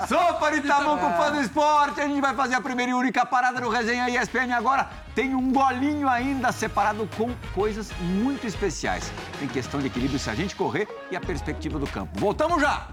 a. 0.00 0.06
Sopa 0.06 0.52
de 0.52 0.60
tamanco 0.68 1.04
fã 1.16 1.32
do 1.32 1.40
esporte. 1.40 2.00
A 2.00 2.06
gente 2.06 2.20
vai 2.20 2.34
fazer 2.34 2.54
a 2.54 2.60
primeira 2.60 2.92
e 2.92 2.94
única 2.94 3.26
parada 3.26 3.60
no 3.60 3.68
Resenha 3.68 4.08
ESPN 4.08 4.52
agora. 4.54 4.88
Tem 5.14 5.34
um 5.34 5.52
golinho 5.52 6.08
ainda 6.08 6.52
separado 6.52 7.08
com 7.16 7.34
coisas 7.52 7.90
muito 8.00 8.46
especiais. 8.46 9.12
Tem 9.38 9.48
questão 9.48 9.80
de 9.80 9.88
equilíbrio 9.88 10.20
se 10.20 10.30
a 10.30 10.34
gente 10.34 10.54
correr 10.54 10.86
e 11.10 11.16
a 11.16 11.20
perspectiva 11.20 11.78
do 11.78 11.86
campo. 11.86 12.18
Voltamos 12.18 12.60
já! 12.60 12.86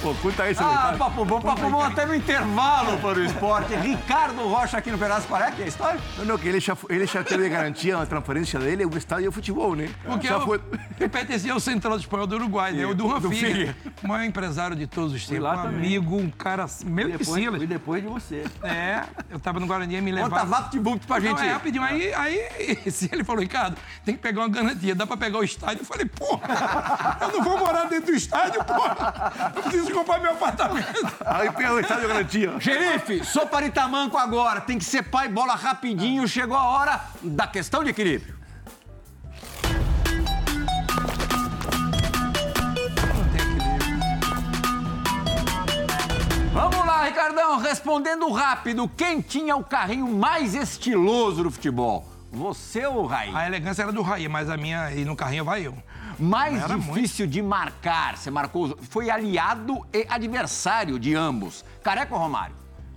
Pô, 0.00 0.14
conta 0.14 0.48
esse 0.48 0.62
Ah, 0.62 0.68
detalhe. 0.68 0.98
papo 0.98 1.24
bom, 1.24 1.40
papo 1.40 1.68
bom 1.68 1.82
até 1.82 2.06
no 2.06 2.14
intervalo 2.14 2.98
para 2.98 3.18
o 3.18 3.24
esporte. 3.24 3.74
Ricardo 3.74 4.46
Rocha 4.46 4.76
aqui 4.78 4.92
no 4.92 4.98
Pedaço 4.98 5.26
Qual 5.26 5.42
é 5.42 5.50
que 5.50 5.62
é 5.62 5.64
a 5.64 5.68
história? 5.68 6.00
Não, 6.18 6.24
não, 6.24 6.38
que 6.38 6.46
ele 6.46 6.60
já, 6.60 6.76
ele 6.88 7.04
já 7.04 7.24
teve 7.24 7.48
garantia 7.48 7.96
na 7.96 8.06
transferência 8.06 8.60
dele, 8.60 8.86
um 8.86 8.96
estádio 8.96 9.28
de 9.28 9.34
futebol, 9.34 9.74
né? 9.74 9.90
Porque 10.04 10.28
já 10.28 10.34
eu, 10.34 10.40
foi... 10.42 10.60
eu 11.00 11.10
pertencia 11.10 11.52
ao 11.52 11.58
Central 11.58 11.94
do 11.96 12.00
Espanhol 12.00 12.28
do 12.28 12.36
Uruguai, 12.36 12.72
né? 12.72 12.86
O 12.86 12.94
do. 12.94 13.08
Filha. 13.30 13.76
O 14.02 14.06
maior 14.06 14.24
empresário 14.24 14.76
de 14.76 14.86
todos 14.86 15.12
os 15.12 15.26
tempos. 15.26 15.44
um 15.50 15.62
também. 15.62 15.76
amigo, 15.76 16.16
um 16.16 16.30
cara 16.30 16.66
meio 16.84 17.10
que 17.10 17.18
Depois, 17.18 17.42
Silas. 17.42 17.58
fui 17.58 17.66
depois 17.66 18.02
de 18.02 18.08
você. 18.08 18.44
É, 18.62 19.02
eu 19.30 19.40
tava 19.40 19.58
no 19.58 19.66
Guarani 19.66 19.96
e 19.96 20.00
me 20.00 20.12
Conta 20.12 20.24
levava. 20.24 20.44
vapt-vupt 20.62 21.06
pra 21.08 21.18
gente. 21.18 21.38
Não, 21.38 21.44
é 21.44 21.52
rapidinho. 21.52 21.82
Aí, 21.82 22.14
aí 22.14 22.78
se 22.90 23.08
ele 23.12 23.24
falou, 23.24 23.42
Ricardo, 23.42 23.76
tem 24.04 24.14
que 24.14 24.20
pegar 24.22 24.42
uma 24.42 24.48
garantia, 24.48 24.94
dá 24.94 25.06
pra 25.06 25.16
pegar 25.16 25.38
o 25.38 25.44
estádio. 25.44 25.80
Eu 25.80 25.86
falei, 25.86 26.06
porra, 26.06 27.18
eu 27.20 27.32
não 27.32 27.42
vou 27.42 27.58
morar 27.58 27.84
dentro 27.86 28.12
do 28.12 28.16
estádio, 28.16 28.62
porra. 28.64 29.52
Eu 29.56 29.62
preciso 29.62 29.87
comprar 29.92 30.20
meu 30.20 30.32
apartamento. 30.32 31.06
Aí 31.24 31.50
pega 31.52 31.74
o 31.74 31.80
estádio 31.80 32.02
de 32.02 32.08
garantia. 32.08 32.60
Xerife, 32.60 33.24
sopa 33.24 33.62
de 33.62 33.70
tamanco 33.70 34.16
agora. 34.16 34.60
Tem 34.60 34.78
que 34.78 34.84
ser 34.84 35.04
pai 35.04 35.28
bola 35.28 35.54
rapidinho. 35.54 36.26
Chegou 36.26 36.56
a 36.56 36.64
hora 36.64 37.00
da 37.22 37.46
questão 37.46 37.82
de 37.82 37.90
equilíbrio. 37.90 38.38
Vamos 46.52 46.84
lá, 46.84 47.04
Ricardão, 47.04 47.58
respondendo 47.58 48.30
rápido. 48.32 48.88
Quem 48.88 49.20
tinha 49.20 49.54
o 49.54 49.62
carrinho 49.62 50.08
mais 50.08 50.54
estiloso 50.54 51.44
do 51.44 51.50
futebol? 51.50 52.04
Você 52.32 52.84
ou 52.86 53.04
o 53.04 53.06
Raí? 53.06 53.34
A 53.34 53.46
elegância 53.46 53.82
era 53.82 53.92
do 53.92 54.02
Raí, 54.02 54.28
mas 54.28 54.50
a 54.50 54.56
minha, 54.56 54.90
e 54.92 55.04
no 55.04 55.16
carrinho 55.16 55.44
vai 55.44 55.66
eu. 55.66 55.74
Mais 56.18 56.62
Era 56.62 56.76
difícil 56.76 57.26
de 57.26 57.40
marcar. 57.40 58.16
Você 58.16 58.30
marcou. 58.30 58.76
Foi 58.90 59.08
aliado 59.10 59.86
e 59.92 60.06
adversário 60.08 60.98
de 60.98 61.14
ambos. 61.14 61.64
Careca 61.82 62.14
ou 62.14 62.20
Romário? 62.20 62.56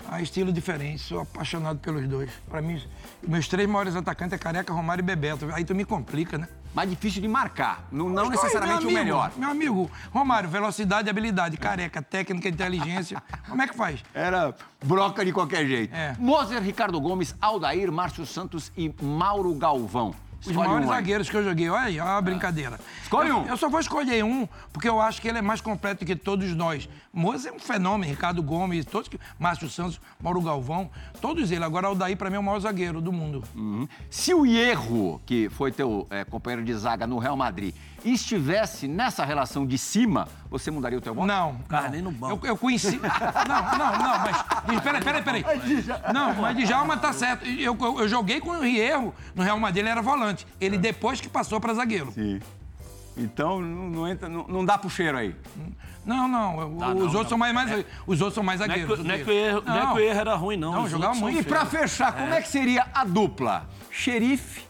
Ah, 0.09 0.21
estilo 0.21 0.51
diferente, 0.51 0.99
sou 0.99 1.21
apaixonado 1.21 1.79
pelos 1.79 2.07
dois. 2.07 2.29
Pra 2.49 2.61
mim, 2.61 2.81
meus 3.25 3.47
três 3.47 3.69
maiores 3.69 3.95
atacantes 3.95 4.33
é 4.33 4.37
Careca, 4.37 4.73
Romário 4.73 5.01
e 5.01 5.05
Bebeto. 5.05 5.47
Aí 5.53 5.63
tu 5.63 5.75
me 5.75 5.85
complica, 5.85 6.37
né? 6.37 6.47
Mais 6.73 6.89
difícil 6.89 7.21
de 7.21 7.27
marcar. 7.27 7.87
Não, 7.91 8.09
não 8.09 8.23
dois, 8.23 8.31
necessariamente 8.31 8.85
meu 8.85 8.95
o 8.95 8.97
amigo, 8.97 9.05
melhor. 9.05 9.31
Meu 9.37 9.49
amigo, 9.51 9.91
Romário, 10.11 10.49
velocidade 10.49 11.07
e 11.07 11.09
habilidade. 11.09 11.55
Careca, 11.55 12.01
técnica 12.01 12.49
inteligência. 12.49 13.21
Como 13.47 13.61
é 13.61 13.67
que 13.67 13.75
faz? 13.75 14.03
Era 14.13 14.55
broca 14.83 15.23
de 15.23 15.31
qualquer 15.31 15.65
jeito. 15.67 15.93
É. 15.93 16.15
Moser, 16.17 16.61
Ricardo 16.61 16.99
Gomes, 16.99 17.35
Aldair, 17.39 17.91
Márcio 17.91 18.25
Santos 18.25 18.71
e 18.75 18.93
Mauro 19.01 19.53
Galvão. 19.53 20.15
Os 20.41 20.47
Escolhe 20.47 20.67
maiores 20.67 20.87
um 20.87 20.89
zagueiros 20.89 21.29
que 21.29 21.37
eu 21.37 21.43
joguei. 21.43 21.69
Olha 21.69 21.83
aí, 21.83 21.99
olha 21.99 22.17
a 22.17 22.21
brincadeira. 22.21 22.79
Escolhe 23.03 23.29
eu, 23.29 23.37
um. 23.37 23.47
Eu 23.47 23.55
só 23.57 23.69
vou 23.69 23.79
escolher 23.79 24.23
um, 24.23 24.47
porque 24.73 24.89
eu 24.89 24.99
acho 24.99 25.21
que 25.21 25.27
ele 25.27 25.37
é 25.37 25.41
mais 25.41 25.61
completo 25.61 26.03
que 26.03 26.15
todos 26.15 26.53
nós. 26.55 26.89
Moza 27.13 27.49
é 27.49 27.51
um 27.51 27.59
fenômeno, 27.59 28.11
Ricardo 28.11 28.41
Gomes, 28.41 28.83
todos 28.85 29.07
que. 29.07 29.19
Márcio 29.37 29.69
Santos, 29.69 30.01
Mauro 30.19 30.41
Galvão, 30.41 30.89
todos 31.21 31.51
eles. 31.51 31.63
Agora 31.63 31.91
o 31.91 31.95
Daí, 31.95 32.15
pra 32.15 32.29
mim, 32.29 32.37
é 32.37 32.39
o 32.39 32.43
maior 32.43 32.59
zagueiro 32.59 32.99
do 32.99 33.11
mundo. 33.11 33.43
Uhum. 33.55 33.87
Se 34.09 34.33
o 34.33 34.43
Hierro, 34.43 35.21
que 35.27 35.47
foi 35.49 35.71
teu 35.71 36.07
é, 36.09 36.25
companheiro 36.25 36.65
de 36.65 36.73
zaga 36.73 37.05
no 37.05 37.19
Real 37.19 37.37
Madrid, 37.37 37.75
estivesse 38.03 38.87
nessa 38.87 39.23
relação 39.23 39.65
de 39.65 39.77
cima, 39.77 40.27
você 40.49 40.71
mudaria 40.71 40.97
o 40.97 41.01
teu 41.01 41.13
voto? 41.13 41.27
Não. 41.27 41.55
Cara, 41.67 41.83
não. 41.83 41.91
nem 41.91 42.01
no 42.01 42.11
banco. 42.11 42.45
Eu, 42.45 42.51
eu 42.51 42.57
conheci. 42.57 42.99
não, 43.47 43.77
não, 43.77 43.97
não, 43.97 44.19
mas. 44.19 44.81
Peraí, 44.81 45.03
peraí, 45.03 45.21
peraí. 45.21 45.45
Não, 46.13 46.33
mas 46.35 46.57
Djalma 46.57 46.97
tá 46.97 47.13
certo. 47.13 47.45
Eu, 47.45 47.77
eu, 47.79 47.99
eu 48.01 48.07
joguei 48.07 48.39
com 48.39 48.51
o 48.51 48.65
Hierro 48.65 49.13
no 49.35 49.43
Real 49.43 49.59
Madrid, 49.59 49.81
ele 49.83 49.89
era 49.89 50.01
volante. 50.01 50.47
Ele 50.59 50.77
depois 50.77 51.21
que 51.21 51.29
passou 51.29 51.59
pra 51.59 51.73
zagueiro. 51.73 52.11
Sim. 52.11 52.39
Então 53.17 53.61
não, 53.61 53.89
não 53.89 54.07
entra, 54.07 54.29
não, 54.29 54.47
não 54.47 54.65
dá 54.65 54.77
pro 54.77 54.89
cheiro 54.89 55.17
aí. 55.17 55.35
Não, 56.05 56.27
não. 56.27 56.57
os 56.57 56.79
não, 56.79 56.87
outros 56.89 57.13
não. 57.13 57.29
são 57.29 57.37
mais, 57.37 57.53
mais. 57.53 57.85
Os 58.07 58.21
outros 58.21 58.35
são 58.35 58.43
mais 58.43 58.59
Não 58.59 58.65
é, 58.65 58.69
zagueiros. 58.69 58.99
que, 58.99 59.07
não, 59.07 59.15
é 59.15 59.17
que 59.19 59.29
o 59.29 59.33
erro, 59.33 59.63
não. 59.65 59.75
é 59.75 59.81
que 59.81 59.93
o 59.93 59.99
erro 59.99 60.19
era 60.19 60.35
ruim, 60.35 60.57
não. 60.57 60.71
Não, 60.71 60.83
Os 60.83 60.91
jogava 60.91 61.15
muito. 61.15 61.39
E 61.39 61.43
pra 61.43 61.65
fechar, 61.65 62.11
como 62.13 62.33
é 62.33 62.41
que 62.41 62.47
seria 62.47 62.87
a 62.93 63.03
dupla? 63.03 63.67
Xerife 63.91 64.63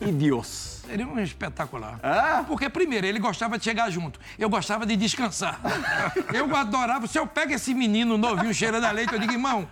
e 0.00 0.12
Deus. 0.12 0.75
Seria 0.86 1.06
um 1.06 1.18
espetacular. 1.18 1.98
É? 2.02 2.42
Porque, 2.44 2.68
primeiro, 2.68 3.06
ele 3.06 3.18
gostava 3.18 3.58
de 3.58 3.64
chegar 3.64 3.90
junto. 3.90 4.20
Eu 4.38 4.48
gostava 4.48 4.86
de 4.86 4.96
descansar. 4.96 5.60
Eu 6.32 6.54
adorava. 6.54 7.06
Se 7.06 7.18
eu 7.18 7.26
pego 7.26 7.52
esse 7.52 7.74
menino 7.74 8.16
novinho 8.16 8.54
cheirando 8.54 8.84
a 8.84 8.90
leite, 8.90 9.12
eu 9.12 9.18
digo, 9.18 9.32
irmão, 9.32 9.68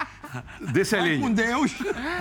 Desse 0.61 0.97
vai 0.97 1.19
com 1.19 1.27
além. 1.27 1.35
Deus. 1.35 1.73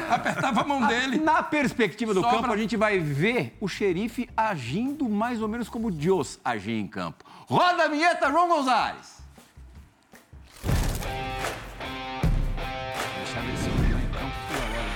Apertava 0.10 0.62
a 0.62 0.64
mão 0.64 0.86
dele. 0.86 1.18
Na 1.18 1.42
perspectiva 1.42 2.14
do 2.14 2.22
Sobra. 2.22 2.38
campo, 2.38 2.54
a 2.54 2.58
gente 2.58 2.78
vai 2.78 3.00
ver 3.00 3.58
o 3.60 3.68
xerife 3.68 4.30
agindo 4.36 5.10
mais 5.10 5.42
ou 5.42 5.48
menos 5.48 5.70
como 5.70 5.90
Deus 5.90 6.40
agia 6.44 6.80
em 6.80 6.88
campo. 6.88 7.24
Roda 7.48 7.86
a 7.86 7.88
vinheta, 7.88 8.30
João 8.30 8.48
Gonzalez. 8.48 9.24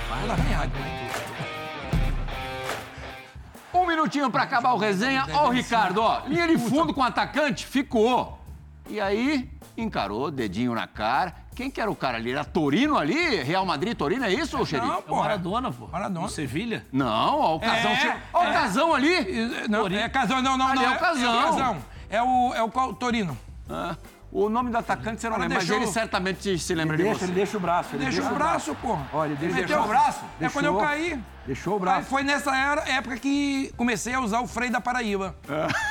Fala, 0.08 0.36
vem 0.36 0.54
água. 0.54 1.07
Um 3.72 3.86
minutinho 3.86 4.30
pra 4.30 4.42
acabar 4.44 4.72
o 4.72 4.78
resenha. 4.78 5.26
Ó 5.32 5.48
o 5.48 5.50
Ricardo, 5.50 5.98
ó. 6.02 6.22
Linha 6.26 6.48
de 6.48 6.58
fundo 6.58 6.94
com 6.94 7.00
o 7.00 7.04
atacante, 7.04 7.66
ficou. 7.66 8.38
E 8.88 9.00
aí, 9.00 9.50
encarou, 9.76 10.30
dedinho 10.30 10.74
na 10.74 10.86
cara. 10.86 11.34
Quem 11.54 11.70
que 11.70 11.80
era 11.80 11.90
o 11.90 11.96
cara 11.96 12.16
ali? 12.16 12.30
Era 12.32 12.44
Torino 12.44 12.96
ali? 12.96 13.42
Real 13.42 13.66
Madrid, 13.66 13.96
Torino, 13.96 14.24
é 14.24 14.32
isso, 14.32 14.64
xerife? 14.64 14.86
Não, 14.86 14.94
É 14.94 14.98
o 14.98 15.02
pô. 15.02 15.16
Maradona, 15.16 15.70
pô. 15.72 15.86
Maradona. 15.88 16.28
Sevilha. 16.28 16.86
Não, 16.92 17.40
ó 17.40 17.56
o 17.56 17.60
Casão. 17.60 17.90
É, 17.90 17.96
che- 17.96 18.16
ó 18.32 18.40
o 18.40 18.44
é. 18.46 18.52
Casão 18.52 18.94
ali. 18.94 19.68
Não, 19.68 19.86
é 19.88 20.08
Casão, 20.08 20.40
não, 20.40 20.56
não, 20.56 20.68
Ali 20.68 20.80
não. 20.80 20.92
é 20.92 20.96
o 20.96 20.98
Casão. 20.98 21.34
É 21.34 21.38
o 21.38 21.42
Casão. 21.44 21.76
É 22.10 22.22
o, 22.22 22.54
é 22.54 22.62
o 22.62 22.70
qual- 22.70 22.94
Torino. 22.94 23.36
Ah, 23.68 23.96
O 24.30 24.48
nome 24.50 24.70
do 24.70 24.76
atacante 24.76 25.20
você 25.22 25.28
não 25.30 25.38
lembra, 25.38 25.56
mas 25.56 25.66
deixou- 25.66 25.82
ele 25.82 25.90
certamente 25.90 26.58
se 26.58 26.74
lembra 26.74 26.96
Ele 26.96 27.02
de 27.02 27.08
deixa, 27.08 27.18
você. 27.20 27.24
ele 27.26 27.32
deixa 27.34 27.56
o 27.56 27.60
braço. 27.60 27.94
Ele 27.96 28.04
Deixa 28.04 28.22
o 28.22 28.34
braço, 28.34 28.74
pô. 28.74 28.98
Olha, 29.12 29.28
ele 29.30 29.36
deixa 29.36 29.54
Meteu 29.56 29.80
o 29.82 29.86
braço? 29.88 30.20
É 30.20 30.40
Deixou. 30.40 30.62
quando 30.62 30.66
eu 30.66 30.76
caí. 30.78 31.20
Deixou 31.46 31.72
o 31.72 31.76
Aí 31.76 31.80
braço. 31.80 32.06
foi 32.10 32.22
nessa 32.22 32.54
era- 32.54 32.86
época 32.90 33.16
que 33.16 33.72
comecei 33.76 34.12
a 34.12 34.20
usar 34.20 34.40
o 34.40 34.46
freio 34.46 34.70
da 34.70 34.80
Paraíba. 34.82 35.34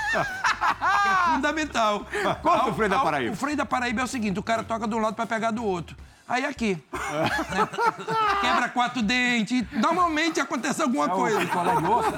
Que 0.07 1.09
é 1.09 1.33
fundamental. 1.33 2.05
Conta 2.41 2.69
o 2.69 2.73
freio 2.73 2.89
da 2.89 2.99
Paraíba. 2.99 3.33
O 3.33 3.35
freio 3.35 3.57
da 3.57 3.65
Paraíba 3.65 4.01
é 4.01 4.03
o 4.03 4.07
seguinte: 4.07 4.39
o 4.39 4.43
cara 4.43 4.63
toca 4.63 4.87
de 4.87 4.95
um 4.95 4.99
lado 4.99 5.15
pra 5.15 5.25
pegar 5.25 5.51
do 5.51 5.63
outro. 5.63 5.95
Aí 6.27 6.45
aqui. 6.45 6.77
né? 6.91 7.69
Quebra 8.41 8.69
quatro 8.69 9.01
dentes. 9.01 9.63
Normalmente 9.71 10.39
acontece 10.41 10.81
alguma 10.81 11.05
É 11.05 11.09
coisa. 11.09 11.39
picolé 11.39 11.75
de 11.75 11.85
osso. 11.85 12.13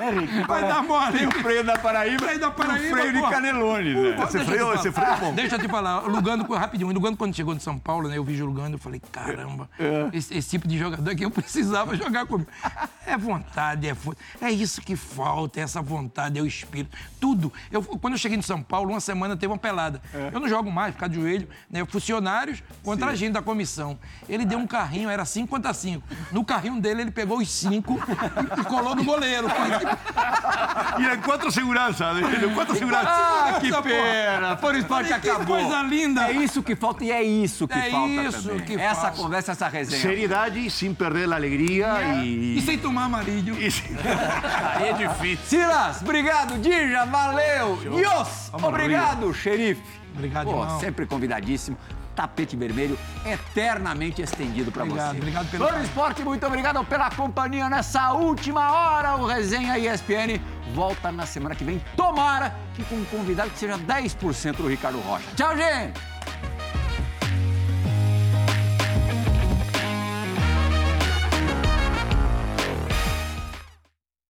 É, 0.00 0.10
Rick, 0.18 0.46
Vai 0.46 0.62
dar 0.62 0.82
mole. 0.82 1.26
O 1.26 1.30
freio 1.30 1.64
da 1.64 1.78
Paraíba. 1.78 2.24
Freio 2.24 2.40
da 2.40 2.50
Paraíba, 2.50 2.96
o 2.96 2.98
freio 2.98 3.12
de. 3.12 3.30
Canelone, 3.30 3.94
né? 3.94 4.24
Esse 4.24 4.44
freio, 4.44 4.74
esse 4.74 4.88
é 4.88 5.16
bom. 5.20 5.34
Deixa 5.34 5.54
eu 5.56 5.60
te 5.60 5.68
falar, 5.68 6.04
o 6.04 6.08
Lugano, 6.08 6.44
rapidinho, 6.54 6.90
o 6.90 6.92
Lugano 6.92 7.16
quando 7.16 7.34
chegou 7.34 7.54
de 7.54 7.62
São 7.62 7.78
Paulo, 7.78 8.08
né, 8.08 8.18
eu 8.18 8.24
vi 8.24 8.40
o 8.42 8.46
Lugano, 8.46 8.74
eu 8.74 8.78
falei, 8.78 9.00
caramba, 9.12 9.68
esse, 10.12 10.36
esse 10.36 10.50
tipo 10.50 10.66
de 10.66 10.78
jogador 10.78 11.14
que 11.14 11.24
eu 11.24 11.30
precisava 11.30 11.94
jogar 11.96 12.26
comigo. 12.26 12.50
É 13.06 13.16
vontade, 13.16 13.88
é 13.88 13.96
é 14.40 14.50
isso 14.50 14.80
que 14.80 14.96
falta, 14.96 15.60
é 15.60 15.62
essa 15.62 15.80
vontade, 15.80 16.38
é 16.38 16.42
o 16.42 16.46
espírito, 16.46 16.96
tudo. 17.20 17.52
Eu, 17.70 17.82
quando 17.82 18.14
eu 18.14 18.18
cheguei 18.18 18.38
em 18.38 18.42
São 18.42 18.62
Paulo, 18.62 18.90
uma 18.90 19.00
semana 19.00 19.36
teve 19.36 19.52
uma 19.52 19.58
pelada. 19.58 20.00
Eu 20.32 20.40
não 20.40 20.48
jogo 20.48 20.70
mais, 20.70 20.94
ficar 20.94 21.08
de 21.08 21.16
joelho, 21.16 21.48
né, 21.70 21.84
funcionários 21.86 22.62
contra 22.88 23.10
a 23.10 23.14
gente 23.14 23.32
da 23.32 23.42
comissão. 23.42 23.98
Ele 24.28 24.44
deu 24.44 24.58
um 24.58 24.66
carrinho, 24.66 25.08
era 25.10 25.24
5 25.24 25.48
contra 25.48 25.72
5. 25.74 26.02
No 26.32 26.44
carrinho 26.44 26.80
dele, 26.80 27.02
ele 27.02 27.10
pegou 27.10 27.38
os 27.38 27.50
cinco 27.50 27.98
e 28.60 28.64
colou 28.64 28.94
no 28.94 29.04
goleiro. 29.04 29.46
Y 30.98 31.04
eran 31.04 31.20
cuatro 31.22 31.50
seguranzas, 31.52 32.16
eran 32.22 32.54
cuatro 32.54 32.74
seguranzas. 32.74 33.08
Ah, 33.10 33.58
que 33.60 33.68
Essa, 33.68 33.82
pena! 33.82 34.56
Por 34.56 34.74
esporte 34.74 35.08
Que 35.08 35.14
acabou. 35.14 35.46
coisa 35.46 35.82
linda. 35.82 36.28
É 36.28 36.32
isso 36.32 36.62
que 36.62 36.74
falta 36.76 37.04
e 37.04 37.10
é 37.10 37.22
isso 37.22 37.66
que 37.68 37.78
É 37.78 37.90
falta 37.90 38.22
isso 38.28 38.48
também. 38.48 38.64
que 38.64 38.74
essa 38.74 39.00
falta. 39.02 39.16
conversa, 39.16 39.52
essa 39.52 39.68
resenha. 39.68 40.00
Seriedade 40.02 40.70
sin 40.70 40.94
perder 40.94 41.28
la 41.28 41.36
alegría 41.36 42.22
E 42.24 42.56
y... 42.58 42.62
sem 42.62 42.78
tomar 42.78 43.04
amarillo. 43.04 43.54
sin- 43.70 43.96
Aí 44.76 44.88
é 44.88 44.92
difícil. 44.94 45.44
Silas, 45.46 46.02
obrigado. 46.02 46.58
Dija, 46.58 47.04
valeu. 47.06 47.78
Yos, 47.84 48.50
obrigado, 48.52 49.32
xerife. 49.34 49.82
Obrigado, 50.14 50.46
Pô, 50.50 50.62
irmão. 50.62 50.80
sempre 50.80 51.06
convidadíssimo. 51.06 51.76
Tapete 52.18 52.56
vermelho 52.56 52.98
eternamente 53.24 54.20
estendido 54.22 54.72
para 54.72 54.84
você. 54.84 55.16
obrigado 55.16 55.48
pelo 55.52 55.68
Globo. 55.68 55.84
Esporte, 55.84 56.22
muito 56.24 56.44
obrigado 56.44 56.84
pela 56.84 57.08
companhia 57.12 57.70
nessa 57.70 58.12
última 58.12 58.72
hora. 58.72 59.14
O 59.14 59.24
Resenha 59.24 59.78
ESPN 59.78 60.40
volta 60.74 61.12
na 61.12 61.26
semana 61.26 61.54
que 61.54 61.62
vem. 61.62 61.80
Tomara 61.96 62.52
que 62.74 62.82
com 62.86 62.96
um 62.96 63.04
convidado 63.04 63.50
que 63.50 63.58
seja 63.60 63.78
10% 63.78 64.56
do 64.56 64.66
Ricardo 64.66 64.98
Rocha. 64.98 65.28
Tchau, 65.36 65.56
gente! 65.56 66.17